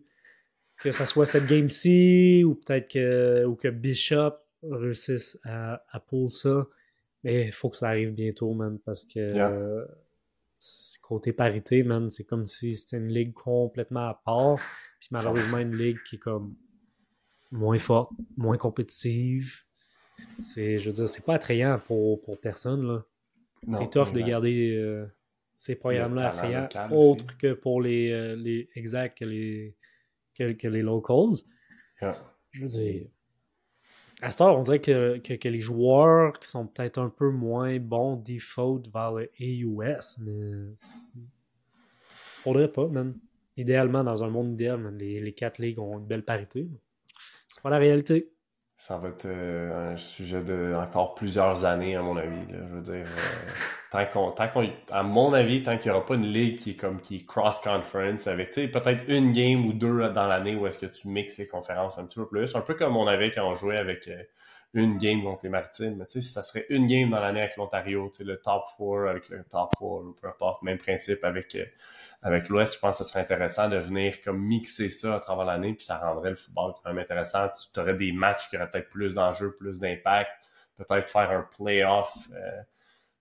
que 0.78 0.92
ça 0.92 1.06
soit 1.06 1.26
cette 1.26 1.46
game-ci 1.46 2.44
ou 2.44 2.54
peut-être 2.54 2.88
que 2.88 3.44
ou 3.44 3.56
que 3.56 3.68
Bishop 3.68 4.34
réussisse 4.62 5.38
à, 5.44 5.82
à 5.90 6.00
pull 6.00 6.30
ça. 6.30 6.66
Mais 7.24 7.46
il 7.46 7.52
faut 7.52 7.68
que 7.68 7.76
ça 7.76 7.88
arrive 7.88 8.12
bientôt, 8.12 8.52
man, 8.54 8.78
parce 8.84 9.04
que 9.04 9.86
côté 11.02 11.32
parité, 11.32 11.82
man, 11.82 12.10
c'est 12.10 12.24
comme 12.24 12.44
si 12.44 12.74
c'était 12.76 12.96
une 12.96 13.12
ligue 13.12 13.32
complètement 13.32 14.08
à 14.08 14.20
part. 14.24 14.58
Puis 15.00 15.08
malheureusement, 15.10 15.58
une 15.58 15.76
ligue 15.76 15.98
qui 16.04 16.16
est 16.16 16.20
comme 16.20 16.54
moins 17.50 17.78
forte, 17.78 18.10
moins 18.36 18.56
compétitive. 18.56 19.62
C'est, 20.38 20.78
je 20.78 20.90
veux 20.90 20.94
dire, 20.94 21.08
c'est 21.08 21.24
pas 21.24 21.34
attrayant 21.34 21.80
pour, 21.86 22.20
pour 22.22 22.40
personne, 22.40 22.86
là. 22.86 23.04
C'est 23.72 23.90
tough 23.90 24.12
de 24.12 24.20
garder 24.20 24.76
euh, 24.76 25.06
ces 25.56 25.74
programmes-là 25.74 26.28
attrayants, 26.28 26.68
autre 26.92 27.36
que 27.36 27.52
pour 27.52 27.82
les, 27.82 28.12
euh, 28.12 28.36
les 28.36 28.68
exact 28.76 29.18
que 29.18 29.24
les, 29.24 29.76
que, 30.38 30.68
les 30.68 30.82
locals. 30.82 31.36
Je 32.50 32.62
veux 32.62 32.68
dire, 32.68 33.06
à 34.20 34.30
ce 34.30 34.42
on 34.42 34.62
dirait 34.62 34.80
que, 34.80 35.18
que, 35.18 35.48
les 35.48 35.60
joueurs 35.60 36.38
qui 36.38 36.48
sont 36.48 36.66
peut-être 36.66 36.98
un 36.98 37.08
peu 37.08 37.30
moins 37.30 37.78
bons 37.78 38.16
default 38.16 38.82
vers 38.92 39.12
le 39.12 39.30
AUS, 39.40 40.18
mais 40.24 40.72
faudrait 42.34 42.72
pas, 42.72 42.88
man. 42.88 43.14
Idéalement, 43.56 44.04
dans 44.04 44.22
un 44.22 44.30
monde 44.30 44.52
idéal, 44.52 44.96
les, 44.96 45.18
les 45.18 45.32
quatre 45.32 45.58
ligues 45.58 45.80
ont 45.80 45.98
une 45.98 46.06
belle 46.06 46.24
parité. 46.24 46.68
C'est 47.48 47.62
pas 47.62 47.70
la 47.70 47.78
réalité. 47.78 48.30
Ça 48.78 48.96
va 48.96 49.08
être 49.08 49.26
euh, 49.26 49.92
un 49.92 49.96
sujet 49.96 50.40
de 50.40 50.72
encore 50.80 51.16
plusieurs 51.16 51.64
années, 51.64 51.96
à 51.96 52.02
mon 52.02 52.16
avis. 52.16 52.40
Je 52.48 52.74
veux 52.74 52.80
dire, 52.80 53.06
euh, 53.06 53.50
tant 53.90 54.06
qu'on, 54.06 54.30
tant 54.30 54.46
qu'on, 54.46 54.70
à 54.92 55.02
mon 55.02 55.32
avis, 55.32 55.64
tant 55.64 55.76
qu'il 55.78 55.90
n'y 55.90 55.96
aura 55.96 56.06
pas 56.06 56.14
une 56.14 56.26
ligue 56.26 56.60
qui 56.60 56.70
est 56.70 56.76
comme 56.76 57.00
qui 57.00 57.26
cross-conference 57.26 58.28
avec, 58.28 58.52
tu 58.52 58.62
sais, 58.62 58.68
peut-être 58.68 59.02
une 59.08 59.32
game 59.32 59.66
ou 59.66 59.72
deux 59.72 60.08
dans 60.10 60.28
l'année 60.28 60.54
où 60.54 60.64
est-ce 60.68 60.78
que 60.78 60.86
tu 60.86 61.08
mixes 61.08 61.38
les 61.38 61.48
conférences 61.48 61.98
un 61.98 62.04
petit 62.04 62.20
peu 62.20 62.28
plus. 62.28 62.54
Un 62.54 62.60
peu 62.60 62.74
comme 62.74 62.96
on 62.96 63.08
avait 63.08 63.32
quand 63.32 63.50
on 63.50 63.56
jouait 63.56 63.78
avec 63.78 64.06
euh, 64.06 64.22
une 64.74 64.98
game 64.98 65.22
contre 65.22 65.44
les 65.44 65.50
Maritimes. 65.50 65.96
Mais 65.96 66.06
tu 66.06 66.14
sais, 66.14 66.22
si 66.22 66.32
ça 66.32 66.44
serait 66.44 66.66
une 66.68 66.86
game 66.86 67.10
dans 67.10 67.20
l'année 67.20 67.40
avec 67.40 67.56
l'Ontario, 67.56 68.10
tu 68.10 68.18
sais, 68.18 68.24
le 68.24 68.38
top 68.38 68.64
4 68.78 69.08
avec 69.08 69.28
le 69.28 69.44
top 69.44 69.70
4 69.78 69.82
ou 69.82 70.16
peu 70.20 70.28
importe, 70.28 70.62
même 70.62 70.78
principe 70.78 71.24
avec 71.24 71.56
avec 72.22 72.48
l'Ouest, 72.48 72.74
je 72.74 72.78
pense 72.80 72.98
que 72.98 73.04
ce 73.04 73.10
serait 73.10 73.20
intéressant 73.20 73.68
de 73.68 73.76
venir 73.76 74.20
comme 74.22 74.40
mixer 74.40 74.90
ça 74.90 75.14
à 75.14 75.20
travers 75.20 75.44
l'année, 75.44 75.74
puis 75.74 75.84
ça 75.84 75.98
rendrait 75.98 76.30
le 76.30 76.36
football 76.36 76.72
quand 76.82 76.92
même 76.92 76.98
intéressant. 76.98 77.48
Tu 77.72 77.78
aurais 77.78 77.94
des 77.94 78.10
matchs 78.10 78.48
qui 78.50 78.56
auraient 78.56 78.70
peut-être 78.70 78.90
plus 78.90 79.14
d'enjeux, 79.14 79.54
plus 79.54 79.78
d'impact, 79.78 80.30
peut-être 80.76 81.08
faire 81.08 81.30
un 81.30 81.48
playoff, 81.56 82.12
euh, 82.32 82.60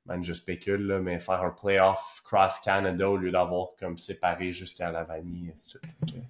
man, 0.07 0.23
je 0.23 0.33
spécule, 0.33 0.87
là, 0.87 0.99
mais 0.99 1.19
faire 1.19 1.43
un 1.43 1.51
playoff 1.51 2.21
cross-Canada 2.25 3.07
au 3.07 3.17
lieu 3.17 3.29
d'avoir 3.29 3.69
comme 3.79 3.99
séparé 3.99 4.51
jusqu'à 4.51 4.91
la 4.91 5.03
vanille, 5.03 5.49
et 5.49 5.51
ainsi 5.51 5.65
de 5.65 5.69
suite. 5.69 6.23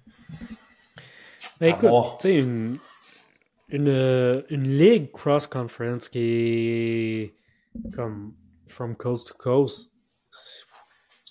Ben, 1.60 1.68
écoute, 1.68 1.90
tu 2.20 2.28
sais, 2.28 2.38
une, 2.38 2.78
une, 3.68 4.44
une 4.50 4.78
ligue 4.78 5.10
cross-conference 5.12 6.08
qui 6.08 6.18
est 6.20 7.34
comme 7.94 8.34
from 8.66 8.96
coast 8.96 9.28
to 9.28 9.34
coast, 9.34 9.92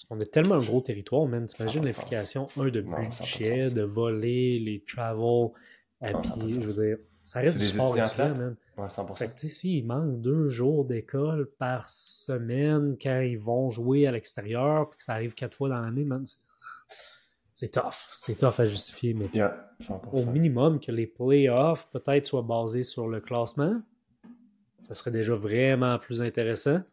on 0.10 0.20
a 0.20 0.25
tellement 0.25 0.56
un 0.56 0.63
gros 0.63 0.82
territoire, 0.82 1.25
man. 1.27 1.48
T'imagines 1.48 1.84
l'implication, 1.84 2.48
un, 2.58 2.70
de 2.70 2.82
budget, 2.82 3.70
de 3.72 3.82
voler, 3.82 4.60
les 4.60 4.84
travel, 4.88 5.50
à 6.01 6.13
pied, 6.13 6.53
je 6.53 6.72
veux 6.72 6.86
dire, 6.86 6.98
ça 7.24 7.41
reste 7.41 7.58
du 7.58 7.65
sport 7.65 7.98
étudiant, 7.98 8.36
man. 8.36 8.56
Ouais, 8.77 8.88
100%. 8.88 9.17
Fait 9.17 9.27
que, 9.27 9.34
tu 9.34 9.50
sais, 9.50 9.56
s'il 9.56 9.86
manque 9.86 10.22
deux 10.22 10.48
jours 10.48 10.86
d'école 10.86 11.50
par 11.58 11.89
semaine 11.89 12.96
quand 13.01 13.20
ils 13.20 13.39
vont 13.39 13.70
jouer 13.70 14.08
à 14.08 14.12
l'extérieur, 14.12 14.89
puis 14.89 14.98
que 14.98 15.03
ça 15.03 15.13
arrive 15.13 15.34
quatre 15.34 15.56
fois 15.56 15.70
dans 15.70 15.82
l'année, 15.82 16.06
man, 16.06 16.24
c'est 17.57 17.69
tough. 17.69 18.13
C'est 18.15 18.35
tough 18.35 18.59
à 18.59 18.67
justifier, 18.67 19.15
mais 19.15 19.31
yeah, 19.33 19.73
au 20.13 20.23
minimum 20.25 20.79
que 20.79 20.91
les 20.91 21.07
playoffs 21.07 21.89
peut-être 21.89 22.27
soient 22.27 22.43
basés 22.43 22.83
sur 22.83 23.07
le 23.07 23.19
classement, 23.19 23.81
ça 24.87 24.93
serait 24.93 25.09
déjà 25.09 25.33
vraiment 25.33 25.97
plus 25.97 26.21
intéressant. 26.21 26.83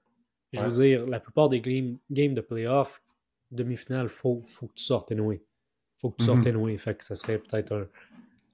Je 0.55 0.63
veux 0.63 0.71
dire, 0.71 1.07
la 1.07 1.21
plupart 1.21 1.51
des 1.51 1.61
games, 1.61 1.99
de 2.09 2.41
playoff, 2.41 3.03
demi-finale, 3.51 4.07
il 4.07 4.09
faut, 4.09 4.41
faut 4.47 4.69
que 4.69 4.73
tu 4.73 4.85
sortes 4.85 5.11
Il 5.11 5.41
faut 5.99 6.09
que 6.09 6.17
tu 6.17 6.25
sortes 6.25 6.47
mm 6.47 6.79
Fait 6.79 6.95
que 6.95 7.05
ça 7.05 7.15
serait 7.15 7.37
peut-être 7.37 7.91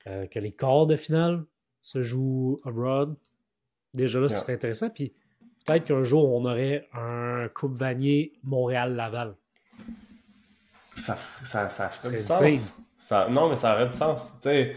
euh, 0.08 0.26
que 0.26 0.40
les 0.40 0.50
quarts 0.50 0.86
de 0.86 0.96
finale 0.96 1.44
se 1.80 2.02
jouent 2.02 2.58
abroad. 2.64 3.14
Déjà 3.94 4.18
là, 4.18 4.28
ce 4.28 4.40
serait 4.40 4.54
intéressant. 4.54 4.90
Puis 4.90 5.12
peut-être 5.64 5.84
qu'un 5.84 6.02
jour, 6.02 6.28
on 6.28 6.44
aurait 6.44 6.88
un 6.92 7.48
Coupe 7.54 7.76
Vanier 7.76 8.32
Montréal-Laval. 8.42 9.36
Ça, 10.94 11.16
ça, 11.44 11.68
ça 11.68 11.88
ferait 11.88 12.10
du 12.10 12.18
sens. 12.18 12.72
Ça, 12.98 13.28
non, 13.28 13.48
mais 13.48 13.56
ça 13.56 13.74
aurait 13.74 13.88
du 13.88 13.96
sens. 13.96 14.32
je 14.44 14.74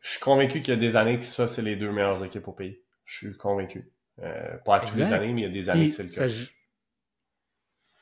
suis 0.00 0.20
convaincu 0.20 0.60
qu'il 0.60 0.74
y 0.74 0.76
a 0.76 0.80
des 0.80 0.96
années 0.96 1.18
que 1.18 1.24
ça, 1.24 1.48
c'est 1.48 1.62
les 1.62 1.76
deux 1.76 1.90
meilleures 1.90 2.24
équipes 2.24 2.46
au 2.48 2.52
pays. 2.52 2.80
Je 3.04 3.28
suis 3.28 3.36
convaincu. 3.36 3.90
Euh, 4.20 4.56
pas 4.64 4.76
à 4.76 4.80
toutes 4.80 4.96
les 4.96 5.12
années, 5.12 5.32
mais 5.32 5.42
il 5.42 5.44
y 5.44 5.46
a 5.46 5.52
des 5.52 5.70
années 5.70 5.88
que 5.88 5.94
c'est 5.94 6.02
le 6.02 6.08
cas. 6.08 6.34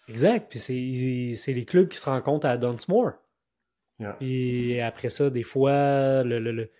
Exact. 0.08 0.50
Puis 0.50 1.36
c'est 1.36 1.52
les 1.52 1.64
clubs 1.64 1.88
qui 1.88 1.98
se 1.98 2.08
rencontrent 2.08 2.46
à 2.46 2.56
Dunsmore. 2.56 3.12
Et 4.20 4.80
après 4.80 5.10
ça, 5.10 5.28
des 5.30 5.42
fois, 5.42 6.22
le, 6.24 6.38
le, 6.38 6.52
le 6.52 6.70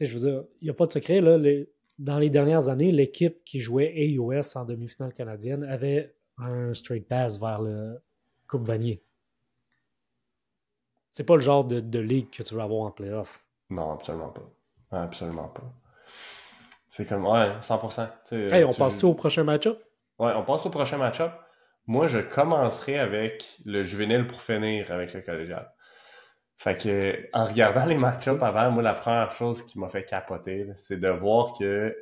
je 0.00 0.12
veux 0.18 0.28
dire, 0.28 0.44
il 0.60 0.64
n'y 0.64 0.70
a 0.70 0.74
pas 0.74 0.86
de 0.86 0.92
secret. 0.92 1.20
Là, 1.20 1.38
dans 1.98 2.18
les 2.18 2.30
dernières 2.30 2.68
années, 2.68 2.90
l'équipe 2.90 3.44
qui 3.44 3.60
jouait 3.60 3.94
AUS 3.96 4.56
en 4.56 4.64
demi-finale 4.64 5.12
canadienne 5.12 5.62
avait 5.62 6.16
un 6.36 6.74
straight 6.74 7.06
pass 7.06 7.38
vers 7.38 7.62
le 7.62 8.00
Coupe 8.48 8.64
Vanier. 8.64 9.03
C'est 11.14 11.24
pas 11.24 11.36
le 11.36 11.40
genre 11.42 11.64
de, 11.64 11.78
de, 11.78 12.00
ligue 12.00 12.28
que 12.28 12.42
tu 12.42 12.56
vas 12.56 12.64
avoir 12.64 12.80
en 12.80 12.90
playoff. 12.90 13.44
Non, 13.70 13.92
absolument 13.92 14.30
pas. 14.30 14.50
Absolument 14.90 15.46
pas. 15.46 15.62
C'est 16.90 17.06
comme, 17.06 17.24
ouais, 17.24 17.52
100%. 17.62 18.08
Hey, 18.52 18.64
on 18.64 18.72
passe-tu 18.72 19.04
au 19.04 19.14
prochain 19.14 19.44
match-up? 19.44 19.80
Ouais, 20.18 20.32
on 20.34 20.42
passe 20.42 20.66
au 20.66 20.70
prochain 20.70 20.98
match-up. 20.98 21.30
Moi, 21.86 22.08
je 22.08 22.18
commencerai 22.18 22.98
avec 22.98 23.60
le 23.64 23.84
juvénile 23.84 24.26
pour 24.26 24.42
finir 24.42 24.90
avec 24.90 25.14
le 25.14 25.20
collégial. 25.20 25.72
Fait 26.56 26.76
que, 26.76 27.28
en 27.32 27.44
regardant 27.44 27.86
les 27.86 27.96
match-ups 27.96 28.42
avant, 28.42 28.72
moi, 28.72 28.82
la 28.82 28.94
première 28.94 29.30
chose 29.30 29.64
qui 29.66 29.78
m'a 29.78 29.88
fait 29.88 30.04
capoter, 30.04 30.66
c'est 30.74 30.98
de 30.98 31.08
voir 31.10 31.56
que 31.56 31.96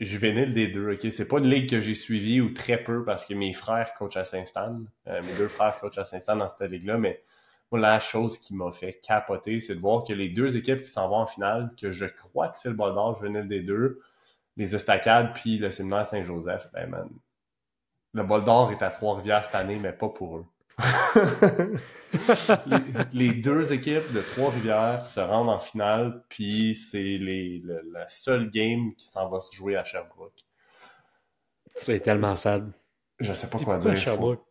juvénile 0.00 0.52
des 0.52 0.66
deux, 0.66 0.92
ok, 0.92 1.06
c'est 1.12 1.28
pas 1.28 1.38
une 1.38 1.48
ligue 1.48 1.70
que 1.70 1.78
j'ai 1.78 1.94
suivie 1.94 2.40
ou 2.40 2.52
très 2.52 2.78
peu 2.78 3.04
parce 3.04 3.26
que 3.26 3.34
mes 3.34 3.52
frères 3.52 3.94
coachent 3.94 4.16
à 4.16 4.24
Saint-Stan, 4.24 4.80
euh, 5.06 5.22
mes 5.22 5.34
deux 5.34 5.46
frères 5.46 5.78
coachent 5.78 5.98
à 5.98 6.04
Saint-Stan 6.04 6.34
dans 6.34 6.48
cette 6.48 6.68
ligue-là, 6.68 6.98
mais 6.98 7.22
la 7.72 7.98
chose 7.98 8.38
qui 8.38 8.54
m'a 8.54 8.70
fait 8.70 9.00
capoter, 9.00 9.60
c'est 9.60 9.74
de 9.74 9.80
voir 9.80 10.04
que 10.04 10.12
les 10.12 10.28
deux 10.28 10.56
équipes 10.56 10.84
qui 10.84 10.90
s'en 10.90 11.08
vont 11.08 11.16
en 11.16 11.26
finale, 11.26 11.72
que 11.80 11.90
je 11.90 12.06
crois 12.06 12.48
que 12.48 12.58
c'est 12.58 12.68
le 12.68 12.76
bol 12.76 12.94
d'or 12.94 13.16
juvénile 13.16 13.48
des 13.48 13.60
deux, 13.60 14.00
les 14.56 14.74
Estacades 14.74 15.34
puis 15.34 15.58
le 15.58 15.70
séminaire 15.70 16.06
Saint-Joseph, 16.06 16.68
ben 16.72 16.88
man, 16.88 17.10
le 18.12 18.22
bol 18.22 18.44
d'or 18.44 18.72
est 18.72 18.82
à 18.82 18.90
Trois-Rivières 18.90 19.44
cette 19.44 19.56
année, 19.56 19.76
mais 19.76 19.92
pas 19.92 20.08
pour 20.08 20.38
eux. 20.38 20.46
les, 23.12 23.32
deux 23.32 23.72
équipes 23.72 24.12
de 24.12 24.20
Trois-Rivières 24.20 25.06
se 25.06 25.20
rendent 25.20 25.48
en 25.48 25.58
finale, 25.58 26.22
puis 26.28 26.76
c'est 26.76 27.18
la 27.20 28.08
seule 28.08 28.50
game 28.50 28.94
qui 28.94 29.08
s'en 29.08 29.28
va 29.28 29.40
se 29.40 29.54
jouer 29.54 29.76
à 29.76 29.84
Sherbrooke. 29.84 30.44
C'est 31.74 32.00
tellement 32.00 32.34
sad. 32.34 32.72
Je 33.20 33.32
sais 33.32 33.50
pas 33.50 33.58
quoi 33.58 33.78
dire. 33.78 33.96
Sherbrooke? 33.96 34.42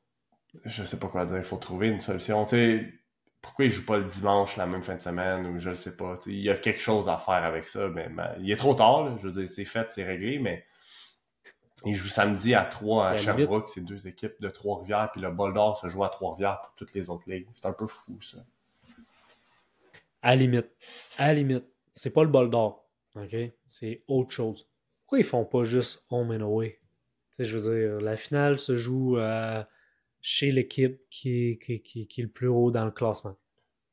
Je 0.63 0.83
sais 0.83 0.99
pas 0.99 1.07
quoi 1.07 1.25
dire. 1.25 1.37
Il 1.37 1.43
faut 1.43 1.57
trouver 1.57 1.87
une 1.87 2.01
solution. 2.01 2.45
Pourquoi 3.45 3.65
ils 3.65 3.71
jouent 3.71 3.85
pas 3.85 3.97
le 3.97 4.05
dimanche 4.05 4.57
la 4.57 4.65
même 4.65 4.81
fin 4.81 4.95
de 4.95 5.01
semaine 5.03 5.45
ou 5.45 5.59
je 5.59 5.69
ne 5.69 5.75
sais 5.75 5.95
pas. 5.95 6.19
Il 6.25 6.39
y 6.39 6.49
a 6.49 6.57
quelque 6.57 6.81
chose 6.81 7.07
à 7.07 7.19
faire 7.19 7.43
avec 7.43 7.67
ça. 7.67 7.87
Mais, 7.89 8.09
il 8.39 8.51
est 8.51 8.55
trop 8.55 8.73
tard. 8.73 9.17
Je 9.19 9.27
veux 9.27 9.31
dire, 9.31 9.47
c'est 9.47 9.65
fait, 9.65 9.91
c'est 9.91 10.03
réglé, 10.03 10.39
mais 10.39 10.65
il 11.85 11.93
joue 11.93 12.07
samedi 12.07 12.55
à 12.55 12.65
3 12.65 13.09
à 13.09 13.17
Sherbrooke, 13.17 13.69
c'est 13.69 13.81
deux 13.81 14.07
équipes 14.07 14.41
de 14.41 14.49
Trois-Rivières, 14.49 15.11
puis 15.11 15.21
le 15.21 15.29
bol 15.29 15.53
d'or 15.53 15.79
se 15.79 15.87
joue 15.87 16.03
à 16.03 16.09
Trois-Rivières 16.09 16.61
pour 16.61 16.73
toutes 16.73 16.93
les 16.95 17.07
autres 17.11 17.29
ligues. 17.29 17.47
C'est 17.53 17.67
un 17.67 17.73
peu 17.73 17.85
fou, 17.85 18.19
ça. 18.23 18.39
À 20.23 20.29
la 20.29 20.37
limite. 20.37 20.71
À 21.19 21.27
la 21.27 21.35
limite. 21.35 21.65
C'est 21.93 22.09
pas 22.09 22.23
le 22.23 22.29
bol 22.29 22.49
d'or. 22.49 22.89
OK? 23.15 23.35
C'est 23.67 24.01
autre 24.07 24.31
chose. 24.31 24.67
Pourquoi 25.01 25.19
ils 25.19 25.23
font 25.25 25.45
pas 25.45 25.63
juste 25.63 26.03
home 26.09 26.31
and 26.31 26.43
away? 26.43 26.79
je 27.37 27.57
veux 27.57 27.75
dire, 27.75 28.01
la 28.01 28.15
finale 28.15 28.57
se 28.57 28.75
joue 28.75 29.17
euh, 29.17 29.61
chez 30.27 30.51
l'équipe 30.51 30.99
qui, 31.11 31.59
qui, 31.63 31.83
qui, 31.83 32.07
qui, 32.07 32.21
est 32.21 32.23
le 32.23 32.29
plus 32.31 32.47
haut 32.47 32.71
dans 32.71 32.85
le 32.85 32.89
classement. 32.91 33.37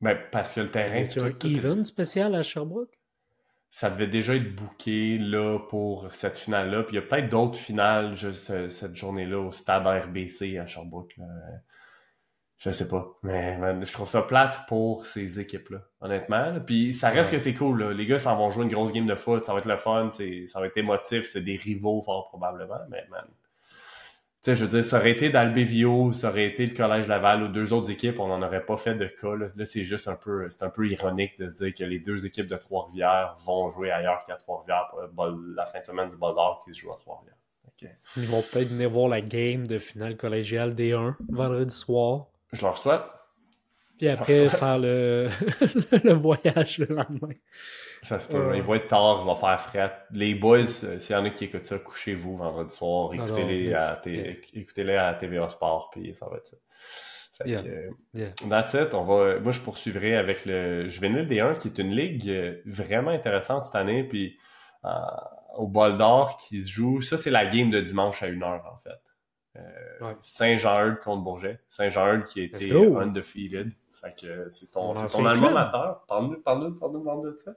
Ben, 0.01 0.17
parce 0.31 0.53
que 0.53 0.61
le 0.61 0.71
terrain. 0.71 1.05
Tu 1.05 1.19
as 1.19 1.25
un 1.25 1.33
even 1.43 1.83
spécial 1.83 2.33
à 2.33 2.41
Sherbrooke? 2.41 2.97
ça 3.69 3.89
devait 3.89 4.05
déjà 4.05 4.35
être 4.35 4.55
booké 4.55 5.17
là 5.17 5.57
pour 5.57 6.13
cette 6.13 6.37
finale-là. 6.37 6.83
Puis 6.83 6.95
il 6.95 6.99
y 6.99 7.03
a 7.03 7.07
peut-être 7.07 7.29
d'autres 7.29 7.57
finales 7.57 8.15
juste 8.15 8.69
cette 8.69 8.95
journée-là 8.95 9.39
au 9.39 9.51
stade 9.51 9.87
RBC 9.87 10.59
à 10.59 10.67
Sherbrooke. 10.67 11.17
Là. 11.17 11.25
Je 12.57 12.69
sais 12.69 12.87
pas. 12.87 13.17
Mais 13.23 13.57
je 13.81 13.91
trouve 13.91 14.07
ça 14.07 14.21
plate 14.21 14.59
pour 14.67 15.07
ces 15.07 15.39
équipes-là, 15.39 15.79
honnêtement. 16.01 16.59
Puis 16.63 16.93
ça 16.93 17.09
reste 17.09 17.31
que 17.31 17.39
c'est 17.39 17.55
cool. 17.55 17.83
Les 17.93 18.05
gars 18.05 18.19
s'en 18.19 18.37
vont 18.37 18.51
jouer 18.51 18.65
une 18.65 18.71
grosse 18.71 18.91
game 18.91 19.07
de 19.07 19.15
foot. 19.15 19.43
Ça 19.43 19.53
va 19.53 19.59
être 19.59 19.67
le 19.67 19.77
fun. 19.77 20.09
Ça 20.11 20.59
va 20.59 20.67
être 20.67 20.77
émotif. 20.77 21.27
C'est 21.27 21.41
des 21.41 21.57
rivaux 21.57 22.03
fort 22.03 22.27
probablement. 22.29 22.81
Mais 22.89 23.05
man, 23.09 23.25
sais, 24.43 24.55
je 24.55 24.65
veux 24.65 24.69
dire, 24.69 24.85
ça 24.85 24.99
aurait 24.99 25.11
été 25.11 25.29
d'Albevio, 25.29 26.11
ça 26.13 26.29
aurait 26.29 26.45
été 26.45 26.65
le 26.65 26.75
Collège 26.75 27.07
Laval 27.07 27.43
ou 27.43 27.47
deux 27.47 27.71
autres 27.73 27.89
équipes, 27.91 28.19
on 28.19 28.27
n'en 28.27 28.41
aurait 28.41 28.65
pas 28.65 28.77
fait 28.77 28.95
de 28.95 29.07
cas. 29.07 29.35
Là, 29.35 29.47
c'est 29.65 29.83
juste 29.83 30.07
un 30.07 30.15
peu, 30.15 30.49
c'est 30.49 30.63
un 30.63 30.69
peu 30.69 30.87
ironique 30.87 31.39
de 31.39 31.49
se 31.49 31.63
dire 31.63 31.73
que 31.73 31.83
les 31.83 31.99
deux 31.99 32.25
équipes 32.25 32.47
de 32.47 32.57
Trois-Rivières 32.57 33.35
vont 33.45 33.69
jouer 33.69 33.91
ailleurs 33.91 34.25
qu'à 34.25 34.35
Trois-Rivières 34.35 34.89
pour 35.15 35.27
la 35.55 35.65
fin 35.65 35.79
de 35.79 35.85
semaine 35.85 36.09
du 36.09 36.17
Bol 36.17 36.35
d'Or 36.35 36.61
qui 36.63 36.73
se 36.73 36.79
joue 36.79 36.91
à 36.91 36.95
Trois-Rivières. 36.95 37.37
Ils 38.17 38.27
vont 38.27 38.41
peut-être 38.41 38.69
venir 38.69 38.89
voir 38.89 39.09
la 39.09 39.21
game 39.21 39.65
de 39.67 39.77
finale 39.77 40.15
collégiale 40.15 40.73
D1 40.73 41.15
vendredi 41.29 41.75
soir. 41.75 42.27
Je 42.51 42.61
leur 42.61 42.77
souhaite. 42.77 43.01
Puis 44.03 44.09
après, 44.09 44.49
faire 44.49 44.79
le... 44.79 45.29
le 46.03 46.13
voyage 46.13 46.79
le 46.79 46.87
lendemain. 46.87 47.35
Ça 48.01 48.19
se 48.19 48.27
peut. 48.27 48.51
Il 48.53 48.61
va 48.61 48.75
être 48.75 48.89
tard, 48.89 49.21
il 49.23 49.27
va 49.27 49.35
faire 49.35 49.61
fret. 49.61 49.93
Les 50.11 50.35
boys, 50.35 50.59
euh, 50.59 50.99
s'il 50.99 51.15
y 51.15 51.15
en 51.15 51.23
a 51.23 51.29
qui 51.29 51.45
écoutent 51.45 51.65
ça, 51.65 51.79
couchez-vous 51.79 52.35
vendredi 52.35 52.75
soir, 52.75 53.13
écoutez-les 53.13 53.73
à, 53.73 54.01
écoutez 54.53 54.97
à 54.97 55.13
TVA 55.13 55.47
Sport, 55.47 55.89
puis 55.89 56.13
ça 56.13 56.27
va 56.29 56.35
être 56.35 56.47
ça. 56.47 56.57
Fait 57.37 57.55
que, 57.55 58.49
that's 58.49 58.73
it. 58.73 58.93
On 58.93 59.05
va, 59.05 59.39
moi, 59.39 59.53
je 59.53 59.61
poursuivrai 59.61 60.17
avec 60.17 60.45
le 60.45 60.89
Juvenile 60.89 61.25
D1, 61.25 61.57
qui 61.57 61.69
est 61.69 61.79
une 61.79 61.95
ligue 61.95 62.29
euh, 62.29 62.61
vraiment 62.65 63.11
intéressante 63.11 63.63
cette 63.63 63.75
année, 63.75 64.03
puis 64.03 64.37
euh, 64.83 64.89
au 65.55 65.67
bol 65.67 65.97
d'or 65.97 66.35
qui 66.35 66.61
se 66.61 66.69
joue. 66.69 67.01
Ça, 67.01 67.15
c'est 67.15 67.31
la 67.31 67.45
game 67.45 67.69
de 67.69 67.79
dimanche 67.79 68.21
à 68.21 68.29
1h, 68.29 68.43
en 68.43 68.77
fait. 68.79 68.99
Saint-Jean-Eudes 70.19 70.99
contre 70.99 71.23
Bourget. 71.23 71.59
Saint-Jean-Eudes 71.69 72.25
qui 72.25 72.41
a 72.41 72.43
été 72.43 72.75
undefeated. 72.75 73.71
Fait 74.03 74.15
que 74.19 74.49
c'est 74.49 74.71
ton, 74.71 74.93
ton 74.93 75.25
alma 75.25 75.49
mater. 75.49 75.99
Parle-nous, 76.07 76.41
parle-nous, 76.41 76.75
parle-nous 76.75 77.31
de 77.31 77.37
ça. 77.37 77.55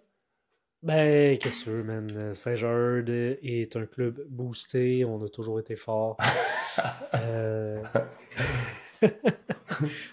Ben, 0.83 1.37
qu'est-ce 1.39 1.65
que 1.65 1.83
man? 1.83 2.35
Saint-Georges 2.35 3.11
est 3.11 3.75
un 3.75 3.87
club 3.87 4.25
boosté. 4.29 5.05
On 5.05 5.21
a 5.25 5.29
toujours 5.29 5.59
été 5.59 5.75
fort. 5.75 6.17
euh... 7.15 7.83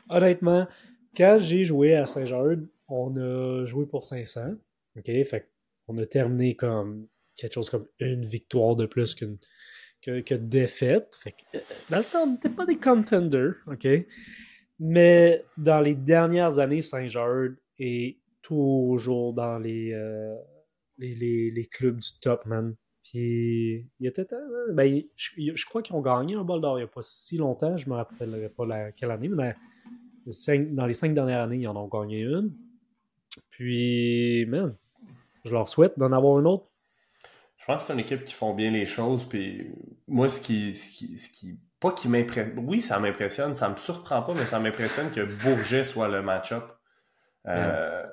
Honnêtement, 0.10 0.67
quand 1.15 1.38
j'ai 1.39 1.65
joué 1.65 1.96
à 1.96 2.06
Saint-Georges, 2.06 2.63
on 2.88 3.15
a 3.17 3.65
joué 3.65 3.86
pour 3.86 4.04
500. 4.04 4.56
OK? 4.98 5.06
Fait 5.06 5.50
on 5.88 5.98
a 5.98 6.06
terminé 6.06 6.56
comme 6.56 7.08
quelque 7.36 7.54
chose 7.54 7.69
comme 7.69 7.88
une 8.00 8.26
victoire 8.26 8.76
de 8.76 8.86
plus 8.86 9.13
qu'une 9.13 9.38
que, 10.02 10.22
que 10.22 10.36
défaite. 10.36 11.15
Fait 11.15 11.32
que, 11.32 11.58
euh, 11.58 11.62
dans 11.89 11.98
le 12.00 12.04
temps, 12.04 12.24
on 12.24 12.32
n'était 12.32 12.50
pas 12.50 12.65
des 12.65 12.78
contenders. 12.78 13.56
OK? 13.67 13.88
Mais 14.86 15.46
dans 15.58 15.80
les 15.80 15.96
dernières 15.96 16.60
années, 16.60 16.82
Saint-Georges 16.82 17.56
est 17.80 18.17
toujours 18.41 19.34
dans 19.34 19.58
les, 19.58 19.93
euh, 19.93 20.36
les, 20.98 21.15
les, 21.15 21.52
les, 21.52 21.65
clubs 21.67 22.00
du 22.00 22.10
top, 22.19 22.46
man. 22.46 22.76
Puis, 23.02 23.88
il 24.02 24.08
était. 24.08 24.26
Ben, 24.74 25.02
je, 25.15 25.54
je, 25.56 25.65
crois 25.65 25.84
qu'ils 25.84 25.96
ont 25.96 26.02
gagné 26.02 26.36
un 26.36 26.43
bol 26.43 26.60
d'or 26.60 26.78
il 26.78 26.82
n'y 26.82 26.84
a 26.84 26.88
pas 26.88 27.02
si 27.02 27.38
longtemps. 27.38 27.78
Je 27.78 27.86
ne 27.86 27.91
me 27.91 27.96
rappellerai 27.96 28.50
pas 28.50 28.65
la, 28.65 28.91
quelle 28.91 29.12
année, 29.12 29.30
mais 29.30 29.56
dans 30.26 30.86
les 30.86 30.93
cinq 30.93 31.13
dernières 31.13 31.43
années, 31.43 31.60
ils 31.60 31.67
en 31.69 31.78
ont 31.78 31.88
gagné 31.88 32.19
une. 32.19 32.54
Puis, 33.52 34.46
man, 34.48 34.76
je 35.46 35.54
leur 35.54 35.69
souhaite 35.69 35.98
d'en 35.98 36.12
avoir 36.12 36.41
une 36.41 36.48
autre. 36.48 36.67
Je 37.56 37.65
pense 37.67 37.84
que 37.84 37.88
c'est 37.88 37.93
une 37.93 38.00
équipe 38.00 38.26
qui 38.26 38.34
font 38.34 38.54
bien 38.54 38.69
les 38.69 38.86
choses. 38.86 39.24
Puis, 39.30 39.72
moi, 40.10 40.28
ce 40.28 40.41
qui. 40.41 40.76
Ce 40.76 40.89
qui, 40.89 41.17
ce 41.17 41.30
qui 41.30 41.58
pas 41.84 41.91
qui 41.91 42.08
m'impressionne. 42.08 42.54
Oui, 42.65 42.82
ça 42.82 42.98
m'impressionne. 43.00 43.56
Ça 43.56 43.67
me 43.67 43.76
surprend 43.76 44.22
pas, 44.22 44.34
mais 44.34 44.46
ça 44.46 44.58
m'impressionne 44.58 45.12
que 45.12 45.22
Bourget 45.22 45.84
soit 45.84 46.08
le 46.08 46.22
match-up. 46.22 46.63
Euh, 47.46 48.06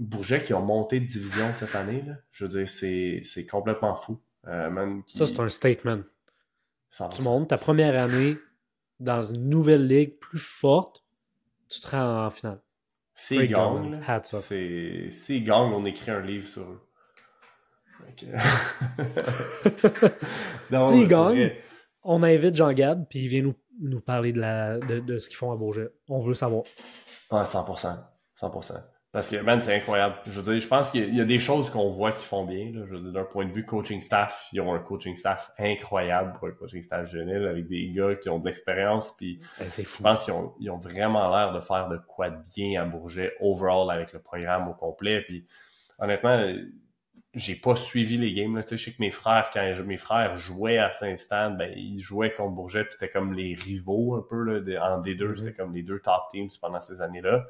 Bourget 0.00 0.42
qui 0.42 0.52
ont 0.54 0.62
monté 0.62 0.98
de 0.98 1.06
division 1.06 1.54
cette 1.54 1.76
année, 1.76 2.02
là, 2.04 2.14
je 2.32 2.44
veux 2.44 2.64
dire, 2.64 2.68
c'est 2.68 3.46
complètement 3.46 3.94
fou. 3.94 4.20
Euh, 4.48 5.00
Ça, 5.06 5.24
c'est 5.24 5.38
un 5.38 5.48
statement. 5.48 6.00
Tu 7.14 7.22
montes 7.22 7.48
ta 7.50 7.58
première 7.58 8.02
année 8.02 8.36
dans 8.98 9.22
une 9.22 9.48
nouvelle 9.48 9.86
ligue 9.86 10.18
plus 10.18 10.40
forte, 10.40 11.04
tu 11.68 11.80
te 11.80 11.90
rends 11.90 12.26
en 12.26 12.30
finale. 12.30 12.60
S'ils 13.14 13.46
gagnent, 13.46 14.00
s'ils 15.10 15.44
gagnent, 15.44 15.72
on 15.72 15.84
écrit 15.84 16.10
un 16.10 16.20
livre 16.20 16.48
sur 16.48 16.62
eux. 16.62 16.80
S'ils 20.90 21.06
gagnent, 21.06 21.52
on 22.02 22.22
invite 22.22 22.54
Jean-Gab, 22.54 23.06
puis 23.08 23.20
il 23.20 23.28
vient 23.28 23.42
nous, 23.42 23.54
nous 23.80 24.00
parler 24.00 24.32
de, 24.32 24.40
la, 24.40 24.78
de, 24.78 25.00
de 25.00 25.18
ce 25.18 25.28
qu'ils 25.28 25.36
font 25.36 25.52
à 25.52 25.56
Bourget. 25.56 25.88
On 26.08 26.18
veut 26.18 26.34
savoir. 26.34 26.64
Ouais, 27.30 27.42
100%. 27.42 27.96
100%. 28.40 28.82
Parce 29.12 29.28
que, 29.28 29.36
man, 29.36 29.60
c'est 29.60 29.76
incroyable. 29.76 30.14
Je 30.24 30.30
veux 30.30 30.42
dire, 30.42 30.58
je 30.58 30.66
pense 30.66 30.90
qu'il 30.90 31.14
y, 31.14 31.20
a 31.20 31.26
des 31.26 31.38
choses 31.38 31.68
qu'on 31.68 31.90
voit 31.90 32.12
qui 32.12 32.24
font 32.24 32.46
bien. 32.46 32.72
Là. 32.72 32.86
Je 32.86 32.94
veux 32.94 33.00
dire, 33.00 33.12
d'un 33.12 33.24
point 33.24 33.44
de 33.44 33.52
vue 33.52 33.66
coaching 33.66 34.00
staff, 34.00 34.48
ils 34.54 34.60
ont 34.62 34.72
un 34.72 34.78
coaching 34.78 35.14
staff 35.16 35.52
incroyable 35.58 36.32
pour 36.32 36.48
un 36.48 36.52
coaching 36.52 36.82
staff 36.82 37.10
jeune 37.10 37.28
avec 37.28 37.68
des 37.68 37.92
gars 37.94 38.14
qui 38.14 38.30
ont 38.30 38.38
de 38.38 38.46
l'expérience. 38.46 39.14
Puis, 39.14 39.38
ben, 39.58 39.68
je 39.68 40.02
pense 40.02 40.24
qu'ils 40.24 40.32
ont, 40.32 40.54
ils 40.60 40.70
ont 40.70 40.78
vraiment 40.78 41.30
l'air 41.30 41.52
de 41.52 41.60
faire 41.60 41.88
de 41.90 41.98
quoi 41.98 42.30
de 42.30 42.38
bien 42.56 42.80
à 42.80 42.86
Bourget 42.86 43.34
overall 43.40 43.90
avec 43.90 44.14
le 44.14 44.18
programme 44.18 44.68
au 44.68 44.74
complet. 44.74 45.20
Puis, 45.20 45.46
honnêtement, 45.98 46.50
j'ai 47.34 47.54
pas 47.54 47.76
suivi 47.76 48.18
les 48.18 48.34
games. 48.34 48.54
Là. 48.56 48.62
Tu 48.62 48.70
sais, 48.70 48.76
je 48.76 48.84
sais 48.84 48.90
que 48.92 49.00
mes 49.00 49.10
frères, 49.10 49.50
quand 49.52 49.62
mes 49.84 49.96
frères 49.96 50.36
jouaient 50.36 50.78
à 50.78 50.92
Saint-Stan, 50.92 51.52
ben, 51.52 51.72
ils 51.74 52.00
jouaient 52.00 52.32
contre 52.32 52.54
Bourget, 52.54 52.84
puis 52.84 52.92
c'était 52.92 53.08
comme 53.08 53.32
les 53.32 53.54
rivaux 53.54 54.16
un 54.16 54.24
peu. 54.28 54.42
Là, 54.42 54.60
en 54.84 55.00
D2, 55.00 55.16
mm-hmm. 55.16 55.36
c'était 55.36 55.52
comme 55.54 55.74
les 55.74 55.82
deux 55.82 56.00
top 56.00 56.28
teams 56.30 56.50
pendant 56.60 56.80
ces 56.80 57.00
années-là. 57.00 57.46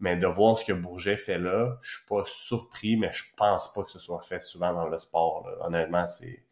Mais 0.00 0.16
de 0.16 0.26
voir 0.26 0.58
ce 0.58 0.64
que 0.64 0.72
Bourget 0.72 1.16
fait 1.16 1.38
là, 1.38 1.78
je 1.80 1.98
suis 1.98 2.06
pas 2.08 2.24
surpris, 2.26 2.96
mais 2.96 3.12
je 3.12 3.22
pense 3.36 3.72
pas 3.72 3.84
que 3.84 3.90
ce 3.92 4.00
soit 4.00 4.20
fait 4.20 4.42
souvent 4.42 4.72
dans 4.72 4.88
le 4.88 4.98
sport. 4.98 5.48
Honnêtement, 5.60 6.08
c'est, 6.08 6.42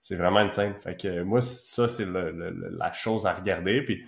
c'est 0.00 0.14
vraiment 0.14 0.40
une 0.40 0.50
scène. 0.50 0.74
Fait 0.80 0.96
que 0.96 1.22
moi, 1.22 1.40
ça, 1.40 1.88
c'est 1.88 2.06
la 2.06 2.92
chose 2.92 3.26
à 3.26 3.32
regarder. 3.32 3.82
Puis 3.82 4.06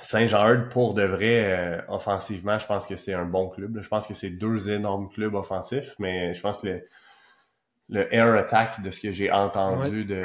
Saint-Jean 0.00 0.68
pour 0.70 0.94
de 0.94 1.02
vrai, 1.02 1.44
euh, 1.44 1.80
offensivement, 1.88 2.58
je 2.58 2.66
pense 2.66 2.86
que 2.86 2.96
c'est 2.96 3.12
un 3.12 3.26
bon 3.26 3.48
club. 3.48 3.80
Je 3.80 3.88
pense 3.88 4.06
que 4.06 4.14
c'est 4.14 4.30
deux 4.30 4.70
énormes 4.70 5.08
clubs 5.08 5.34
offensifs, 5.34 5.94
mais 5.98 6.32
je 6.32 6.40
pense 6.40 6.58
que 6.58 6.68
le, 6.68 6.86
le 7.88 8.14
air 8.14 8.32
attack 8.34 8.82
de 8.82 8.90
ce 8.90 9.00
que 9.00 9.12
j'ai 9.12 9.30
entendu 9.30 10.04
de, 10.04 10.24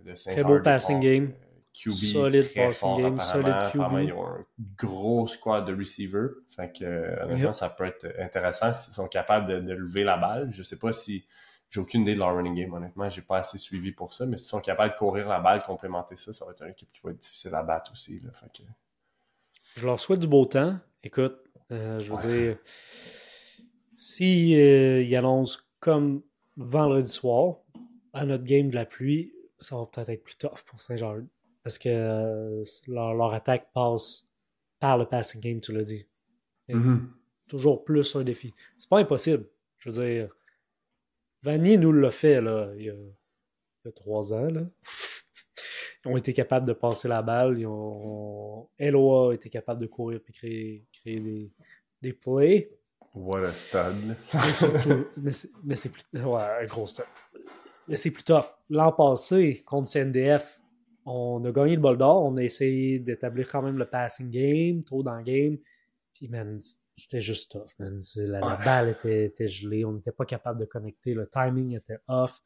de 0.04 0.14
Saint-Jean. 0.14 0.42
Très 0.42 0.44
beau 0.44 0.60
passing 0.60 1.00
game. 1.00 1.32
QB 1.74 1.92
solide 1.92 2.52
passing 2.54 2.96
game, 2.96 3.20
solide 3.20 3.54
QB. 3.70 3.92
Ils 4.02 4.12
ont 4.12 4.26
un 4.26 4.46
gros 4.76 5.26
squad 5.28 5.64
de 5.64 5.74
receivers. 5.76 6.30
Fait 6.56 6.72
que, 6.72 6.84
euh, 6.84 7.24
honnêtement, 7.24 7.52
ça 7.52 7.70
peut 7.70 7.84
être 7.84 8.06
intéressant 8.18 8.72
s'ils 8.72 8.92
sont 8.92 9.06
capables 9.06 9.64
de, 9.64 9.72
lever 9.72 10.02
la 10.02 10.16
balle. 10.16 10.50
Je 10.52 10.62
sais 10.62 10.78
pas 10.78 10.92
si. 10.92 11.24
J'ai 11.70 11.80
aucune 11.80 12.00
idée 12.00 12.14
de 12.14 12.18
leur 12.18 12.34
running 12.34 12.54
game, 12.54 12.72
honnêtement. 12.72 13.10
J'ai 13.10 13.20
pas 13.20 13.38
assez 13.38 13.58
suivi 13.58 13.92
pour 13.92 14.14
ça. 14.14 14.24
Mais 14.24 14.38
s'ils 14.38 14.48
sont 14.48 14.60
capables 14.60 14.94
de 14.94 14.98
courir 14.98 15.28
la 15.28 15.38
balle, 15.38 15.62
complémenter 15.62 16.16
ça, 16.16 16.32
ça 16.32 16.46
va 16.46 16.52
être 16.52 16.62
une 16.62 16.70
équipe 16.70 16.90
qui 16.92 17.00
va 17.04 17.10
être 17.10 17.18
difficile 17.18 17.54
à 17.54 17.62
battre 17.62 17.92
aussi. 17.92 18.18
Là. 18.20 18.30
Fait 18.32 18.46
que... 18.46 18.62
Je 19.78 19.86
leur 19.86 20.00
souhaite 20.00 20.18
du 20.18 20.26
beau 20.26 20.44
temps. 20.44 20.76
Écoute, 21.04 21.38
euh, 21.70 22.00
je 22.00 22.12
veux 22.12 22.28
dire, 22.28 22.58
si 23.94 24.60
euh, 24.60 25.16
annoncent 25.16 25.60
comme 25.78 26.22
vendredi 26.56 27.08
soir, 27.08 27.58
à 28.12 28.26
notre 28.26 28.42
game 28.42 28.70
de 28.70 28.74
la 28.74 28.84
pluie, 28.84 29.32
ça 29.58 29.76
va 29.76 29.86
peut-être 29.86 30.08
être 30.08 30.24
plus 30.24 30.36
tough 30.36 30.64
pour 30.66 30.80
Saint-Jean 30.80 31.18
parce 31.62 31.78
que 31.78 31.88
euh, 31.88 32.64
leur, 32.88 33.32
attaque 33.32 33.70
passe 33.72 34.28
par 34.80 34.98
le 34.98 35.06
passing 35.06 35.40
game, 35.40 35.60
tu 35.60 35.72
l'as 35.72 35.84
dit. 35.84 36.08
Mm-hmm. 36.68 37.00
Toujours 37.46 37.84
plus 37.84 38.16
un 38.16 38.24
défi. 38.24 38.54
C'est 38.78 38.90
pas 38.90 38.98
impossible. 38.98 39.46
Je 39.78 39.90
veux 39.90 40.04
dire, 40.04 40.34
Vanier 41.42 41.76
nous 41.76 41.92
l'a 41.92 42.10
fait 42.10 42.40
là, 42.40 42.72
il, 42.76 42.86
y 42.86 42.90
a, 42.90 43.92
trois 43.92 44.32
ans. 44.32 44.50
Là. 44.50 44.62
Ont 46.04 46.16
été 46.16 46.32
capables 46.32 46.66
de 46.66 46.72
passer 46.72 47.08
la 47.08 47.22
balle. 47.22 47.58
Ils 47.58 47.66
ont... 47.66 48.68
LOA 48.78 49.32
a 49.32 49.34
été 49.34 49.50
capable 49.50 49.80
de 49.80 49.86
courir 49.86 50.20
et 50.28 50.32
créer, 50.32 50.86
créer 50.92 51.20
des, 51.20 51.52
des 52.00 52.12
plays. 52.12 52.70
What 53.14 53.46
a 53.74 53.92
mais 55.16 55.74
c'est 55.74 55.88
plus. 55.88 56.04
Ouais, 56.14 56.42
un 56.62 56.64
gros. 56.66 56.86
Mais 57.88 57.96
c'est 57.96 58.10
plus 58.10 58.22
tough. 58.22 58.46
L'an 58.70 58.92
passé, 58.92 59.62
contre 59.66 59.90
CNDF, 59.90 60.60
on 61.06 61.42
a 61.44 61.50
gagné 61.50 61.74
le 61.74 61.80
bol 61.80 61.96
d'or, 61.96 62.24
on 62.24 62.36
a 62.36 62.42
essayé 62.42 62.98
d'établir 62.98 63.48
quand 63.48 63.62
même 63.62 63.78
le 63.78 63.86
passing 63.86 64.30
game, 64.30 64.82
trop 64.82 65.02
dans 65.02 65.16
le 65.16 65.22
game. 65.22 65.58
Puis, 66.12 66.28
man, 66.28 66.60
c'était 66.96 67.20
juste 67.20 67.52
tough, 67.52 67.78
man. 67.78 68.00
La, 68.16 68.56
balle 68.56 68.90
était, 68.90 69.48
gelée, 69.48 69.84
on 69.84 69.92
n'était 69.92 70.12
pas 70.12 70.26
capable 70.26 70.60
de 70.60 70.66
connecter, 70.66 71.14
le 71.14 71.28
timing 71.28 71.76
était 71.76 71.98
off. 72.08 72.40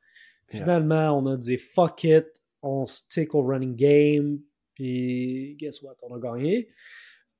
Finalement, 0.46 1.18
on 1.18 1.26
a 1.26 1.36
dit 1.36 1.56
fuck 1.56 2.04
it, 2.04 2.41
on 2.62 2.87
stick 2.87 3.35
au 3.35 3.42
running 3.42 3.77
game, 3.77 4.40
puis 4.75 5.57
guess 5.59 5.83
what, 5.83 5.96
on 6.03 6.14
a 6.14 6.18
gagné. 6.18 6.68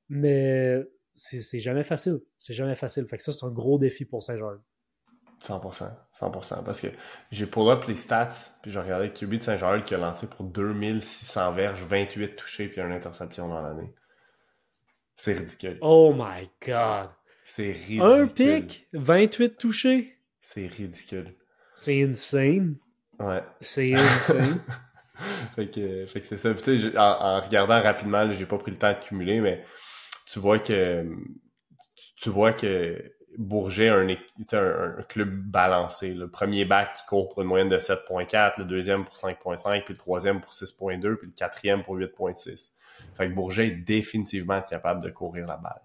Mais 0.09 0.83
c'est 1.15 1.61
jamais 1.61 1.85
facile. 1.85 2.21
C'est 2.39 2.55
jamais 2.55 2.75
facile. 2.75 3.07
Fait 3.07 3.17
que 3.17 3.23
ça, 3.23 3.33
c'est 3.33 3.45
un 3.45 3.51
gros 3.51 3.79
défi 3.79 4.05
pour 4.05 4.23
Saint-Georges. 4.23 4.61
100%. 5.43 5.91
100%. 6.21 6.65
Parce 6.65 6.81
que 6.81 6.89
j'ai 7.31 7.47
pull 7.47 7.69
up 7.69 7.85
les 7.89 7.97
stats, 7.97 8.31
puis 8.63 8.71
j'ai 8.71 8.81
regardé 8.81 9.11
QB 9.11 9.35
de 9.35 9.43
Saint-Georges 9.43 9.85
qui 9.85 9.95
a 9.95 9.99
lancé 9.99 10.27
pour 10.27 10.45
2600 10.45 11.53
verges, 11.53 11.83
28 11.83 12.37
touchés, 12.37 12.69
puis 12.69 12.81
une 12.81 12.93
interception 12.93 13.49
dans 13.49 13.61
l'année. 13.61 13.93
C'est 15.17 15.35
ridicule. 15.35 15.79
Oh 15.81 16.15
my 16.17 16.49
god. 16.65 17.11
C'est 17.45 17.73
ridicule. 17.73 18.03
Un 18.03 18.27
pic, 18.27 18.89
28 18.93 19.57
touchés. 19.57 20.19
C'est 20.41 20.67
ridicule. 20.67 21.35
C'est 21.75 22.03
insane. 22.03 22.77
Ouais. 23.19 23.43
C'est 23.61 23.95
insane. 23.95 24.61
fait 25.55 25.69
que, 25.69 26.07
fait 26.07 26.21
que 26.21 26.27
c'est 26.27 26.37
ça. 26.37 26.55
Tu 26.55 26.97
en, 26.97 27.41
regardant 27.41 27.81
rapidement, 27.83 28.31
j'ai 28.33 28.47
pas 28.47 28.59
pris 28.59 28.71
le 28.71 28.79
temps 28.79 28.93
de 28.93 28.99
cumuler, 28.99 29.41
mais 29.41 29.65
tu 30.27 30.39
vois 30.39 30.59
que 30.59 31.07
tu 32.17 32.31
vois 32.31 32.53
que 32.53 33.13
Bourget 33.39 33.89
a 33.89 33.97
un, 33.97 34.09
un, 34.09 35.03
club 35.09 35.31
balancé. 35.31 36.15
Le 36.15 36.31
premier 36.31 36.65
bac 36.65 36.95
qui 36.95 37.07
court 37.07 37.29
pour 37.31 37.43
une 37.43 37.49
moyenne 37.49 37.69
de 37.69 37.79
7.4, 37.79 38.59
le 38.59 38.65
deuxième 38.65 39.05
pour 39.05 39.17
5.5, 39.17 39.85
puis 39.85 39.95
le 39.95 39.99
troisième 39.99 40.41
pour 40.41 40.53
6.2, 40.53 41.17
puis 41.17 41.29
le 41.29 41.33
quatrième 41.33 41.83
pour 41.83 41.97
8.6. 41.97 42.73
Fait 43.15 43.29
que 43.29 43.35
Bourget 43.35 43.69
est 43.69 43.77
définitivement 43.77 44.61
capable 44.63 45.03
de 45.03 45.11
courir 45.11 45.47
la 45.47 45.57
balle. 45.57 45.81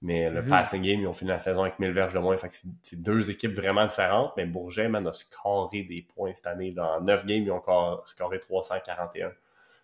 Mais 0.00 0.30
le 0.30 0.42
mhm. 0.42 0.48
passing 0.48 0.82
game, 0.82 1.00
ils 1.00 1.06
ont 1.08 1.12
fini 1.12 1.30
la 1.30 1.40
saison 1.40 1.62
avec 1.62 1.78
1000 1.78 1.90
verges 1.90 2.14
de 2.14 2.20
moins. 2.20 2.36
Fait 2.36 2.48
que 2.48 2.54
c'est 2.82 3.02
deux 3.02 3.30
équipes 3.30 3.52
vraiment 3.52 3.84
différentes. 3.84 4.32
Mais 4.36 4.46
Bourget, 4.46 4.88
man, 4.88 5.06
a 5.06 5.12
scoré 5.12 5.82
des 5.82 6.02
points 6.02 6.32
cette 6.34 6.46
année. 6.46 6.70
Dans 6.70 7.00
9 7.00 7.26
games, 7.26 7.42
ils 7.42 7.50
ont 7.50 7.62
scoré 8.06 8.38
341. 8.38 9.32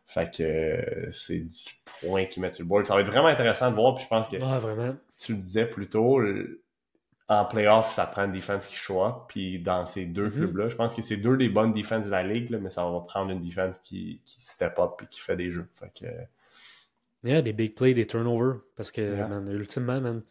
Fait 0.07 0.31
que 0.37 0.43
euh, 0.43 1.11
c'est 1.13 1.41
du 1.41 1.65
point 2.01 2.27
qu'ils 2.27 2.43
mettent 2.43 2.55
sur 2.55 2.63
le 2.63 2.69
board. 2.69 2.87
Ça 2.87 2.95
va 2.95 3.01
être 3.01 3.09
vraiment 3.09 3.29
intéressant 3.29 3.71
de 3.71 3.75
voir. 3.75 3.95
Puis 3.97 4.05
je 4.05 4.09
pense 4.09 4.29
que 4.29 4.37
tu 5.19 5.33
le 5.33 5.39
disais 5.39 5.67
plus 5.67 5.89
tôt, 5.89 6.21
en 7.27 7.45
playoff, 7.47 7.93
ça 7.95 8.07
prend 8.07 8.25
une 8.25 8.33
défense 8.33 8.67
qui 8.67 8.77
choix. 8.77 9.27
Puis 9.29 9.59
dans 9.59 9.87
ces 9.87 10.05
deux 10.05 10.27
mhm. 10.27 10.33
clubs-là, 10.33 10.69
je 10.69 10.77
pense 10.77 10.95
que 10.95 11.03
c'est 11.03 11.17
deux 11.17 11.37
des 11.37 11.49
bonnes 11.49 11.73
défenses 11.73 12.05
de 12.05 12.11
la 12.11 12.23
ligue, 12.23 12.57
mais 12.61 12.71
ça 12.71 12.85
va 12.85 13.01
prendre 13.01 13.33
une 13.33 13.43
défense 13.43 13.79
qui, 13.79 14.21
qui 14.25 14.43
step 14.43 14.79
up 14.79 15.01
et 15.03 15.07
qui 15.07 15.21
fait 15.21 15.37
des 15.37 15.51
jeux. 15.51 15.69
Fait 15.75 15.91
que 15.99 16.07
Yeah, 17.25 17.41
des 17.43 17.53
big 17.53 17.75
plays, 17.75 17.95
des 17.95 18.07
turnovers. 18.07 18.61
Parce 18.77 18.91
que, 18.93 19.01
Yeah. 19.01 19.29
man, 19.29 19.49
ultimement, 19.53 20.01
man, 20.01 20.23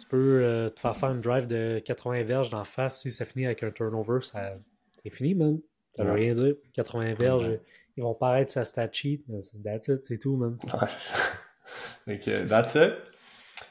tu 0.00 0.06
peux 0.06 0.40
euh, 0.42 0.68
te 0.68 0.80
faire 0.80 0.96
faire 0.96 1.10
une 1.10 1.20
drive 1.20 1.46
de 1.46 1.78
80 1.84 2.22
verges 2.24 2.50
d'en 2.50 2.64
face. 2.64 3.00
Si 3.02 3.10
ça 3.10 3.24
finit 3.24 3.46
avec 3.46 3.62
un 3.62 3.70
turnover, 3.70 4.20
ça... 4.22 4.54
c'est 5.02 5.10
fini, 5.10 5.34
man. 5.34 5.58
Ça 5.96 6.04
veut 6.04 6.12
Ouais. 6.12 6.20
rien 6.20 6.34
dire. 6.34 6.54
80 6.74 7.14
verges, 7.14 7.48
Ouais. 7.48 7.60
ils 7.96 8.02
vont 8.02 8.14
paraître 8.14 8.52
sa 8.52 8.64
stat 8.64 8.88
sheet. 8.92 9.24
Mais 9.28 9.40
c'est- 9.40 9.62
that's 9.62 9.88
it, 9.88 10.04
c'est 10.06 10.18
tout, 10.18 10.36
man. 10.36 10.56
Ouais. 10.64 10.88
Fait 12.06 12.18
que, 12.18 12.46
that's 12.48 12.74
it. 12.76 12.94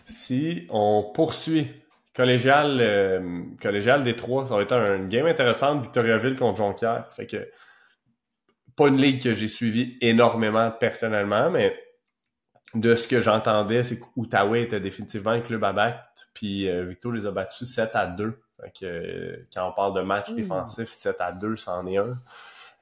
Si 0.05 0.67
on 0.69 1.11
poursuit 1.13 1.67
collégial, 2.15 2.77
euh, 2.79 3.43
collégial 3.61 4.03
des 4.03 4.15
trois, 4.15 4.45
ça 4.47 4.55
va 4.55 4.61
être 4.61 4.73
un- 4.73 4.97
une 4.97 5.07
game 5.09 5.25
intéressante, 5.25 5.81
Victoriaville 5.83 6.35
contre 6.35 6.57
Jonquière. 6.57 7.07
Fait 7.11 7.25
que, 7.25 7.49
pas 8.75 8.87
une 8.89 8.97
ligue 8.97 9.21
que 9.23 9.33
j'ai 9.33 9.47
suivie 9.47 9.97
énormément 10.01 10.71
personnellement, 10.71 11.49
mais 11.49 11.75
de 12.79 12.95
ce 12.95 13.07
que 13.07 13.19
j'entendais, 13.19 13.83
c'est 13.83 13.99
qu'Outaouais 13.99 14.63
était 14.63 14.79
définitivement 14.79 15.31
un 15.31 15.41
club 15.41 15.63
à 15.63 15.73
battre, 15.73 16.03
puis 16.33 16.69
euh, 16.69 16.85
Victo 16.85 17.11
les 17.11 17.25
a 17.25 17.31
battus 17.31 17.67
7 17.67 17.95
à 17.95 18.07
2. 18.07 18.39
Fait 18.61 18.71
que, 18.79 18.85
euh, 18.85 19.47
quand 19.53 19.67
on 19.69 19.73
parle 19.73 19.93
de 19.95 20.01
match 20.01 20.31
Mmh. 20.31 20.35
défensif, 20.35 20.89
7 20.89 21.21
à 21.21 21.31
2, 21.31 21.55
c'en 21.57 21.85
est 21.87 21.97
un. 21.97 22.15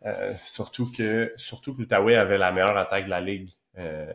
Euh, 0.06 0.32
surtout 0.46 0.86
que 0.92 1.32
surtout 1.36 1.74
que 1.76 1.82
l'Outaouais 1.82 2.16
avait 2.16 2.38
la 2.38 2.52
meilleure 2.52 2.78
attaque 2.78 3.06
de 3.06 3.10
la 3.10 3.22
ligue. 3.22 3.50
Euh, 3.78 4.12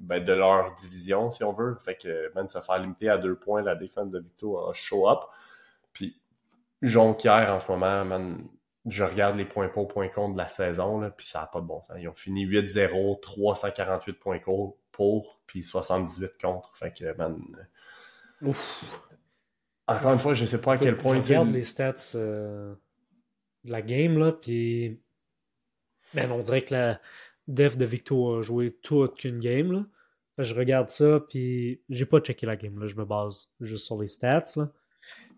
ben, 0.00 0.22
de 0.22 0.32
leur 0.32 0.74
division, 0.74 1.30
si 1.30 1.42
on 1.44 1.52
veut. 1.52 1.76
Fait 1.84 1.96
que 1.96 2.32
même 2.36 2.46
se 2.48 2.60
faire 2.60 2.78
limiter 2.78 3.08
à 3.08 3.18
deux 3.18 3.34
points, 3.36 3.62
la 3.62 3.74
défense 3.74 4.12
de 4.12 4.20
Victo 4.20 4.58
a 4.68 4.72
show 4.72 5.08
up. 5.10 5.20
Puis 5.92 6.20
Jonquière, 6.82 7.52
en 7.52 7.58
ce 7.60 7.70
moment, 7.70 8.04
man, 8.04 8.38
je 8.86 9.02
regarde 9.04 9.36
les 9.36 9.44
points 9.44 9.68
pour, 9.68 9.88
points 9.88 10.08
contre 10.08 10.34
de 10.34 10.38
la 10.38 10.46
saison, 10.48 11.00
là, 11.00 11.10
puis 11.10 11.26
ça 11.26 11.40
n'a 11.40 11.46
pas 11.46 11.60
de 11.60 11.66
bon 11.66 11.82
sens. 11.82 11.96
Ils 11.98 12.08
ont 12.08 12.14
fini 12.14 12.44
8-0, 12.46 13.18
348 13.20 14.12
points 14.14 14.38
co- 14.38 14.78
pour, 14.98 15.40
puis 15.46 15.62
78 15.62 16.32
contre. 16.42 16.76
Fait 16.76 16.92
que, 16.92 17.16
man, 17.16 17.40
Ouf. 18.42 19.08
encore 19.86 20.12
une 20.12 20.18
fois, 20.18 20.34
je 20.34 20.44
sais 20.44 20.60
pas 20.60 20.72
à 20.72 20.78
quel 20.78 20.98
point... 20.98 21.22
Je 21.22 21.28
regarde 21.28 21.52
les 21.52 21.62
stats 21.62 22.16
euh, 22.16 22.74
de 23.62 23.70
la 23.70 23.80
game, 23.80 24.18
là, 24.18 24.32
puis... 24.32 25.00
Man, 26.14 26.32
on 26.32 26.42
dirait 26.42 26.62
que 26.62 26.74
la 26.74 27.00
def 27.46 27.76
de 27.76 27.84
Victo 27.84 28.38
a 28.38 28.42
joué 28.42 28.72
toute 28.72 29.20
qu'une 29.20 29.38
game, 29.38 29.70
là. 29.70 29.86
Je 30.38 30.52
regarde 30.52 30.90
ça, 30.90 31.20
puis 31.28 31.80
j'ai 31.88 32.06
pas 32.06 32.18
checké 32.18 32.44
la 32.44 32.56
game, 32.56 32.80
là. 32.80 32.86
Je 32.86 32.96
me 32.96 33.04
base 33.04 33.54
juste 33.60 33.84
sur 33.84 34.00
les 34.00 34.08
stats, 34.08 34.42
là. 34.56 34.72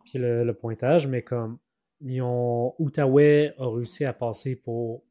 Puis 0.06 0.18
le, 0.18 0.42
le 0.42 0.54
pointage, 0.54 1.06
mais 1.06 1.22
comme... 1.22 1.58
Ils 2.00 2.22
ont... 2.22 2.74
Outaouais 2.78 3.54
a 3.58 3.68
réussi 3.68 4.06
à 4.06 4.14
passer 4.14 4.56
pour 4.56 5.04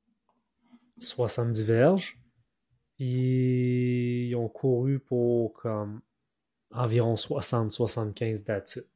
70 0.97 1.63
verges. 1.65 2.19
Ils 2.99 4.35
ont 4.35 4.49
couru 4.49 4.99
pour 4.99 5.53
comme 5.53 6.01
environ 6.71 7.15
60-75 7.15 8.43
that's 8.43 8.75
it. 8.75 8.87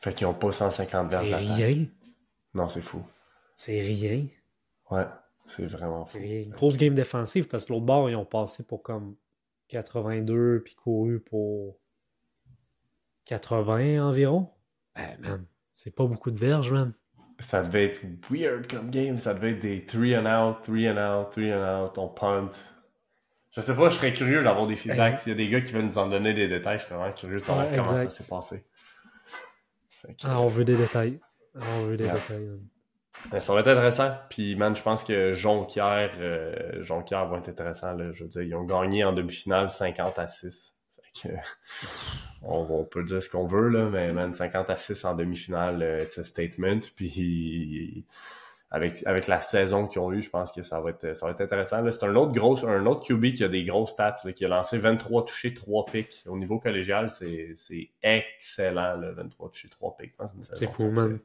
Fait 0.00 0.12
qu'ils 0.12 0.26
ont 0.26 0.34
pas 0.34 0.52
150 0.52 1.10
verges 1.10 1.30
C'est 1.30 1.36
rien. 1.36 1.86
Non, 2.54 2.68
c'est 2.68 2.82
fou. 2.82 3.02
C'est 3.54 3.80
rien. 3.80 4.26
Ouais, 4.90 5.06
c'est 5.46 5.66
vraiment 5.66 6.04
fou. 6.04 6.18
Rien. 6.18 6.48
Grosse 6.50 6.76
game 6.76 6.94
défensive 6.94 7.46
parce 7.46 7.66
que 7.66 7.72
l'autre 7.72 7.86
bord, 7.86 8.10
ils 8.10 8.16
ont 8.16 8.24
passé 8.24 8.64
pour 8.64 8.82
comme 8.82 9.14
82 9.68 10.62
puis 10.64 10.74
couru 10.74 11.20
pour 11.20 11.78
80 13.26 14.04
environ. 14.04 14.50
Eh 14.98 15.20
man, 15.22 15.46
c'est 15.70 15.94
pas 15.94 16.04
beaucoup 16.04 16.32
de 16.32 16.38
verges, 16.38 16.72
man. 16.72 16.92
Ça 17.38 17.62
devait 17.62 17.86
être 17.86 18.00
weird 18.30 18.70
comme 18.70 18.90
game. 18.90 19.18
Ça 19.18 19.34
devait 19.34 19.52
être 19.52 19.60
des 19.60 19.84
3 19.84 20.18
and 20.18 20.26
out, 20.26 20.62
3 20.64 20.88
and 20.90 21.22
out, 21.22 21.30
3 21.30 21.44
and 21.44 21.84
out, 21.84 21.98
on 21.98 22.08
punt. 22.08 22.50
Je 23.54 23.60
sais 23.60 23.76
pas, 23.76 23.88
je 23.90 23.96
serais 23.96 24.12
curieux 24.14 24.42
d'avoir 24.42 24.66
des 24.66 24.76
feedbacks. 24.76 25.18
S'il 25.18 25.30
y 25.32 25.34
a 25.34 25.36
des 25.36 25.48
gars 25.48 25.60
qui 25.60 25.72
veulent 25.72 25.84
nous 25.84 25.98
en 25.98 26.08
donner 26.08 26.32
des 26.34 26.48
détails, 26.48 26.78
je 26.78 26.84
serais 26.84 26.94
vraiment 26.96 27.12
curieux 27.12 27.38
de 27.38 27.44
savoir 27.44 27.66
Ouais, 27.70 27.76
comment 27.76 27.92
exact. 27.92 28.10
ça 28.10 28.22
s'est 28.22 28.28
passé. 28.28 28.64
Que, 30.02 30.12
Ah, 30.24 30.40
on 30.40 30.48
veut 30.48 30.64
des 30.64 30.76
détails. 30.76 31.20
Ah, 31.54 31.64
on 31.78 31.82
veut 31.86 31.96
des 31.98 32.04
Yeah. 32.04 32.14
détails. 32.14 32.48
euh, 33.34 33.40
ça 33.40 33.52
va 33.52 33.60
être 33.60 33.68
intéressant. 33.68 34.10
Puis, 34.30 34.56
man, 34.56 34.74
je 34.74 34.82
pense 34.82 35.04
que 35.04 35.32
Jonquière, 35.32 36.12
euh, 36.18 36.82
Jonquière 36.82 37.26
va 37.28 37.38
être 37.38 37.50
intéressant. 37.50 37.92
Là. 37.92 38.10
Je 38.12 38.22
veux 38.24 38.28
dire, 38.28 38.42
ils 38.42 38.54
ont 38.54 38.64
gagné 38.64 39.04
en 39.04 39.12
demi-finale 39.12 39.68
50 39.70 40.18
à 40.18 40.26
6. 40.26 40.74
Fait 41.02 41.28
que, 41.28 41.34
on, 42.42 42.66
on 42.70 42.84
peut 42.84 43.04
dire 43.04 43.22
ce 43.22 43.28
qu'on 43.28 43.46
veut, 43.46 43.68
là, 43.68 43.84
mais 43.90 44.12
man, 44.14 44.32
50 44.32 44.70
à 44.70 44.76
6 44.78 45.04
en 45.04 45.14
demi-finale, 45.14 45.82
euh, 45.82 46.02
it's 46.02 46.16
a 46.18 46.24
statement. 46.24 46.80
Puis, 46.96 48.06
avec, 48.74 49.06
avec 49.06 49.26
la 49.26 49.40
saison 49.40 49.86
qu'ils 49.86 50.00
ont 50.00 50.10
eue, 50.12 50.22
je 50.22 50.30
pense 50.30 50.50
que 50.50 50.62
ça 50.62 50.80
va 50.80 50.90
être, 50.90 51.14
ça 51.14 51.26
va 51.26 51.32
être 51.32 51.42
intéressant. 51.42 51.88
C'est 51.90 52.04
un 52.06 52.16
autre 52.16 52.32
gros, 52.32 52.66
un 52.66 52.86
autre 52.86 53.06
QB 53.06 53.34
qui 53.34 53.44
a 53.44 53.48
des 53.48 53.64
grosses 53.64 53.90
stats, 53.90 54.14
là, 54.24 54.32
qui 54.32 54.44
a 54.46 54.48
lancé 54.48 54.78
23 54.78 55.26
touchés, 55.26 55.52
3 55.52 55.84
picks. 55.84 56.24
Au 56.26 56.38
niveau 56.38 56.58
collégial, 56.58 57.10
c'est 57.10 57.54
excellent, 58.02 58.96
là, 58.96 59.12
23 59.12 59.50
touchés, 59.50 59.68
3 59.68 59.96
picks. 59.98 60.16
dans 60.18 60.26
une 60.26 60.42
C'est 60.42 60.66
fou, 60.70 60.90
man. 60.90 61.18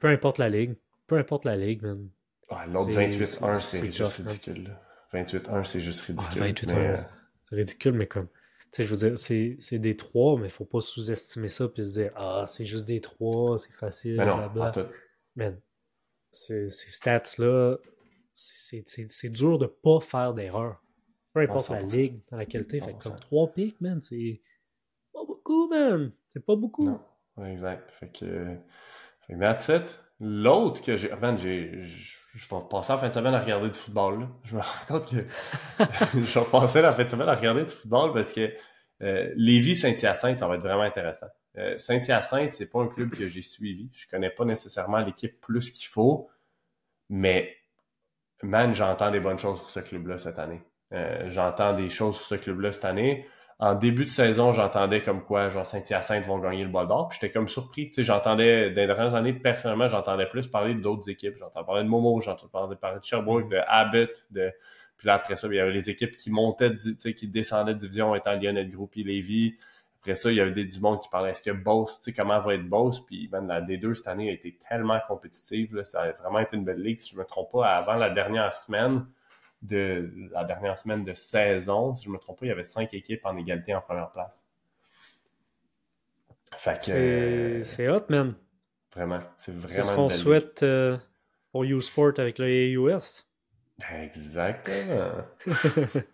Peu 0.00 0.08
importe 0.08 0.38
la 0.38 0.48
ligue. 0.50 0.74
Peu 1.06 1.16
importe 1.16 1.44
la 1.46 1.56
ligue, 1.56 1.82
man. 1.82 2.08
Ah, 2.50 2.64
L'autre 2.66 2.90
C'est- 2.90 2.94
28-1, 2.96 3.54
c'est- 3.54 3.90
juste 3.92 4.16
ridicule. 4.18 4.64
là. 4.68 4.80
28-1, 5.12 5.64
c'est 5.64 5.80
juste 5.80 6.04
Ah, 6.08 6.12
ridicule. 6.12 6.40
28 6.42 6.72
mais, 6.72 6.78
heures, 6.78 6.98
euh, 6.98 7.02
C'est 7.44 7.56
ridicule, 7.56 7.92
mais 7.92 8.06
comme. 8.06 8.26
Tu 8.72 8.82
sais, 8.82 8.84
je 8.84 8.94
veux 8.94 8.96
dire, 8.96 9.16
c'est 9.16 9.78
des 9.78 9.96
trois, 9.96 10.38
mais 10.38 10.48
faut 10.48 10.64
pas 10.64 10.80
sous-estimer 10.80 11.48
ça 11.48 11.68
puis 11.68 11.86
se 11.86 11.92
dire, 12.00 12.12
ah, 12.16 12.44
c'est 12.46 12.64
juste 12.64 12.84
des 12.84 13.00
trois, 13.00 13.56
c'est 13.56 13.72
facile, 13.72 14.16
mais 14.18 14.26
non, 14.26 14.36
blablabla. 14.48 14.88
Man, 15.36 15.58
ces, 16.36 16.68
ces 16.68 16.90
stats-là, 16.90 17.76
c'est- 18.34 19.30
dur 19.30 19.58
de 19.58 19.66
pas 19.66 20.00
faire 20.00 20.34
d'erreur. 20.34 20.82
Peu 21.32 21.40
importe 21.40 21.68
la 21.70 21.80
100%. 21.82 21.92
ligue 21.96 22.20
dans 22.30 22.36
laquelle 22.36 22.66
t'es. 22.66 22.80
Fait 22.80 22.92
que 22.94 22.98
100%. 22.98 23.02
comme 23.02 23.20
trois 23.20 23.52
pics, 23.52 23.80
man, 23.80 24.00
c'est 24.02 24.40
pas 25.12 25.24
beaucoup, 25.26 25.68
man. 25.68 26.12
C'est 26.28 26.44
pas 26.44 26.56
beaucoup. 26.56 26.84
Non, 26.86 27.00
ouais, 27.36 27.52
exact. 27.52 27.90
Fait 27.90 28.08
que, 28.08 28.56
fait 29.26 29.34
que 29.34 29.38
that's 29.38 29.68
it. 29.68 29.98
L'autre 30.18 30.82
que 30.82 30.96
j'ai. 30.96 31.14
Man, 31.16 31.36
j'ai. 31.36 31.82
Je 31.82 32.48
vais 32.48 32.56
passer 32.70 32.92
la 32.92 32.98
fin 32.98 33.08
de 33.10 33.14
semaine 33.14 33.34
à 33.34 33.40
regarder 33.42 33.68
du 33.68 33.78
football. 33.78 34.20
Là. 34.20 34.28
Je 34.44 34.56
me 34.56 34.60
rends 34.62 34.86
compte 34.88 35.10
que. 35.10 35.16
je 36.14 36.38
vais 36.40 36.46
passer 36.50 36.80
la 36.80 36.92
fin 36.92 37.04
de 37.04 37.08
semaine 37.10 37.28
à 37.28 37.34
regarder 37.34 37.66
du 37.66 37.72
football 37.72 38.14
parce 38.14 38.32
que 38.32 38.50
euh, 39.02 39.30
Lévis-Saint-Hyacinthe, 39.36 40.38
ça 40.38 40.48
va 40.48 40.54
être 40.54 40.62
vraiment 40.62 40.82
intéressant. 40.84 41.26
Euh, 41.58 41.78
Saint-Hyacinthe, 41.78 42.52
c'est 42.52 42.70
pas 42.70 42.80
un 42.80 42.88
club 42.88 43.10
que 43.10 43.26
j'ai 43.26 43.42
suivi. 43.42 43.88
Je 43.92 44.08
connais 44.08 44.30
pas 44.30 44.44
nécessairement 44.44 44.98
l'équipe 44.98 45.40
plus 45.40 45.70
qu'il 45.70 45.86
faut, 45.86 46.28
mais 47.08 47.56
man, 48.42 48.74
j'entends 48.74 49.10
des 49.10 49.20
bonnes 49.20 49.38
choses 49.38 49.58
sur 49.58 49.70
ce 49.70 49.80
club-là 49.80 50.18
cette 50.18 50.38
année. 50.38 50.60
Euh, 50.92 51.28
j'entends 51.28 51.72
des 51.72 51.88
choses 51.88 52.16
sur 52.16 52.26
ce 52.26 52.34
club-là 52.34 52.72
cette 52.72 52.84
année. 52.84 53.26
En 53.58 53.74
début 53.74 54.04
de 54.04 54.10
saison, 54.10 54.52
j'entendais 54.52 55.00
comme 55.00 55.24
quoi 55.24 55.48
genre 55.48 55.66
Saint-Hyacinthe 55.66 56.26
vont 56.26 56.38
gagner 56.38 56.62
le 56.62 56.68
bol 56.68 56.86
d'or. 56.86 57.10
J'étais 57.12 57.30
comme 57.30 57.48
surpris. 57.48 57.90
J'entendais, 57.96 58.70
dans 58.70 58.82
les 58.82 58.86
dernières 58.86 59.14
années, 59.14 59.32
personnellement, 59.32 59.88
j'entendais 59.88 60.26
plus 60.26 60.46
parler 60.46 60.74
d'autres 60.74 61.08
équipes. 61.08 61.36
J'entendais 61.38 61.64
parler 61.64 61.82
de 61.84 61.88
Momo, 61.88 62.20
j'entendais 62.20 62.76
parler 62.76 62.98
de 62.98 63.04
Sherbrooke, 63.04 63.48
de 63.48 63.58
Abbott, 63.66 64.24
de. 64.30 64.52
Puis 64.98 65.06
là, 65.06 65.14
après 65.14 65.36
ça, 65.36 65.48
il 65.48 65.54
y 65.54 65.60
avait 65.60 65.72
les 65.72 65.88
équipes 65.88 66.16
qui 66.16 66.30
montaient, 66.30 66.74
qui 66.74 67.28
descendaient 67.28 67.72
de 67.72 67.78
division, 67.78 68.14
étant 68.14 68.32
Lionel 68.32 68.70
Groupie, 68.70 69.04
Lévis. 69.04 69.56
Après 70.06 70.14
ça, 70.14 70.30
il 70.30 70.36
y 70.36 70.40
avait 70.40 70.52
des, 70.52 70.64
du 70.64 70.78
monde 70.78 71.00
qui 71.00 71.08
parlait 71.08 71.32
est-ce 71.32 71.42
que 71.42 71.50
Boss, 71.50 71.98
tu 71.98 72.04
sais, 72.04 72.12
comment 72.12 72.38
va 72.38 72.54
être 72.54 72.68
Boss? 72.68 73.04
Puis 73.04 73.28
man, 73.32 73.48
la 73.48 73.60
D2 73.60 73.96
cette 73.96 74.06
année 74.06 74.28
a 74.28 74.32
été 74.34 74.56
tellement 74.68 75.00
compétitive. 75.08 75.74
Là, 75.74 75.82
ça 75.82 76.02
a 76.02 76.12
vraiment 76.12 76.38
été 76.38 76.56
une 76.56 76.64
belle 76.64 76.80
ligue. 76.80 77.00
Si 77.00 77.10
je 77.10 77.18
me 77.18 77.24
trompe 77.24 77.50
pas, 77.50 77.74
avant 77.74 77.94
la 77.94 78.08
dernière 78.10 78.54
semaine 78.56 79.04
de 79.62 80.08
la 80.30 80.44
dernière 80.44 80.78
semaine 80.78 81.02
de 81.02 81.12
saison, 81.12 81.92
si 81.96 82.04
je 82.04 82.10
me 82.10 82.18
trompe 82.18 82.38
pas, 82.38 82.46
il 82.46 82.50
y 82.50 82.52
avait 82.52 82.62
cinq 82.62 82.94
équipes 82.94 83.22
en 83.24 83.36
égalité 83.36 83.74
en 83.74 83.80
première 83.80 84.12
place. 84.12 84.46
Fait 86.56 86.78
que 86.78 87.64
C'est 87.64 87.88
euh, 87.88 87.96
hot, 87.96 88.04
man. 88.08 88.36
vraiment, 88.94 89.18
c'est 89.38 89.50
vraiment 89.50 89.68
C'est 89.68 89.82
ce 89.82 89.92
qu'on 89.92 90.08
souhaite 90.08 90.62
euh, 90.62 90.96
pour 91.50 91.64
U-Sport 91.64 92.12
avec 92.18 92.38
le 92.38 92.76
AUS. 92.76 93.26
Exactement. 93.92 95.10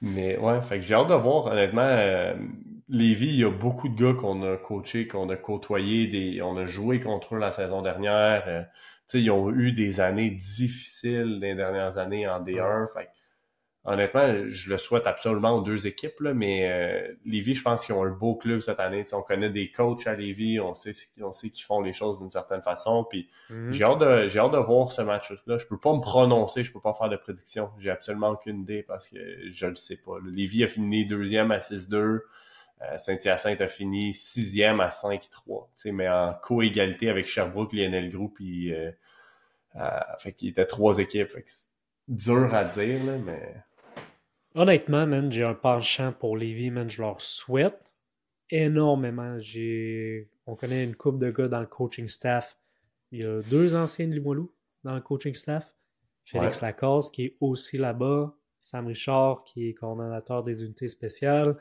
Mais 0.00 0.38
ouais, 0.38 0.62
fait 0.62 0.76
que 0.76 0.84
j'ai 0.84 0.94
hâte 0.94 1.08
de 1.08 1.14
voir, 1.14 1.46
honnêtement, 1.46 1.98
euh, 2.00 2.34
Lévis, 2.88 3.28
il 3.28 3.36
y 3.36 3.44
a 3.44 3.50
beaucoup 3.50 3.88
de 3.88 3.96
gars 3.98 4.12
qu'on 4.14 4.42
a 4.42 4.56
coachés, 4.56 5.08
qu'on 5.08 5.28
a 5.30 5.36
côtoyés, 5.36 6.06
des, 6.06 6.42
on 6.42 6.56
a 6.56 6.66
joué 6.66 7.00
contre 7.00 7.36
eux 7.36 7.38
la 7.38 7.50
saison 7.52 7.80
dernière. 7.82 8.44
euh, 8.46 8.62
tu 8.62 9.18
sais, 9.18 9.22
ils 9.22 9.30
ont 9.30 9.50
eu 9.50 9.72
des 9.72 10.00
années 10.00 10.30
difficiles 10.30 11.38
les 11.40 11.54
dernières 11.54 11.98
années 11.98 12.28
en 12.28 12.40
D1. 12.40 12.86
Fait 12.88 13.08
honnêtement, 13.84 14.46
je 14.46 14.70
le 14.70 14.78
souhaite 14.78 15.06
absolument 15.06 15.52
aux 15.52 15.62
deux 15.62 15.86
équipes, 15.86 16.20
là, 16.20 16.34
mais 16.34 16.70
euh, 16.72 17.14
Lévis, 17.26 17.54
je 17.54 17.62
pense 17.62 17.84
qu'ils 17.86 17.94
ont 17.94 18.04
un 18.04 18.10
beau 18.10 18.34
club 18.36 18.60
cette 18.60 18.80
année. 18.80 19.04
Tu 19.04 19.10
sais, 19.10 19.16
on 19.16 19.22
connaît 19.22 19.50
des 19.50 19.70
coachs 19.72 20.06
à 20.06 20.14
Lévis, 20.14 20.60
on 20.60 20.74
sait, 20.74 20.92
on 21.22 21.32
sait 21.34 21.50
qu'ils 21.50 21.64
font 21.64 21.80
les 21.82 21.92
choses 21.92 22.18
d'une 22.18 22.30
certaine 22.30 22.62
façon. 22.62 23.04
Puis 23.08 23.28
Mhm. 23.50 23.70
j'ai 23.72 23.84
hâte 23.84 23.98
de, 24.00 24.26
j'ai 24.28 24.38
hâte 24.40 24.52
de 24.52 24.58
voir 24.58 24.90
ce 24.92 25.02
match-là. 25.02 25.58
Je 25.58 25.66
peux 25.66 25.78
pas 25.78 25.92
me 25.94 26.00
prononcer, 26.00 26.62
je 26.62 26.72
peux 26.72 26.80
pas 26.80 26.94
faire 26.94 27.08
de 27.10 27.16
prédiction. 27.16 27.70
J'ai 27.78 27.90
absolument 27.90 28.30
aucune 28.30 28.60
idée 28.62 28.82
parce 28.82 29.08
que 29.08 29.16
je 29.50 29.66
le 29.66 29.76
sais 29.76 29.98
pas. 30.04 30.14
Lévis 30.24 30.64
a 30.64 30.66
fini 30.66 31.06
deuxième 31.06 31.50
à 31.50 31.60
6-2. 31.60 32.22
Euh, 32.82 32.98
Saint-Hyacinthe 32.98 33.60
a 33.60 33.66
fini 33.66 34.14
sixième 34.14 34.80
à 34.80 34.88
5-3. 34.88 35.20
Tu 35.20 35.82
sais, 35.82 35.92
mais 35.92 36.08
en 36.08 36.34
co-égalité 36.42 37.08
avec 37.08 37.26
Sherbrooke, 37.26 37.72
Lionel 37.72 38.10
Group, 38.10 38.34
puis 38.34 38.72
euh, 38.74 38.90
euh, 39.76 40.00
fait 40.18 40.32
qu'il 40.32 40.48
était 40.48 40.66
trois 40.66 40.98
équipes. 40.98 41.28
Fait 41.28 41.42
que 41.42 41.50
c'est 41.50 41.66
dur 42.08 42.54
à 42.54 42.64
dire, 42.64 43.04
là, 43.04 43.16
mais 43.18 43.54
honnêtement, 44.54 45.06
man, 45.06 45.30
j'ai 45.30 45.44
un 45.44 45.54
penchant 45.54 46.12
pour 46.12 46.36
Lévis, 46.36 46.70
man. 46.70 46.90
Je 46.90 47.00
leur 47.00 47.20
souhaite 47.20 47.94
énormément. 48.50 49.38
J'ai... 49.40 50.28
On 50.46 50.56
connaît 50.56 50.84
une 50.84 50.94
couple 50.94 51.18
de 51.18 51.30
gars 51.30 51.48
dans 51.48 51.60
le 51.60 51.66
coaching 51.66 52.08
staff. 52.08 52.58
Il 53.10 53.20
y 53.20 53.24
a 53.24 53.40
deux 53.42 53.74
anciens 53.74 54.08
de 54.08 54.14
Limoilou 54.14 54.52
dans 54.82 54.94
le 54.94 55.00
coaching 55.00 55.34
staff. 55.34 55.74
Félix 56.24 56.60
Lacasse, 56.60 57.10
qui 57.10 57.26
est 57.26 57.36
aussi 57.40 57.78
là-bas. 57.78 58.34
Sam 58.58 58.86
Richard, 58.86 59.44
qui 59.44 59.68
est 59.68 59.74
coordonnateur 59.74 60.42
des 60.42 60.64
unités 60.64 60.86
spéciales. 60.86 61.56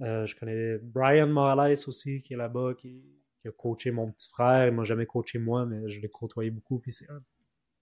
Euh, 0.00 0.26
je 0.26 0.34
connais 0.36 0.78
Brian 0.78 1.28
Morales 1.28 1.76
aussi, 1.86 2.20
qui 2.20 2.34
est 2.34 2.36
là-bas, 2.36 2.74
qui, 2.76 3.04
a 3.46 3.50
coaché 3.50 3.90
mon 3.90 4.10
petit 4.10 4.28
frère. 4.28 4.68
Il 4.68 4.72
m'a 4.72 4.84
jamais 4.84 5.04
coaché 5.04 5.38
moi, 5.38 5.66
mais 5.66 5.86
je 5.88 6.00
l'ai 6.00 6.08
côtoyé 6.08 6.50
beaucoup. 6.50 6.78
Puis 6.78 6.92
c'est 6.92 7.10
un 7.10 7.22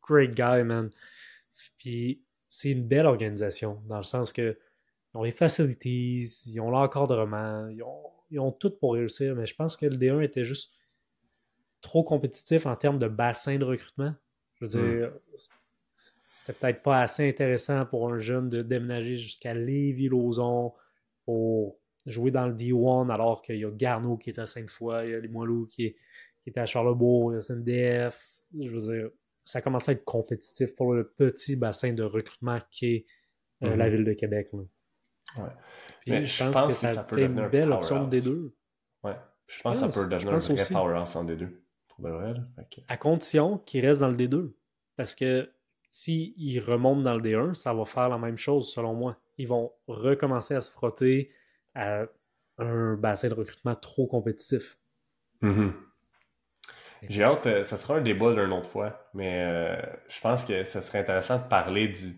great 0.03 0.35
guy, 0.35 0.65
man. 0.65 0.91
Puis 1.79 2.25
c'est 2.49 2.71
une 2.73 2.87
belle 2.87 3.07
organisation, 3.07 3.81
dans 3.87 3.99
le 3.99 4.03
sens 4.03 4.33
que 4.33 4.59
ils 5.15 5.19
ont 5.19 5.23
les 5.23 5.31
facilities, 5.31 6.27
ils 6.47 6.61
ont 6.61 6.71
l'encadrement, 6.71 7.69
ils 7.69 7.83
ont, 7.83 8.11
ils 8.31 8.41
ont 8.41 8.51
tout 8.51 8.71
pour 8.71 8.95
réussir, 8.95 9.35
mais 9.37 9.45
je 9.45 9.55
pense 9.55 9.77
que 9.77 9.87
le 9.87 9.97
D1 9.97 10.23
était 10.23 10.45
juste 10.45 10.73
trop 11.83 12.03
compétitif 12.03 12.65
en 12.65 12.77
termes 12.77 12.99
de 12.99 13.09
bassin 13.09 13.59
de 13.59 13.65
recrutement. 13.65 14.15
Je 14.55 14.65
veux 14.65 14.83
dire, 14.83 15.13
c'était 16.27 16.55
peut-être 16.55 16.83
pas 16.83 17.03
assez 17.03 17.29
intéressant 17.29 17.85
pour 17.85 18.11
un 18.11 18.19
jeune 18.19 18.49
de 18.49 18.63
déménager 18.63 19.17
jusqu'à 19.17 19.53
Lévis-Lauzon 19.53 20.73
pour 21.25 21.79
jouer 22.07 22.31
dans 22.31 22.47
le 22.47 22.55
D1 22.55 23.11
alors 23.13 23.43
qu'il 23.43 23.57
y 23.57 23.65
a 23.65 23.71
Garneau 23.71 24.17
qui 24.17 24.31
est 24.31 24.39
à 24.39 24.47
Sainte-Foy, 24.47 25.07
il 25.07 25.11
y 25.11 25.15
a 25.15 25.21
Limoilou 25.21 25.67
qui 25.67 25.95
qui 26.43 26.51
est 26.51 26.59
à 26.59 26.67
Charlebourg, 26.67 27.33
il 27.33 27.37
y 27.37 27.39
a 27.39 27.41
SNDF. 27.41 28.43
Je 28.59 28.69
veux 28.69 28.93
dire, 28.93 29.11
ça 29.45 29.63
commence 29.63 29.89
à 29.89 29.93
être 29.93 30.05
compétitif 30.05 30.75
pour 30.75 30.93
le 30.93 31.09
petit 31.09 31.57
bassin 31.57 31.93
de 31.93 32.03
recrutement 32.03 32.59
qui 32.71 32.87
est 32.87 33.07
euh, 33.63 33.77
la 33.77 33.87
mhm. 33.87 33.97
ville 33.97 34.05
de 34.05 34.13
Québec. 34.13 34.51
Ouais. 34.53 34.65
Puis 36.01 36.27
je, 36.27 36.45
pense 36.45 36.69
que, 36.69 36.73
ça, 36.75 37.05
fait 37.05 37.27
une 37.27 37.49
belle 37.49 37.73
option 37.73 38.07
des 38.07 38.21
deux. 38.21 38.55
Ouais. 39.03 39.17
Je 39.47 39.61
pense, 39.63 39.81
que 39.81 39.91
ça 39.91 40.01
peut 40.01 40.09
devenir 40.09 40.35
un 40.35 40.39
vrai 40.39 40.65
powerhouse 40.71 41.17
en 41.17 41.25
D2. 41.25 41.49
Pour 41.89 42.09
À 42.89 42.97
condition 42.97 43.59
qu'il 43.59 43.87
reste 43.87 44.01
dans 44.01 44.09
le 44.09 44.17
D2. 44.17 44.53
Parce 44.97 45.15
que 45.15 45.51
s'ils 45.91 46.61
remontent 46.61 47.03
dans 47.03 47.15
le 47.15 47.21
D1, 47.21 47.55
ça 47.55 47.73
va 47.75 47.85
faire 47.85 48.09
la 48.09 48.19
même 48.19 48.37
chose 48.37 48.73
selon 48.73 48.95
moi. 48.95 49.19
Ils 49.39 49.49
vont 49.49 49.73
recommencer 49.87 50.55
à 50.55 50.61
se 50.61 50.71
frotter 50.71 51.31
à 51.75 52.05
un 52.59 52.95
bassin 52.95 53.29
de 53.29 53.35
recrutement 53.35 53.75
trop 53.75 54.07
compétitif. 54.07 54.79
Mhm. 55.41 55.73
J'ai 57.09 57.25
hâte, 57.25 57.47
euh, 57.47 57.63
ça 57.65 57.77
sera 57.77 57.97
un 57.97 58.01
débat 58.01 58.33
d'une 58.33 58.53
autre 58.53 58.69
fois, 58.69 59.09
mais 59.13 59.43
euh, 59.43 59.77
je 60.09 60.21
pense 60.21 60.45
que 60.45 60.63
ce 60.63 60.81
serait 60.81 61.01
intéressant 61.01 61.39
de 61.39 61.49
parler 61.49 61.89
du. 61.89 62.17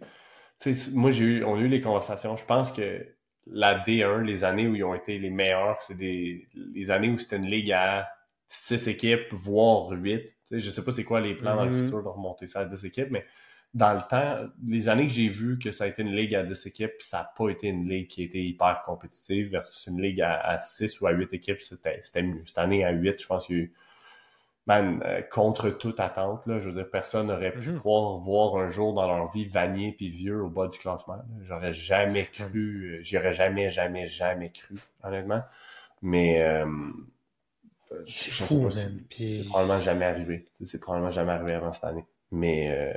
Tu 0.60 0.74
sais, 0.74 0.90
moi, 0.92 1.10
j'ai 1.10 1.24
eu, 1.24 1.44
on 1.44 1.56
a 1.56 1.60
eu 1.60 1.68
les 1.68 1.80
conversations. 1.80 2.36
Je 2.36 2.44
pense 2.44 2.70
que 2.70 3.06
la 3.46 3.82
D1, 3.84 4.20
les 4.20 4.44
années 4.44 4.68
où 4.68 4.74
ils 4.74 4.84
ont 4.84 4.94
été 4.94 5.18
les 5.18 5.30
meilleurs, 5.30 5.80
c'est 5.82 5.96
des 5.96 6.48
les 6.54 6.90
années 6.90 7.08
où 7.08 7.18
c'était 7.18 7.36
une 7.36 7.46
ligue 7.46 7.72
à 7.72 8.08
6 8.48 8.88
équipes, 8.88 9.32
voire 9.32 9.90
8. 9.90 10.20
Tu 10.20 10.32
sais, 10.44 10.60
je 10.60 10.70
sais 10.70 10.84
pas 10.84 10.92
c'est 10.92 11.04
quoi 11.04 11.20
les 11.20 11.34
plans 11.34 11.56
dans 11.56 11.64
le 11.64 11.72
mm-hmm. 11.72 11.84
futur 11.84 12.02
de 12.02 12.08
remonter 12.08 12.46
ça 12.46 12.60
à 12.60 12.64
10 12.66 12.84
équipes, 12.84 13.08
mais 13.10 13.24
dans 13.74 13.92
le 13.92 14.00
temps, 14.08 14.48
les 14.66 14.88
années 14.88 15.06
que 15.06 15.12
j'ai 15.12 15.28
vu 15.28 15.58
que 15.58 15.72
ça 15.72 15.84
a 15.84 15.86
été 15.88 16.02
une 16.02 16.14
ligue 16.14 16.34
à 16.34 16.42
10 16.42 16.66
équipes, 16.66 16.94
ça 17.00 17.18
n'a 17.18 17.32
pas 17.36 17.50
été 17.50 17.66
une 17.66 17.88
ligue 17.88 18.06
qui 18.06 18.22
était 18.22 18.42
hyper 18.42 18.82
compétitive 18.84 19.50
versus 19.50 19.86
une 19.86 20.00
ligue 20.00 20.20
à, 20.20 20.40
à 20.40 20.60
6 20.60 21.00
ou 21.00 21.06
à 21.06 21.12
8 21.12 21.32
équipes, 21.34 21.60
c'était 21.60 22.22
mieux. 22.22 22.42
Cette 22.46 22.58
année 22.58 22.84
à 22.84 22.92
8, 22.92 23.20
je 23.20 23.26
pense 23.26 23.46
qu'il 23.46 23.56
y 23.56 23.60
a 23.60 23.62
eu 23.64 23.74
man, 24.66 25.02
euh, 25.04 25.22
contre 25.22 25.70
toute 25.70 26.00
attente, 26.00 26.46
là, 26.46 26.58
je 26.58 26.66
veux 26.68 26.72
dire, 26.72 26.88
personne 26.90 27.26
n'aurait 27.26 27.52
pu 27.52 27.70
mhm. 27.70 27.78
croire 27.78 28.18
voir 28.18 28.56
un 28.56 28.68
jour 28.68 28.94
dans 28.94 29.06
leur 29.06 29.30
vie 29.30 29.44
Vanier 29.44 29.92
puis 29.92 30.08
Vieux 30.08 30.42
au 30.42 30.48
bas 30.48 30.68
du 30.68 30.78
classement. 30.78 31.18
J'aurais 31.46 31.72
jamais 31.72 32.26
cru, 32.26 32.98
euh, 32.98 33.02
j'y 33.02 33.18
aurais 33.18 33.32
jamais, 33.32 33.70
jamais, 33.70 34.06
jamais 34.06 34.50
cru, 34.50 34.76
honnêtement. 35.02 35.42
Mais 36.02 36.42
euh, 36.42 36.66
c'est 38.06 38.30
fou, 38.30 38.70
c'est 38.70 39.44
probablement 39.46 39.80
jamais 39.80 40.04
arrivé. 40.04 40.46
C'est 40.64 40.80
probablement 40.80 41.10
jamais 41.10 41.32
arrivé 41.32 41.54
avant 41.54 41.72
cette 41.72 41.84
année. 41.84 42.04
Mais 42.30 42.94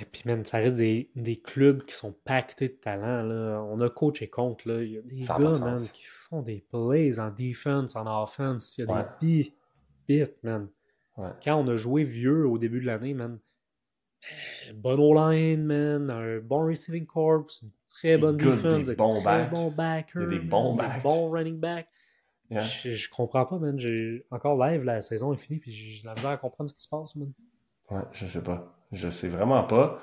et 0.00 0.04
puis, 0.06 0.22
man, 0.24 0.44
ça 0.44 0.58
reste 0.58 0.78
des, 0.78 1.10
des, 1.14 1.36
clubs 1.36 1.84
qui 1.84 1.94
sont 1.94 2.12
pactés 2.24 2.68
de 2.68 2.74
talent. 2.74 3.22
Là. 3.22 3.62
On 3.68 3.80
a 3.80 3.90
coach 3.90 4.22
et 4.22 4.28
compte. 4.28 4.64
Là. 4.64 4.82
Il 4.82 4.92
y 4.92 4.98
a 4.98 5.02
des 5.02 5.20
gars, 5.20 5.38
man, 5.38 5.86
qui 5.92 6.04
font 6.06 6.40
des 6.40 6.64
plays 6.70 7.18
en 7.20 7.30
defense, 7.30 7.96
en 7.96 8.22
offense. 8.22 8.78
Il 8.78 8.86
y 8.86 8.90
a 8.90 9.18
des 9.20 10.24
man. 10.42 10.68
Quand 11.44 11.56
on 11.56 11.68
a 11.68 11.76
joué 11.76 12.04
vieux 12.04 12.46
au 12.46 12.56
début 12.56 12.80
de 12.80 12.86
l'année, 12.86 13.12
man, 13.12 13.38
euh, 14.68 14.72
bonne 14.72 15.00
O-line, 15.00 15.62
man, 15.62 16.10
un 16.10 16.38
bon 16.38 16.66
receiving 16.66 17.04
corps, 17.04 17.46
une 17.62 17.70
très 17.90 18.16
bonne 18.16 18.38
défense, 18.38 18.86
des 18.86 18.94
bons 18.94 19.20
très 19.20 19.48
bons 19.48 19.70
des 19.70 20.38
bons, 20.38 20.76
des 20.76 21.00
bons 21.02 21.30
running 21.30 21.60
back. 21.60 21.88
Je, 22.50 22.92
je, 22.92 23.10
comprends 23.10 23.44
pas, 23.44 23.58
man. 23.58 23.78
Encore 24.30 24.56
live, 24.64 24.82
la 24.82 25.02
saison 25.02 25.32
est 25.34 25.36
finie, 25.36 25.60
puis 25.60 25.70
j'ai 25.70 26.06
la 26.06 26.14
misère 26.14 26.30
à 26.30 26.36
comprendre 26.38 26.70
ce 26.70 26.74
qui 26.74 26.82
se 26.82 26.88
passe, 26.88 27.14
man. 27.16 27.32
Ouais, 27.90 28.02
je 28.12 28.26
sais 28.26 28.42
pas. 28.42 28.79
Je 28.92 29.08
sais 29.08 29.28
vraiment 29.28 29.64
pas. 29.64 30.02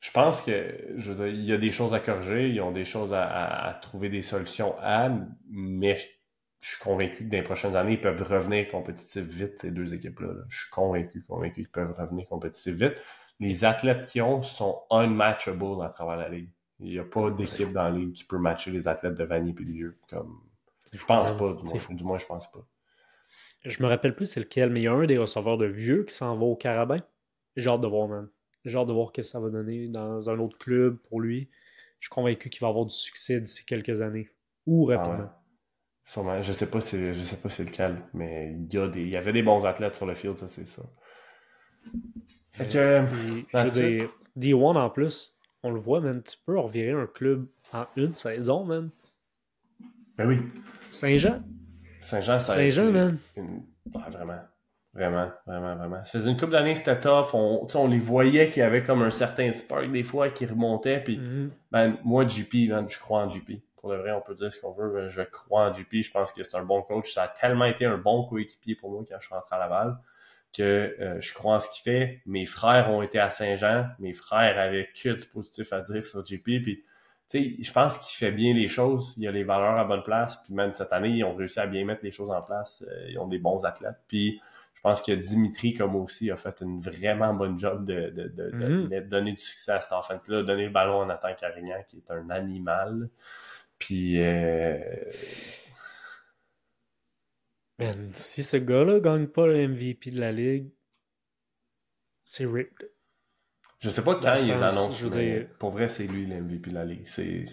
Je 0.00 0.10
pense 0.10 0.42
que, 0.42 0.94
je 0.96 1.12
veux 1.12 1.24
dire, 1.24 1.34
il 1.34 1.44
y 1.44 1.52
a 1.52 1.58
des 1.58 1.70
choses 1.70 1.94
à 1.94 2.00
corriger, 2.00 2.50
ils 2.50 2.60
ont 2.60 2.70
des 2.70 2.84
choses 2.84 3.12
à, 3.12 3.24
à 3.24 3.74
trouver 3.74 4.08
des 4.08 4.22
solutions 4.22 4.74
à, 4.80 5.10
mais 5.48 5.96
je 6.62 6.68
suis 6.68 6.82
convaincu 6.82 7.24
que 7.24 7.30
dans 7.30 7.36
les 7.36 7.42
prochaines 7.42 7.76
années, 7.76 7.92
ils 7.92 8.00
peuvent 8.00 8.22
revenir 8.22 8.68
compétitifs 8.68 9.24
vite, 9.24 9.58
ces 9.60 9.70
deux 9.70 9.94
équipes-là. 9.94 10.28
Je 10.48 10.58
suis 10.62 10.70
convaincu, 10.70 11.22
convaincu 11.22 11.62
qu'ils 11.62 11.70
peuvent 11.70 11.92
revenir 11.92 12.26
compétitifs 12.28 12.74
vite. 12.74 12.94
Les 13.40 13.64
athlètes 13.64 14.06
qui 14.06 14.20
ont 14.20 14.42
sont 14.42 14.82
unmatchable 14.90 15.82
à 15.82 15.90
travers 15.90 16.16
la 16.16 16.28
ligue. 16.28 16.50
Il 16.80 16.90
n'y 16.90 16.98
a 16.98 17.04
pas 17.04 17.30
d'équipe 17.30 17.72
dans 17.72 17.84
la 17.84 17.90
ligue 17.90 18.12
qui 18.12 18.24
peut 18.24 18.38
matcher 18.38 18.70
les 18.70 18.88
athlètes 18.88 19.14
de 19.14 19.24
Vanille 19.24 19.54
et 19.58 19.64
de 19.64 19.72
vieux. 19.72 19.98
Comme... 20.08 20.40
Je 20.92 21.04
pense 21.04 21.30
pas, 21.36 21.52
du 21.52 21.62
moins, 21.64 21.94
du 21.94 22.04
moins, 22.04 22.18
je 22.18 22.26
pense 22.26 22.50
pas. 22.50 22.66
Je 23.64 23.82
me 23.82 23.88
rappelle 23.88 24.14
plus 24.14 24.26
c'est 24.26 24.40
lequel, 24.40 24.70
mais 24.70 24.80
il 24.80 24.84
y 24.84 24.88
a 24.88 24.92
un 24.92 25.06
des 25.06 25.18
receveurs 25.18 25.58
de 25.58 25.66
vieux 25.66 26.04
qui 26.04 26.14
s'en 26.14 26.36
va 26.36 26.44
au 26.44 26.56
Carabin. 26.56 27.00
J'ai 27.56 27.68
hâte 27.70 27.80
de 27.80 27.86
voir, 27.86 28.08
man. 28.08 28.28
J'ai 28.64 28.76
hâte 28.76 28.88
de 28.88 28.92
voir 28.92 29.08
ce 29.08 29.12
que 29.12 29.22
ça 29.22 29.40
va 29.40 29.50
donner 29.50 29.88
dans 29.88 30.28
un 30.28 30.38
autre 30.38 30.58
club 30.58 30.98
pour 31.08 31.20
lui. 31.20 31.48
Je 32.00 32.06
suis 32.06 32.10
convaincu 32.14 32.50
qu'il 32.50 32.60
va 32.60 32.68
avoir 32.68 32.84
du 32.84 32.94
succès 32.94 33.40
d'ici 33.40 33.64
quelques 33.64 34.00
années. 34.00 34.28
Ou 34.66 34.90
ah 34.90 34.98
rapidement. 34.98 35.30
Sûrement. 36.04 36.40
Je 36.42 36.52
sais 36.52 36.70
pas 36.70 36.80
si 36.80 37.14
je 37.14 37.22
sais 37.22 37.36
pas 37.36 37.48
si 37.48 37.56
c'est 37.56 37.64
lequel, 37.64 38.02
mais 38.14 38.52
il 38.52 38.72
y, 38.72 38.78
a 38.78 38.88
des, 38.88 39.02
il 39.02 39.08
y 39.08 39.16
avait 39.16 39.32
des 39.32 39.42
bons 39.42 39.64
athlètes 39.64 39.96
sur 39.96 40.06
le 40.06 40.14
field, 40.14 40.38
ça 40.38 40.48
c'est 40.48 40.66
ça. 40.66 40.82
Fait 42.52 42.66
que, 42.66 43.04
je 43.52 43.58
veux 43.58 43.70
dire, 43.70 44.10
D1 44.36 44.76
en 44.76 44.90
plus, 44.90 45.36
on 45.62 45.70
le 45.70 45.80
voit, 45.80 46.00
man, 46.00 46.22
tu 46.22 46.36
peux 46.44 46.58
revirer 46.58 46.92
un 46.92 47.06
club 47.06 47.46
en 47.72 47.86
une 47.96 48.14
saison, 48.14 48.64
man. 48.64 48.90
Ben 50.16 50.26
oui. 50.26 50.38
Saint-Jean. 50.90 51.42
Saint-Jean, 52.00 52.38
ça 52.38 52.54
Saint-Jean, 52.54 52.90
man. 52.92 53.18
vraiment. 53.86 54.40
Vraiment, 54.96 55.30
vraiment, 55.46 55.76
vraiment. 55.76 56.04
Ça 56.06 56.12
faisait 56.12 56.30
une 56.30 56.38
couple 56.38 56.52
d'années 56.52 56.72
que 56.72 56.78
c'était 56.78 56.98
tough. 56.98 57.34
On, 57.34 57.68
on 57.74 57.86
les 57.86 57.98
voyait 57.98 58.48
qu'il 58.48 58.60
y 58.60 58.62
avait 58.64 58.82
comme 58.82 59.02
un 59.02 59.10
certain 59.10 59.52
spark 59.52 59.92
des 59.92 60.02
fois 60.02 60.30
qui 60.30 60.46
remontait. 60.46 61.00
Puis, 61.00 61.20
ben, 61.70 61.98
moi, 62.02 62.26
JP, 62.26 62.70
man, 62.70 62.86
je 62.88 62.98
crois 62.98 63.24
en 63.24 63.28
JP 63.28 63.60
pour 63.76 63.94
de 63.94 63.98
vrai, 63.98 64.10
on 64.12 64.20
peut 64.20 64.34
dire 64.34 64.52
ce 64.52 64.58
qu'on 64.58 64.72
veut. 64.72 65.08
Je 65.08 65.22
crois 65.22 65.68
en 65.68 65.72
JP. 65.72 66.02
Je 66.02 66.10
pense 66.10 66.32
que 66.32 66.42
c'est 66.42 66.56
un 66.56 66.64
bon 66.64 66.82
coach. 66.82 67.12
Ça 67.12 67.24
a 67.24 67.28
tellement 67.28 67.66
été 67.66 67.84
un 67.84 67.98
bon 67.98 68.24
coéquipier 68.24 68.74
pour 68.74 68.90
moi 68.90 69.04
quand 69.08 69.16
je 69.20 69.26
suis 69.26 69.34
rentré 69.34 69.54
à 69.54 69.58
Laval 69.58 69.96
que 70.56 70.96
euh, 71.00 71.20
je 71.20 71.34
crois 71.34 71.56
en 71.56 71.60
ce 71.60 71.68
qu'il 71.70 71.82
fait. 71.82 72.22
Mes 72.26 72.46
frères 72.46 72.90
ont 72.90 73.02
été 73.02 73.18
à 73.18 73.30
Saint-Jean. 73.30 73.88
Mes 73.98 74.12
frères 74.12 74.58
avaient 74.58 74.88
que 75.00 75.10
du 75.10 75.26
positif 75.26 75.72
à 75.72 75.82
dire 75.82 76.04
sur 76.04 76.24
JP. 76.24 76.44
Puis, 76.44 76.82
je 77.32 77.72
pense 77.72 77.98
qu'il 77.98 78.16
fait 78.16 78.32
bien 78.32 78.54
les 78.54 78.68
choses. 78.68 79.14
Il 79.18 79.28
a 79.28 79.32
les 79.32 79.44
valeurs 79.44 79.76
à 79.76 79.84
bonne 79.84 80.02
place. 80.02 80.36
Puis 80.42 80.54
même 80.54 80.72
cette 80.72 80.92
année, 80.92 81.10
ils 81.10 81.24
ont 81.24 81.34
réussi 81.34 81.60
à 81.60 81.66
bien 81.66 81.84
mettre 81.84 82.04
les 82.04 82.12
choses 82.12 82.30
en 82.30 82.40
place. 82.40 82.84
Euh, 82.88 83.10
ils 83.10 83.18
ont 83.18 83.28
des 83.28 83.38
bons 83.38 83.64
athlètes. 83.64 84.00
Puis 84.08 84.40
pense 84.86 85.02
que 85.02 85.10
Dimitri, 85.10 85.74
comme 85.74 85.96
aussi, 85.96 86.30
a 86.30 86.36
fait 86.36 86.60
une 86.60 86.80
vraiment 86.80 87.34
bonne 87.34 87.58
job 87.58 87.84
de, 87.84 88.08
de, 88.10 88.50
mm-hmm. 88.52 89.08
donner 89.08 89.32
du 89.32 89.42
succès 89.42 89.72
à 89.72 89.80
cette 89.80 89.98
offense-là, 89.98 90.44
donner 90.44 90.66
le 90.66 90.70
ballon 90.70 91.02
à 91.02 91.06
Nathan 91.06 91.34
Carignan, 91.34 91.82
qui 91.88 91.96
est 91.96 92.10
un 92.12 92.30
animal. 92.30 93.10
Puis. 93.80 94.22
Euh... 94.22 94.78
si 98.12 98.44
ce 98.44 98.58
gars-là 98.58 99.00
gagne 99.00 99.26
pas 99.26 99.48
le 99.48 99.66
MVP 99.66 100.12
de 100.12 100.20
la 100.20 100.30
ligue, 100.30 100.70
c'est 102.22 102.46
ripped. 102.46 102.88
Je 103.80 103.90
sais 103.90 104.04
pas 104.04 104.14
quand 104.14 104.36
ils 104.36 104.52
annoncent. 104.52 104.92
Je 104.92 105.04
veux 105.06 105.10
dire... 105.10 105.48
Pour 105.58 105.72
vrai, 105.72 105.88
c'est 105.88 106.06
lui 106.06 106.26
le 106.26 106.40
MVP 106.40 106.70
de 106.70 106.74
la 106.76 106.84
ligue. 106.84 107.08
C'est. 107.08 107.44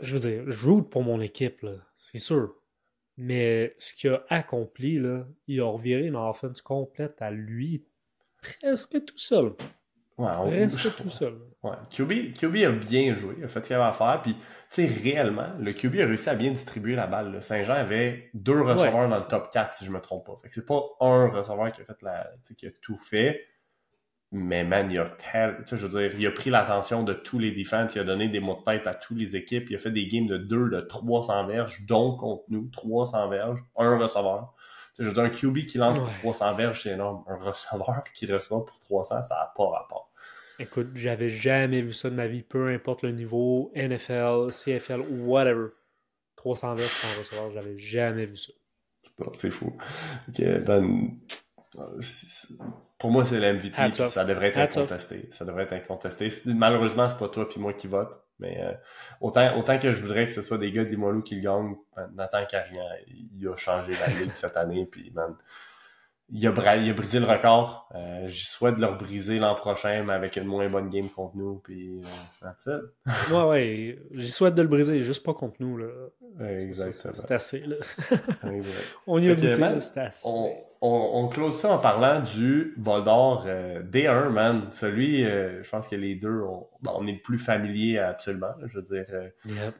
Je 0.00 0.14
veux 0.14 0.20
dire, 0.20 0.50
je 0.50 0.66
route 0.66 0.88
pour 0.88 1.02
mon 1.02 1.20
équipe, 1.20 1.60
là. 1.60 1.74
C'est 1.98 2.18
sûr. 2.18 2.54
Mais 3.22 3.74
ce 3.76 3.92
qu'il 3.92 4.08
a 4.08 4.24
accompli, 4.30 4.98
là, 4.98 5.26
il 5.46 5.60
a 5.60 5.66
reviré 5.66 6.06
une 6.06 6.16
offense 6.16 6.62
complète 6.62 7.20
à 7.20 7.30
lui 7.30 7.84
presque 8.40 9.04
tout 9.04 9.18
seul. 9.18 9.52
Ouais, 10.16 10.30
on... 10.38 10.48
Reste 10.48 10.96
tout 10.96 11.10
seul. 11.10 11.34
Ouais. 11.62 11.76
QB, 11.90 12.32
QB 12.32 12.56
a 12.64 12.70
bien 12.70 13.12
joué, 13.12 13.34
il 13.36 13.44
a 13.44 13.48
fait 13.48 13.60
ce 13.62 13.66
qu'il 13.66 13.76
avait 13.76 13.84
à 13.84 13.92
faire. 13.92 14.22
Puis, 14.22 14.36
tu 14.36 14.40
sais, 14.70 14.86
réellement, 14.86 15.50
le 15.58 15.74
QB 15.74 15.96
a 15.96 16.06
réussi 16.06 16.30
à 16.30 16.34
bien 16.34 16.50
distribuer 16.50 16.94
la 16.94 17.06
balle. 17.06 17.42
Saint-Jean 17.42 17.74
avait 17.74 18.30
deux 18.32 18.62
receveurs 18.62 19.10
dans 19.10 19.18
le 19.18 19.28
top 19.28 19.50
4, 19.50 19.74
si 19.74 19.84
je 19.84 19.90
me 19.90 20.00
trompe 20.00 20.24
pas. 20.24 20.38
Fait 20.42 20.48
que 20.48 20.54
c'est 20.54 20.64
pas 20.64 20.82
un 21.00 21.28
receveur 21.28 21.70
qui 21.72 21.82
a 21.82 21.84
fait 21.84 22.00
la, 22.00 22.26
qui 22.56 22.66
a 22.66 22.70
tout 22.80 22.96
fait. 22.96 23.38
Mais 24.32 24.62
man, 24.62 24.88
il 24.90 24.98
a 25.00 25.08
tel... 25.08 25.56
tu 25.58 25.66
sais, 25.66 25.76
je 25.76 25.86
veux 25.86 26.00
dire, 26.00 26.18
il 26.18 26.26
a 26.26 26.30
pris 26.30 26.50
l'attention 26.50 27.02
de 27.02 27.12
tous 27.12 27.40
les 27.40 27.50
défenses, 27.50 27.96
il 27.96 28.00
a 28.00 28.04
donné 28.04 28.28
des 28.28 28.38
mots 28.38 28.56
de 28.56 28.70
tête 28.70 28.86
à 28.86 28.94
toutes 28.94 29.18
les 29.18 29.34
équipes, 29.34 29.68
il 29.70 29.74
a 29.74 29.78
fait 29.78 29.90
des 29.90 30.06
games 30.06 30.28
de 30.28 30.38
2, 30.38 30.70
de 30.70 30.80
300 30.82 31.46
verges, 31.46 31.82
dont 31.86 32.16
contre 32.16 32.44
nous, 32.48 32.68
300 32.68 33.28
verges, 33.28 33.58
un 33.76 33.98
receveur. 33.98 34.54
Tu 34.94 34.96
sais, 34.96 35.02
je 35.02 35.08
veux 35.08 35.14
dire, 35.14 35.24
un 35.24 35.30
QB 35.30 35.66
qui 35.66 35.78
lance 35.78 35.98
pour 35.98 36.12
300 36.20 36.54
verges, 36.54 36.82
c'est 36.84 36.90
énorme. 36.90 37.24
Un 37.26 37.38
receveur 37.38 38.04
qui 38.14 38.32
reçoit 38.32 38.64
pour 38.64 38.78
300, 38.78 39.24
ça 39.24 39.34
n'a 39.34 39.52
pas 39.56 39.68
rapport. 39.68 40.12
Écoute, 40.60 40.90
j'avais 40.94 41.30
jamais 41.30 41.80
vu 41.80 41.92
ça 41.92 42.08
de 42.10 42.14
ma 42.14 42.26
vie, 42.26 42.42
peu 42.42 42.68
importe 42.68 43.02
le 43.02 43.10
niveau, 43.10 43.72
NFL, 43.74 44.50
CFL, 44.52 45.00
whatever. 45.00 45.68
300 46.36 46.74
verges 46.74 47.00
pour 47.00 47.10
un 47.10 47.18
receveur, 47.18 47.50
j'avais 47.52 47.78
jamais 47.78 48.26
vu 48.26 48.36
ça. 48.36 48.52
C'est 49.32 49.50
fou. 49.50 49.76
Ok, 50.28 50.40
ben, 50.64 51.10
pour 53.00 53.10
moi, 53.10 53.24
c'est 53.24 53.40
l'MVP. 53.40 53.92
Ça 53.92 54.24
devrait 54.24 54.48
être 54.48 54.58
incontesté. 54.58 55.28
Ça 55.32 55.44
devrait 55.46 55.64
être 55.64 55.72
incontesté. 55.72 56.28
Malheureusement, 56.46 57.08
c'est 57.08 57.18
pas 57.18 57.28
toi 57.28 57.48
puis 57.48 57.58
moi 57.58 57.72
qui 57.72 57.88
vote. 57.88 58.22
Mais 58.38 58.62
euh, 58.62 58.72
autant, 59.20 59.58
autant 59.58 59.78
que 59.78 59.92
je 59.92 60.02
voudrais 60.02 60.26
que 60.26 60.32
ce 60.32 60.42
soit 60.42 60.58
des 60.58 60.70
gars 60.70 60.84
d'Imoilou 60.84 61.22
qui 61.22 61.36
le 61.36 61.42
gagnent, 61.42 61.76
ben, 61.96 62.10
Nathan 62.14 62.44
Carrigan, 62.46 62.84
il 63.06 63.48
a 63.48 63.56
changé 63.56 63.92
la 64.00 64.08
ligue 64.08 64.32
cette 64.32 64.56
année. 64.56 64.86
Puis, 64.90 65.10
man, 65.14 65.34
il 66.30 66.46
a, 66.46 66.76
il 66.76 66.90
a 66.90 66.92
brisé 66.92 67.20
le 67.20 67.26
record. 67.26 67.88
Euh, 67.94 68.26
J'y 68.26 68.46
souhaite 68.46 68.76
de 68.76 68.82
le 68.82 68.92
briser 68.92 69.38
l'an 69.38 69.54
prochain, 69.54 70.04
mais 70.04 70.12
avec 70.12 70.36
une 70.36 70.44
moins 70.44 70.68
bonne 70.68 70.90
game 70.90 71.08
contre 71.08 71.36
nous. 71.36 71.56
Puis, 71.64 72.00
euh, 72.66 72.80
ouais, 73.30 73.44
ouais. 73.44 73.98
J'y 74.12 74.30
souhaite 74.30 74.54
de 74.54 74.62
le 74.62 74.68
briser, 74.68 75.02
juste 75.02 75.24
pas 75.24 75.34
contre 75.34 75.56
nous. 75.60 75.76
Là. 75.78 75.88
Exactement. 76.40 77.14
C'est 77.14 77.30
assez. 77.30 77.60
Là. 77.60 77.76
on 79.06 79.18
y 79.18 79.30
a 79.30 79.34
goûté, 79.34 79.80
c'est 79.80 79.98
assez. 79.98 80.28
On, 80.28 80.54
on, 80.82 81.28
close 81.28 81.60
ça 81.60 81.72
en 81.72 81.78
parlant 81.78 82.20
du 82.20 82.74
bol 82.76 83.04
d'or 83.04 83.44
euh, 83.46 83.82
D1, 83.82 84.30
man. 84.30 84.68
Celui, 84.72 85.24
euh, 85.24 85.62
je 85.62 85.68
pense 85.68 85.88
que 85.88 85.96
les 85.96 86.14
deux, 86.14 86.40
on, 86.40 86.66
on 86.86 87.06
est 87.06 87.12
le 87.12 87.20
plus 87.20 87.38
familier 87.38 87.98
absolument. 87.98 88.54
je 88.66 88.76
veux 88.76 88.82
dire, 88.82 89.06
euh, 89.12 89.28
yep 89.46 89.74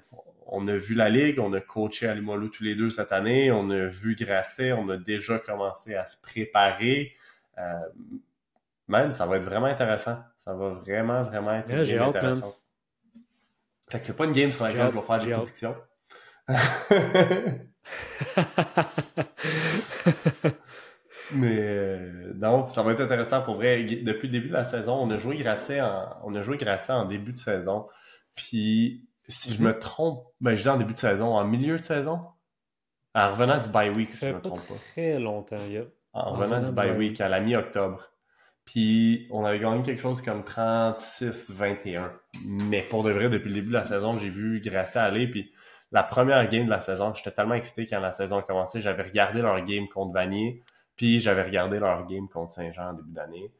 on 0.50 0.66
a 0.68 0.76
vu 0.76 0.94
la 0.94 1.08
ligue, 1.08 1.38
on 1.38 1.52
a 1.52 1.60
coaché 1.60 2.08
à 2.08 2.14
Limoilou 2.14 2.48
tous 2.48 2.64
les 2.64 2.74
deux 2.74 2.90
cette 2.90 3.12
année, 3.12 3.52
on 3.52 3.70
a 3.70 3.86
vu 3.86 4.16
Grasset, 4.16 4.72
on 4.72 4.88
a 4.88 4.96
déjà 4.96 5.38
commencé 5.38 5.94
à 5.94 6.04
se 6.04 6.20
préparer. 6.20 7.12
Euh, 7.58 7.78
man, 8.88 9.12
ça 9.12 9.26
va 9.26 9.36
être 9.36 9.44
vraiment 9.44 9.66
intéressant. 9.66 10.18
Ça 10.38 10.54
va 10.54 10.70
vraiment, 10.70 11.22
vraiment 11.22 11.54
être 11.54 11.70
intéressant. 11.70 12.56
Fait 13.88 14.00
que 14.00 14.06
c'est 14.06 14.16
pas 14.16 14.24
une 14.24 14.32
game 14.32 14.50
sur 14.50 14.64
laquelle 14.64 14.90
je 14.90 14.98
vais 14.98 15.02
faire 15.02 15.24
des 15.24 15.32
prédictions. 15.32 15.76
Mais 21.32 21.58
euh, 21.58 22.32
non, 22.36 22.68
ça 22.68 22.82
va 22.82 22.92
être 22.92 23.00
intéressant 23.00 23.42
pour 23.42 23.56
vrai. 23.56 23.82
Depuis 23.84 24.28
le 24.28 24.32
début 24.32 24.48
de 24.48 24.54
la 24.54 24.64
saison, 24.64 24.94
on 24.94 25.10
a 25.10 25.16
joué 25.16 25.36
Grasset 25.36 25.80
en, 25.80 26.08
on 26.24 26.34
a 26.34 26.42
joué 26.42 26.56
Grasset 26.56 26.92
en 26.92 27.04
début 27.04 27.32
de 27.32 27.38
saison. 27.38 27.86
Puis 28.34 29.08
si 29.28 29.54
je 29.54 29.62
me 29.62 29.78
trompe, 29.78 30.26
ben 30.40 30.54
je 30.54 30.62
dis 30.62 30.68
en 30.68 30.76
début 30.76 30.94
de 30.94 30.98
saison, 30.98 31.34
en 31.36 31.44
milieu 31.44 31.78
de 31.78 31.84
saison, 31.84 32.20
en 33.14 33.30
revenant 33.30 33.58
du 33.58 33.68
bye 33.68 33.90
week, 33.90 34.08
si 34.08 34.26
je 34.26 34.32
me 34.32 34.40
trompe 34.40 34.60
pas. 34.66 34.74
Très 34.92 35.18
longtemps, 35.18 35.56
En, 36.12 36.32
revenant, 36.32 36.62
du 36.62 36.72
bye 36.72 36.96
week 36.96 37.20
à 37.20 37.28
la 37.28 37.40
mi-octobre. 37.40 38.10
Puis 38.64 39.26
on 39.30 39.44
avait 39.44 39.58
gagné 39.58 39.82
quelque 39.82 40.00
chose 40.00 40.22
comme 40.22 40.42
36-21. 40.42 42.10
Mais 42.44 42.82
pour 42.82 43.02
de 43.02 43.10
vrai, 43.10 43.28
depuis 43.28 43.48
le 43.48 43.54
début 43.54 43.68
de 43.68 43.74
la 43.74 43.84
saison, 43.84 44.14
j'ai 44.14 44.30
vu 44.30 44.60
Grasset 44.60 44.98
aller. 44.98 45.26
Puis 45.26 45.52
la 45.90 46.02
première 46.02 46.48
game 46.48 46.66
de 46.66 46.70
la 46.70 46.80
saison, 46.80 47.12
j'étais 47.14 47.32
tellement 47.32 47.54
excité 47.54 47.86
quand 47.86 48.00
la 48.00 48.12
saison 48.12 48.38
a 48.38 48.42
commencé. 48.42 48.80
J'avais 48.80 49.02
regardé 49.02 49.42
leur 49.42 49.60
game 49.64 49.88
contre 49.88 50.12
Vanier. 50.12 50.62
Puis 51.00 51.18
j'avais 51.18 51.44
regardé 51.44 51.78
leur 51.78 52.06
game 52.06 52.28
contre 52.28 52.52
Saint-Jean 52.52 52.90
en 52.90 52.92
début 52.92 53.12
d'année. 53.12 53.50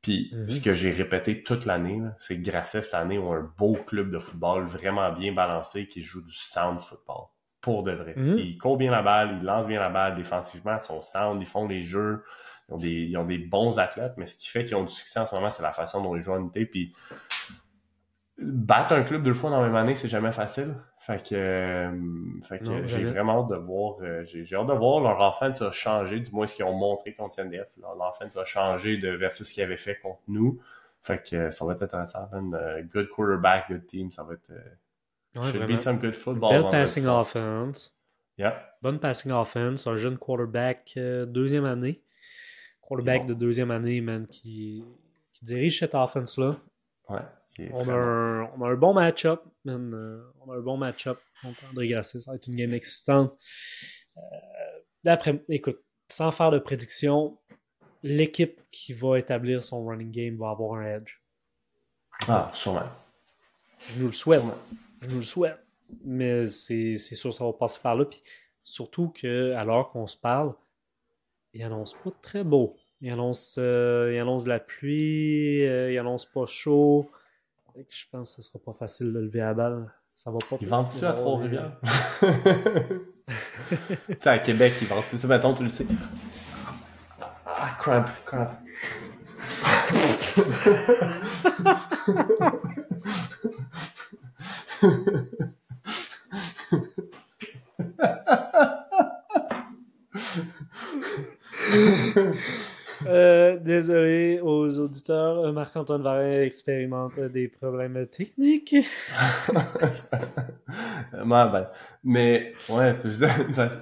Puis 0.00 0.30
mhm. 0.32 0.48
ce 0.48 0.60
que 0.60 0.74
j'ai 0.74 0.92
répété 0.92 1.42
toute 1.42 1.64
l'année, 1.64 2.00
c'est 2.20 2.36
que 2.36 2.48
Grasset 2.48 2.82
cette 2.82 2.94
année 2.94 3.18
ont 3.18 3.32
un 3.32 3.52
beau 3.58 3.74
club 3.74 4.12
de 4.12 4.20
football 4.20 4.64
vraiment 4.64 5.10
bien 5.10 5.32
balancé 5.32 5.88
qui 5.88 6.02
joue 6.02 6.22
du 6.22 6.32
sound 6.32 6.78
football. 6.78 7.24
Pour 7.60 7.82
de 7.82 7.90
vrai. 7.90 8.14
Mhm. 8.14 8.38
Ils 8.38 8.56
courent 8.58 8.76
bien 8.76 8.92
la 8.92 9.02
balle, 9.02 9.38
ils 9.40 9.44
lancent 9.44 9.66
bien 9.66 9.80
la 9.80 9.88
balle 9.88 10.14
défensivement, 10.14 10.76
ils 10.76 10.80
sont 10.80 11.02
sound, 11.02 11.42
ils 11.42 11.48
font 11.48 11.66
les 11.66 11.82
jeux, 11.82 12.22
ils 12.68 12.74
ont 12.74 12.76
des, 12.76 12.92
ils 12.92 13.16
ont 13.16 13.26
des 13.26 13.38
bons 13.38 13.80
athlètes, 13.80 14.14
mais 14.16 14.26
ce 14.26 14.36
qui 14.36 14.46
fait 14.46 14.64
qu'ils 14.64 14.76
ont 14.76 14.84
du 14.84 14.92
succès 14.92 15.18
en 15.18 15.26
ce 15.26 15.34
moment, 15.34 15.50
c'est 15.50 15.64
la 15.64 15.72
façon 15.72 16.00
dont 16.00 16.14
ils 16.14 16.22
jouent 16.22 16.34
en 16.34 16.38
unité. 16.38 16.64
Puis 16.64 16.94
battre 18.38 18.94
un 18.94 19.02
club 19.02 19.24
deux 19.24 19.34
fois 19.34 19.50
dans 19.50 19.60
la 19.60 19.66
même 19.66 19.74
année, 19.74 19.96
c'est 19.96 20.08
jamais 20.08 20.30
facile. 20.30 20.76
Fait 21.08 21.26
que, 21.26 21.34
euh, 21.34 22.86
j'ai 22.86 23.04
vraiment 23.04 23.40
hâte 23.40 23.50
de 23.50 23.56
voir, 23.56 23.96
euh, 24.02 24.22
j'ai 24.24 24.54
hâte 24.54 24.66
de 24.66 24.74
voir 24.74 25.00
leur 25.00 25.18
offense 25.20 25.62
a 25.62 25.70
changé, 25.70 26.20
du 26.20 26.30
moins 26.32 26.46
ce 26.46 26.54
qu'ils 26.54 26.66
ont 26.66 26.76
montré 26.76 27.14
contre 27.14 27.36
CNDF. 27.36 27.66
Leur, 27.80 27.98
offense 27.98 28.36
a 28.36 28.44
changé 28.44 28.98
de 28.98 29.08
versus 29.08 29.48
ce 29.48 29.54
qu'ils 29.54 29.62
avaient 29.62 29.78
fait 29.78 29.98
contre 29.98 30.20
nous. 30.28 30.60
Fait 31.00 31.26
que 31.26 31.48
ça 31.48 31.64
va 31.64 31.72
être 31.72 31.82
intéressant. 31.82 32.28
Good 32.92 33.08
quarterback, 33.08 33.70
good 33.70 33.86
team, 33.86 34.10
ça 34.10 34.22
va 34.22 34.34
être. 34.34 34.50
Uh, 35.34 35.50
should 35.50 35.66
be 35.66 35.78
some 35.78 35.98
good 35.98 36.14
football. 36.14 36.50
Belle 36.50 36.70
passing 36.70 37.06
offense. 37.06 37.94
Yeah. 38.36 38.76
Bonne 38.82 39.00
passing 39.00 39.32
offense, 39.32 39.86
un 39.86 39.96
jeune 39.96 40.18
quarterback 40.18 40.92
euh, 40.98 41.24
deuxième 41.24 41.64
année. 41.64 42.02
Quarterback 42.82 43.24
de 43.24 43.32
deuxième 43.32 43.70
année, 43.70 44.02
man, 44.02 44.26
qui, 44.26 44.84
qui 45.32 45.44
dirige 45.44 45.78
cette 45.78 45.94
offense-là. 45.94 46.54
Ouais. 47.08 47.20
On 47.72 47.88
a, 47.88 47.92
un, 47.92 48.50
on 48.56 48.62
a, 48.62 48.68
un, 48.68 48.74
bon 48.76 48.94
match-up, 48.94 49.42
euh, 49.68 50.22
on 50.40 50.52
a 50.52 50.56
un 50.56 50.60
bon 50.60 50.76
match-up 50.76 51.18
contre 51.42 51.64
André 51.70 51.88
Grasset. 51.88 52.20
Ça 52.20 52.30
va 52.30 52.36
être 52.36 52.46
une 52.46 52.56
game 52.56 52.72
excitante. 52.72 53.36
Euh, 54.16 54.20
d'après, 55.04 55.44
écoute, 55.48 55.80
sans 56.08 56.30
faire 56.30 56.50
de 56.50 56.58
prédiction, 56.58 57.38
l'équipe 58.02 58.60
qui 58.70 58.92
va 58.92 59.18
établir 59.18 59.62
son 59.62 59.84
running 59.84 60.10
game 60.10 60.36
va 60.36 60.50
avoir 60.50 60.80
un 60.80 60.86
edge. 60.86 61.20
Ah, 62.28 62.50
sûrement. 62.52 62.88
Je 63.78 64.00
nous 64.00 64.06
le 64.06 64.12
souhaite. 64.12 64.42
Je 65.02 65.08
nous 65.08 65.18
le 65.18 65.22
souhaite. 65.22 65.58
Mais 66.04 66.46
c'est 66.46 66.96
sûr 66.96 67.30
que 67.30 67.36
ça 67.36 67.44
va 67.44 67.52
passer 67.52 67.80
par 67.82 67.94
là. 67.94 68.04
Puis 68.04 68.22
surtout 68.64 69.08
qu'à 69.08 69.64
l'heure 69.64 69.90
qu'on 69.90 70.06
se 70.06 70.16
parle, 70.16 70.54
il 71.54 71.62
annonce 71.62 71.94
pas 71.94 72.10
très 72.22 72.44
beau. 72.44 72.76
Il 73.00 73.10
annonce, 73.10 73.56
euh, 73.58 74.10
il 74.12 74.18
annonce 74.18 74.44
de 74.44 74.48
la 74.48 74.58
pluie, 74.58 75.60
il 75.60 75.98
annonce 75.98 76.26
pas 76.26 76.46
chaud 76.46 77.08
je 77.88 78.04
pense 78.10 78.34
que 78.34 78.42
ce 78.42 78.50
sera 78.50 78.58
pas 78.64 78.72
facile 78.72 79.12
de 79.12 79.18
lever 79.18 79.40
la 79.40 79.54
balle. 79.54 79.92
Ça 80.14 80.30
va 80.30 80.38
pas. 80.38 80.56
Ils 80.60 80.68
vendent-tu 80.68 81.04
à 81.04 81.12
Trois-Rivières? 81.12 81.78
à 84.24 84.38
Québec, 84.38 84.74
ils 84.80 84.88
vendent 84.88 85.04
tout 85.08 85.16
ça. 85.16 85.28
Mettons, 85.28 85.54
tu 85.54 85.62
le 85.62 85.68
sais. 85.68 85.86
Ah, 87.46 87.76
cramp, 87.78 88.04
cramp. 88.24 88.50
Euh, 103.06 103.57
désolé 103.68 104.40
aux 104.40 104.80
auditeurs, 104.80 105.44
euh, 105.44 105.52
Marc-Antoine 105.52 106.02
Varin 106.02 106.40
expérimente 106.40 107.20
des 107.20 107.48
problèmes 107.48 108.06
techniques. 108.06 108.74
ben, 111.12 111.68
mais, 112.02 112.54
ouais, 112.70 112.96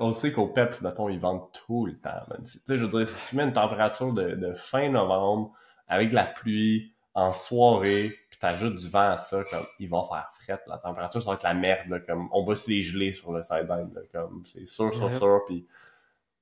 on 0.01 0.13
sait 0.13 0.33
qu'au 0.33 0.49
PEPS, 0.49 0.83
mettons, 0.83 1.09
ils 1.09 1.21
vendent 1.21 1.51
tout 1.53 1.87
le 1.87 1.97
temps. 1.97 2.11
Tu 2.45 2.59
sais, 2.59 2.77
je 2.77 2.85
veux 2.85 2.99
dire, 2.99 3.09
si 3.09 3.31
tu 3.31 3.37
mets 3.37 3.45
une 3.45 3.53
température 3.53 4.13
de, 4.13 4.53
fin 4.55 4.91
novembre, 4.91 5.53
avec 5.89 6.11
de 6.11 6.17
la 6.17 6.27
pluie, 6.27 6.93
en 7.15 7.33
soirée, 7.33 8.13
puis 8.29 8.39
t'ajoutes 8.39 8.77
du 8.77 8.91
vent 8.91 9.13
à 9.13 9.19
ça, 9.19 9.43
comme, 9.51 9.65
ils 9.79 9.89
vont 9.89 10.05
faire 10.05 10.29
fret. 10.43 10.61
La 10.67 10.79
température, 10.79 11.23
ça 11.23 11.31
va 11.31 11.37
être 11.37 11.45
la 11.45 11.55
merde, 11.55 12.05
comme, 12.07 12.29
on 12.33 12.43
va 12.43 12.57
se 12.57 12.69
les 12.69 12.83
geler 12.83 13.13
sur 13.13 13.33
le 13.33 13.43
sideline, 13.43 13.91
comme, 14.13 14.43
c'est 14.45 14.67
sûr, 14.67 14.93
sûr, 14.93 15.17
sûr, 15.17 15.43
puis 15.47 15.65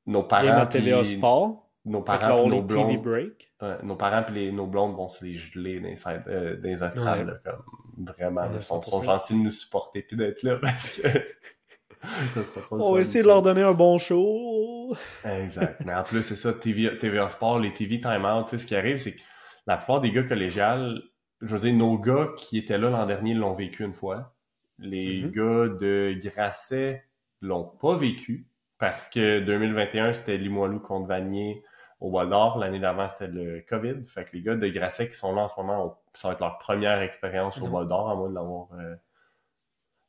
nos 0.07 0.22
parents... 0.22 0.66
Game 0.66 1.05
Sport 1.05 1.64
nos 1.85 2.01
parents 2.01 2.45
et 2.45 2.49
nos 2.49 2.62
blondes, 2.62 3.37
nos 3.82 3.97
parents 3.97 4.35
et 4.35 4.53
nos 4.53 4.66
blondes 4.66 4.97
vont 4.97 5.09
se 5.09 5.24
les 5.24 5.35
geler 5.35 5.80
dans 5.80 5.89
les, 5.89 5.99
euh, 6.28 6.57
dans 6.57 6.68
les 6.68 6.82
astrales, 6.82 7.41
comme 7.45 8.05
vraiment, 8.07 8.49
ils 8.55 8.62
sont, 8.62 8.80
gentils 9.03 9.35
de 9.35 9.45
nous 9.45 9.51
supporter 9.51 10.03
puis 10.03 10.16
d'être 10.16 10.43
là 10.43 10.57
parce 10.57 10.99
que 10.99 11.09
On 12.70 12.93
va 12.93 13.01
essayer 13.01 13.22
de 13.22 13.28
leur 13.28 13.41
donner 13.41 13.62
un 13.62 13.72
bon 13.72 13.99
show. 13.99 14.95
Exact. 15.24 15.82
Mais 15.87 15.95
en 15.95 16.03
plus, 16.05 16.22
c'est 16.22 16.37
ça, 16.37 16.53
TV, 16.53 16.99
TVA 16.99 17.30
Sport, 17.30 17.59
les 17.61 17.72
TV 17.72 18.01
Time 18.01 18.26
tu 18.45 18.51
sais, 18.51 18.59
ce 18.59 18.66
qui 18.66 18.76
arrive, 18.76 18.99
c'est 18.99 19.14
que 19.14 19.20
la 19.66 19.78
plupart 19.78 20.01
des 20.01 20.11
gars 20.11 20.22
collégiales, 20.22 21.03
je 21.41 21.57
veux 21.57 21.61
dire, 21.61 21.74
nos 21.74 21.99
gars 21.99 22.28
qui 22.37 22.59
étaient 22.59 22.78
là 22.78 22.91
l'an 22.91 23.07
dernier 23.07 23.35
l'ont 23.35 23.55
vécu 23.55 23.85
une 23.85 23.95
fois. 23.95 24.35
Les 24.78 25.22
mm-hmm. 25.22 25.30
gars 25.30 25.74
de 25.80 26.14
Grasset 26.22 27.05
l'ont 27.41 27.64
pas 27.64 27.97
vécu 27.97 28.47
parce 28.78 29.09
que 29.09 29.41
2021, 29.41 30.14
c'était 30.14 30.37
Limoilou 30.37 30.80
contre 30.80 31.09
Vanier 31.09 31.62
au 32.01 32.11
Bois 32.11 32.26
d'Or. 32.26 32.59
L'année 32.59 32.80
d'avant, 32.80 33.09
c'était 33.09 33.32
le 33.32 33.61
COVID. 33.68 34.05
Fait 34.05 34.24
que 34.24 34.30
les 34.32 34.42
gars 34.42 34.55
de 34.55 34.68
Grasset 34.68 35.09
qui 35.09 35.16
sont 35.16 35.34
là 35.34 35.42
en 35.42 35.49
ce 35.49 35.55
moment, 35.61 36.01
ça 36.14 36.28
va 36.28 36.34
être 36.34 36.40
leur 36.40 36.59
première 36.59 37.01
expérience 37.01 37.61
au 37.61 37.68
Bois 37.68 37.84
d'Or, 37.84 38.11
à 38.11 38.14
moins 38.14 38.28
de 38.28 38.34
l'avoir 38.34 38.68
euh, 38.74 38.95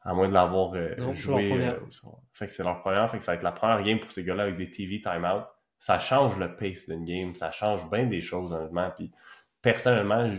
à 0.02 0.14
moins 0.14 0.28
de 0.28 0.34
l'avoir 0.34 0.74
euh, 0.76 0.96
joué. 1.14 1.52
Euh, 1.52 1.80
fait 2.32 2.48
que 2.48 2.54
c'est 2.54 2.64
leur 2.64 2.82
première. 2.82 3.10
Fait 3.10 3.18
que 3.18 3.24
ça 3.24 3.32
va 3.32 3.36
être 3.38 3.44
la 3.44 3.52
première 3.52 3.82
game 3.82 4.00
pour 4.00 4.12
ces 4.12 4.24
gars-là 4.24 4.44
avec 4.44 4.58
des 4.58 4.70
TV 4.70 5.02
timeout. 5.02 5.44
Ça 5.80 5.98
change 6.00 6.38
le 6.38 6.56
pace 6.56 6.88
d'une 6.88 7.06
game. 7.06 7.34
Ça 7.34 7.52
change 7.52 7.90
bien 7.90 8.06
des 8.06 8.22
choses, 8.22 8.54
honnêtement. 8.54 8.92
Puis 8.96 9.12
personnellement, 9.62 10.30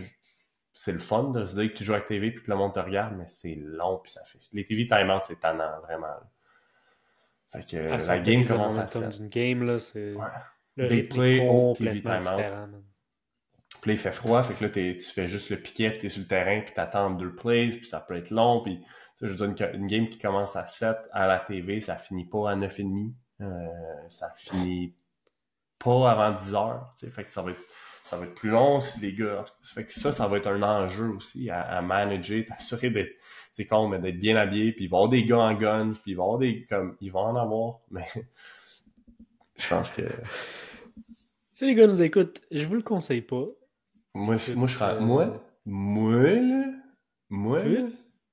c'est 0.73 0.93
le 0.93 0.99
fun 0.99 1.31
de 1.31 1.43
se 1.43 1.59
dire 1.59 1.71
que 1.71 1.77
tu 1.77 1.83
joues 1.83 1.93
avec 1.93 2.07
TV 2.07 2.31
puis 2.31 2.43
que 2.43 2.51
le 2.51 2.57
monde 2.57 2.73
te 2.73 2.79
regarde, 2.79 3.15
mais 3.17 3.27
c'est 3.27 3.55
long 3.55 3.99
puis 4.01 4.11
ça 4.11 4.23
fait. 4.23 4.39
Les 4.53 4.63
TV 4.63 4.87
timeout, 4.87 5.19
c'est 5.23 5.39
tannant, 5.39 5.81
vraiment. 5.81 6.15
Fait 7.51 7.65
que 7.65 7.91
Ah, 7.91 7.99
ça 7.99 8.15
la 8.15 8.21
game 8.21 8.45
commence 8.45 8.77
à 8.77 8.85
momentum 8.85 9.11
7. 9.11 9.19
d'une 9.19 9.29
game, 9.29 9.63
là, 9.63 9.79
c'est... 9.79 10.13
Ouais. 10.13 10.25
Le 10.77 10.87
rythme 10.87 11.23
est 11.23 11.47
complètement 11.47 12.19
différent. 12.19 12.67
Puis 13.81 13.91
il 13.91 13.97
fait 13.97 14.11
froid, 14.11 14.43
fait 14.43 14.53
que 14.53 14.63
là, 14.65 14.69
tu 14.69 15.01
fais 15.01 15.27
juste 15.27 15.49
le 15.49 15.57
piquet, 15.57 15.91
puis 15.91 15.99
t'es 15.99 16.09
sur 16.09 16.21
le 16.21 16.27
terrain, 16.27 16.61
puis 16.61 16.73
t'attends 16.73 17.11
deux 17.11 17.33
plays, 17.33 17.69
puis 17.69 17.85
ça 17.85 17.99
peut 17.99 18.15
être 18.15 18.31
long, 18.31 18.61
puis 18.63 18.79
tu 18.79 18.85
sais, 18.85 19.27
je 19.27 19.37
veux 19.37 19.47
dire, 19.47 19.69
une, 19.69 19.81
une 19.81 19.87
game 19.87 20.09
qui 20.09 20.17
commence 20.17 20.55
à 20.55 20.65
7 20.65 20.95
à 21.11 21.27
la 21.27 21.39
TV, 21.39 21.81
ça 21.81 21.95
finit 21.95 22.25
pas 22.25 22.51
à 22.51 22.55
9,5. 22.55 23.13
Euh, 23.41 23.67
ça 24.09 24.33
finit 24.35 24.95
pas 25.77 26.09
avant 26.09 26.31
10 26.31 26.55
heures, 26.55 26.93
fait 27.11 27.23
que 27.23 27.31
ça 27.31 27.41
va 27.41 27.51
être 27.51 27.61
ça 28.07 28.15
va 28.15 28.23
être 28.23 28.35
plus 28.35 28.49
long 28.49 28.79
si 28.79 29.01
les 29.01 29.13
gars. 29.13 29.43
Fait 29.61 29.83
que 29.83 29.91
ça, 29.91 30.13
ça 30.13 30.27
va 30.27 30.37
être 30.37 30.47
un 30.47 30.63
enjeu 30.63 31.09
aussi 31.09 31.49
à, 31.49 31.61
à 31.61 31.81
manager, 31.81 32.45
t'assurer 32.47 32.89
d'être, 32.89 33.13
c'est 33.51 33.65
con, 33.65 33.89
mais 33.89 33.99
d'être 33.99 34.19
bien 34.19 34.37
habillé, 34.37 34.71
puis 34.71 34.85
il 34.85 34.87
va 34.89 34.95
y 34.95 34.99
avoir 34.99 35.09
des 35.09 35.25
gars 35.25 35.39
en 35.39 35.53
guns, 35.53 35.91
puis 35.91 36.11
il 36.11 36.15
va 36.15 36.23
y 36.23 36.25
avoir 36.25 36.37
des, 36.39 36.65
comme, 36.65 36.95
ils 37.01 37.11
vont 37.11 37.19
en 37.19 37.35
avoir, 37.35 37.79
mais 37.91 38.07
je 39.57 39.67
pense 39.67 39.91
que 39.91 40.03
Si 41.57 41.65
les 41.65 41.73
gars 41.73 41.87
nous 41.87 42.03
écoutent, 42.03 42.39
je 42.51 42.63
vous 42.67 42.75
le 42.75 42.83
conseille 42.83 43.21
pas. 43.21 43.45
Moi, 44.13 44.37
je, 44.37 44.53
moi, 44.53 44.67
je 44.67 44.75
serais, 44.77 44.93
Euh, 44.93 44.99
moi, 44.99 45.43
moi, 45.65 46.21
là, 46.21 46.65
moi, 47.31 47.59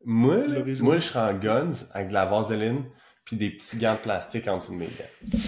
moi, 0.04 0.36
moi, 0.80 0.98
je 0.98 1.02
serais 1.06 1.32
en 1.32 1.38
guns 1.38 1.70
avec 1.94 2.08
de 2.08 2.12
la 2.12 2.26
vaseline 2.26 2.82
puis 3.24 3.36
des 3.36 3.48
petits 3.48 3.78
gants 3.78 3.94
de 3.94 4.00
plastique 4.00 4.46
en 4.46 4.58
dessous 4.58 4.72
de 4.74 4.76
mes 4.76 4.88
gants. 4.88 5.38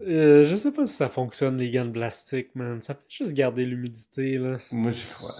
Euh, 0.00 0.42
je 0.42 0.56
sais 0.56 0.72
pas 0.72 0.84
si 0.84 0.94
ça 0.94 1.08
fonctionne, 1.08 1.58
les 1.58 1.70
gants 1.70 1.84
de 1.84 1.92
plastique, 1.92 2.52
man. 2.56 2.82
Ça 2.82 2.94
fait 2.94 3.04
juste 3.08 3.34
garder 3.34 3.64
l'humidité, 3.64 4.38
là. 4.38 4.56
Moi, 4.72 4.90
j'y 4.90 5.06
crois. 5.06 5.30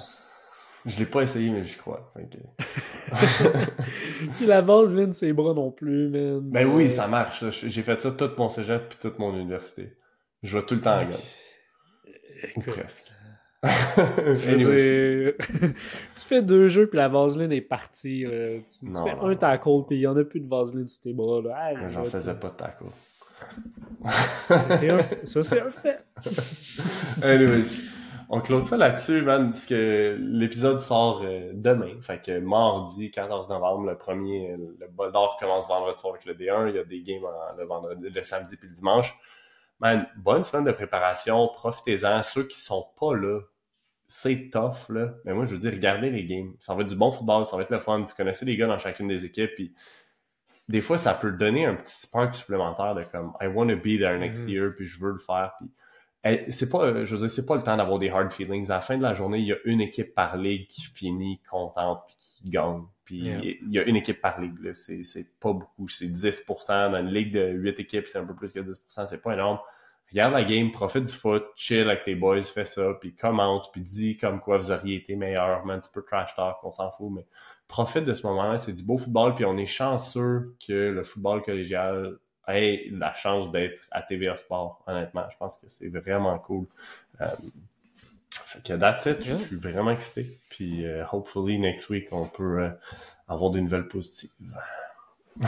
Je 0.87 0.99
l'ai 1.01 1.07
pas 1.07 1.23
essayé, 1.23 1.51
mais 1.51 1.65
j'y 1.65 1.75
crois. 1.75 2.13
Que- 2.15 3.17
Puis 4.37 4.47
la 4.47 4.61
vaseline, 4.63 5.13
ses 5.13 5.33
bras 5.33 5.53
non 5.53 5.73
plus, 5.73 6.11
man. 6.11 6.43
Ben 6.43 6.69
oui, 6.69 6.87
Euh, 6.87 6.91
ça 6.91 7.09
marche. 7.09 7.43
J'ai 7.51 7.83
fait 7.83 8.01
ça 8.01 8.13
tout 8.13 8.31
mon 8.39 8.51
cégep 8.51 8.89
puis 8.91 8.99
toute 9.01 9.19
mon 9.19 9.35
université. 9.37 9.97
Je 10.45 10.57
vais 10.57 10.65
tout 10.65 10.77
le 10.77 10.81
temps 10.81 11.01
en 11.01 11.05
guns. 11.07 11.17
Ou 12.57 12.61
Écoute, 12.61 12.75
presque. 12.75 13.13
je 13.65 14.01
veux 14.33 14.55
Anyways. 14.55 15.25
dire, 15.25 15.35
tu 16.15 16.23
fais 16.25 16.43
deux 16.43 16.69
jeux, 16.69 16.87
puis 16.89 16.99
la 16.99 17.09
vaseline 17.09 17.51
est 17.53 17.61
partie. 17.63 18.25
là. 18.25 18.59
Tu, 18.61 18.87
fais 18.87 19.15
non, 19.15 19.23
un 19.23 19.29
non. 19.31 19.35
tackle, 19.37 19.85
puis 19.89 19.97
il 19.97 20.01
y 20.01 20.07
en 20.07 20.17
a 20.17 20.25
plus 20.25 20.41
de 20.41 20.49
vaseline 20.49 20.87
sur 20.87 21.03
tes 21.03 21.13
bras. 21.13 21.41
Là. 21.43 21.91
J'en 21.91 22.05
je- 22.05 22.11
faisais 22.11 22.35
pas 22.35 22.49
de 22.49 22.55
taco. 22.57 22.87
Ça, 24.49 25.43
c'est 25.43 25.61
un, 25.61 25.71
fait. 25.71 26.05
Anyways, 27.23 27.81
on 28.29 28.41
close 28.41 28.65
ça 28.65 28.77
là-dessus, 28.77 29.23
man, 29.23 29.51
parce 29.51 29.67
que 29.67 30.17
l'épisode 30.21 30.81
sort 30.81 31.23
euh, 31.25 31.51
demain. 31.55 31.91
Fait 32.03 32.21
que 32.25 32.39
mardi, 32.39 33.11
14 33.11 33.49
novembre, 33.49 33.87
le 33.91 33.97
premier, 33.97 34.53
euh, 34.53 34.57
le 34.81 34.87
bol 34.89 35.13
d'or 35.13 35.37
commence 35.41 35.69
vendredi 35.69 36.01
soir 36.01 36.15
avec 36.15 36.25
le 36.27 36.35
D1. 36.35 36.69
Il 36.71 36.77
y 36.77 36.79
a 36.79 36.85
des 36.85 37.03
games 37.03 37.25
en- 37.25 37.57
le 37.59 37.65
vendredi, 37.67 38.09
le 38.11 38.23
samedi 38.23 38.57
puis 38.57 38.69
le 38.69 38.75
dimanche. 38.75 39.15
Man, 39.81 40.07
bonne 40.17 40.43
semaine 40.43 40.65
de 40.65 40.73
préparation, 40.73 41.49
profitez-en. 41.49 42.23
Ceux 42.23 42.45
qui 42.45 42.59
sont 42.61 42.87
pas 42.99 43.15
là, 43.15 43.41
c'est 44.07 44.51
tough, 44.51 44.89
là. 44.89 45.15
Mais 45.25 45.35
moi, 45.35 45.45
je 45.47 45.53
veux 45.53 45.59
dire, 45.59 45.73
regardez 45.73 46.11
les 46.11 46.25
games. 46.25 46.55
Ça 46.61 46.75
va 46.75 46.83
être 46.83 46.89
du 46.89 46.97
bon 46.97 47.11
football, 47.13 47.47
ça 47.47 47.57
va 47.57 47.63
être 47.63 47.71
le 47.71 47.81
fun. 47.81 47.99
Vous 48.01 48.15
connaissez 48.17 48.45
les 48.45 48.57
gars 48.57 48.67
dans 48.67 48.79
chacune 48.79 49.09
des 49.09 49.25
équipes, 49.25 49.51
puis 49.55 49.75
des 50.69 50.81
fois, 50.81 50.99
ça 50.99 51.15
peut 51.15 51.31
donner 51.33 51.67
un 51.67 51.75
petit 51.75 51.95
spark 51.95 52.35
supplémentaire 52.35 52.95
de 52.95 53.05
comme, 53.05 53.33
I 53.41 53.47
want 53.47 53.69
to 53.69 53.77
be 53.77 53.99
there 53.99 54.19
next 54.19 54.45
Mhm. 54.45 54.49
year, 54.49 54.73
puis 54.77 54.87
je 54.87 54.99
veux 55.01 55.13
le 55.13 55.19
faire, 55.19 55.53
puis 55.59 55.71
eh, 56.25 56.51
c'est 56.51 56.69
pas, 56.71 56.85
euh, 56.87 57.05
je 57.05 57.15
veux 57.15 57.21
dire, 57.21 57.31
c'est 57.31 57.47
pas 57.47 57.55
le 57.55 57.63
temps 57.63 57.77
d'avoir 57.77 57.99
des 58.01 58.09
hard 58.11 58.33
feelings. 58.33 58.67
À 58.71 58.75
la 58.75 58.81
fin 58.81 58.97
de 58.97 59.03
la 59.03 59.15
journée, 59.15 59.39
il 59.39 59.47
y 59.47 59.53
a 59.53 59.57
une 59.65 59.81
équipe 59.81 60.13
par 60.15 60.37
ligue 60.37 60.67
qui 60.67 60.83
finit 60.83 61.41
contente 61.49 62.03
puis 62.09 62.17
qui 62.19 62.51
gagne. 62.51 62.83
Puis 63.07 63.21
Yeah. 63.21 63.41
il 63.43 63.73
y 63.73 63.79
a 63.79 63.85
une 63.85 63.97
équipe 63.97 64.21
par 64.21 64.39
ligue. 64.41 64.73
C'est, 64.75 65.39
pas 65.41 65.53
beaucoup. 65.53 65.89
C'est 65.89 66.07
10%. 66.09 66.91
Dans 66.91 66.99
une 66.99 67.09
ligue 67.09 67.33
de 67.33 67.53
8 67.53 67.81
équipes, 67.81 68.07
c'est 68.07 68.19
un 68.19 68.25
peu 68.27 68.35
plus 68.35 68.51
que 68.51 68.59
10%. 68.61 69.07
C'est 69.07 69.23
pas 69.23 69.33
énorme. 69.33 69.59
Regarde 70.11 70.35
la 70.35 70.45
game, 70.45 70.71
profite 70.71 71.05
du 71.05 71.13
foot, 71.13 71.45
chill 71.57 71.89
avec 71.89 72.05
tes 72.05 72.15
boys, 72.15 72.43
fais 72.45 72.65
ça, 72.65 72.95
puis 73.01 73.17
commente, 73.17 73.71
puis 73.73 73.81
dis 73.81 74.17
comme 74.17 74.41
quoi 74.41 74.57
vous 74.59 74.71
auriez 74.71 74.97
été 74.97 75.17
meilleur, 75.17 75.69
un 75.69 75.81
petit 75.81 75.91
peu 75.93 76.03
trash 76.05 76.37
talk, 76.37 76.59
on 76.63 76.71
s'en 76.71 76.93
fout, 76.93 77.11
mais 77.13 77.27
profite 77.67 78.05
de 78.05 78.15
ce 78.15 78.25
moment-là, 78.29 78.59
c'est 78.59 78.73
du 78.73 78.85
beau 78.85 78.99
football, 78.99 79.35
puis 79.35 79.45
on 79.45 79.57
est 79.57 79.67
chanceux 79.67 80.55
que 80.65 80.73
le 80.73 81.03
football 81.03 81.43
collégial 81.43 82.19
ait 82.47 82.87
la 82.93 83.15
chance 83.15 83.51
d'être 83.51 83.83
à 83.91 84.03
TVA 84.03 84.39
Sport, 84.39 84.85
honnêtement. 84.87 85.25
Je 85.29 85.37
pense 85.37 85.57
que 85.57 85.67
c'est 85.69 85.89
vraiment 85.89 86.39
cool. 86.39 86.67
Euh, 87.21 87.27
fait 88.45 88.63
que 88.63 88.73
that's 88.75 89.07
it, 89.07 89.25
Yeah. 89.27 89.39
je 89.39 89.45
suis 89.45 89.57
vraiment 89.57 89.91
excité. 89.91 90.41
Puis 90.49 90.87
euh, 90.87 91.05
hopefully 91.13 91.59
next 91.59 91.89
week, 91.91 92.09
on 92.13 92.29
peut 92.29 92.61
euh, 92.63 92.71
avoir 93.29 93.51
des 93.51 93.61
nouvelles 93.61 93.89
positives. 93.89 94.31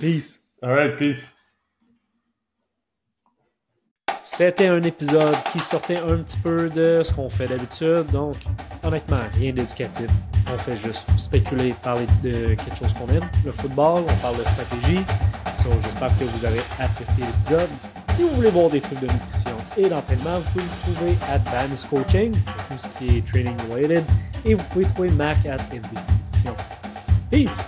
Peace. 0.00 0.40
Alright, 0.62 0.96
peace. 0.96 1.32
C'était 4.22 4.66
un 4.66 4.82
épisode 4.82 5.34
qui 5.52 5.58
sortait 5.58 5.98
un 5.98 6.18
petit 6.18 6.36
peu 6.38 6.68
de 6.68 7.02
ce 7.02 7.12
qu'on 7.12 7.30
fait 7.30 7.46
d'habitude, 7.46 8.04
donc 8.12 8.36
honnêtement, 8.82 9.22
rien 9.32 9.52
d'éducatif. 9.54 10.08
On 10.52 10.58
fait 10.58 10.76
juste 10.76 11.08
spéculer, 11.18 11.74
parler 11.82 12.06
de 12.22 12.54
quelque 12.54 12.76
chose 12.78 12.92
qu'on 12.92 13.08
aime, 13.08 13.28
le 13.44 13.52
football, 13.52 14.04
on 14.06 14.14
parle 14.16 14.38
de 14.38 14.44
stratégie. 14.44 15.00
So, 15.54 15.70
J'espère 15.82 16.10
que 16.18 16.24
vous 16.24 16.44
avez 16.44 16.60
apprécié 16.78 17.24
l'épisode. 17.24 17.70
Si 18.12 18.22
vous 18.22 18.30
voulez 18.30 18.50
voir 18.50 18.70
des 18.70 18.80
trucs 18.80 19.00
de 19.00 19.06
nutrition 19.06 19.56
et 19.76 19.88
d'entraînement, 19.88 20.40
vous 20.40 20.50
pouvez 20.50 20.64
le 20.64 20.92
trouver 20.94 21.16
à 21.30 21.38
Dan's 21.38 21.84
Coaching, 21.84 22.32
tout 22.32 22.78
ce 22.78 22.88
qui 22.98 23.18
est 23.18 23.26
training 23.26 23.56
related, 23.70 24.04
et 24.44 24.54
vous 24.54 24.64
pouvez 24.64 24.84
trouver 24.86 25.10
Mac 25.10 25.38
at 25.46 25.58
MVP 25.72 25.96
Nutrition. 26.24 26.54
Peace! 27.30 27.58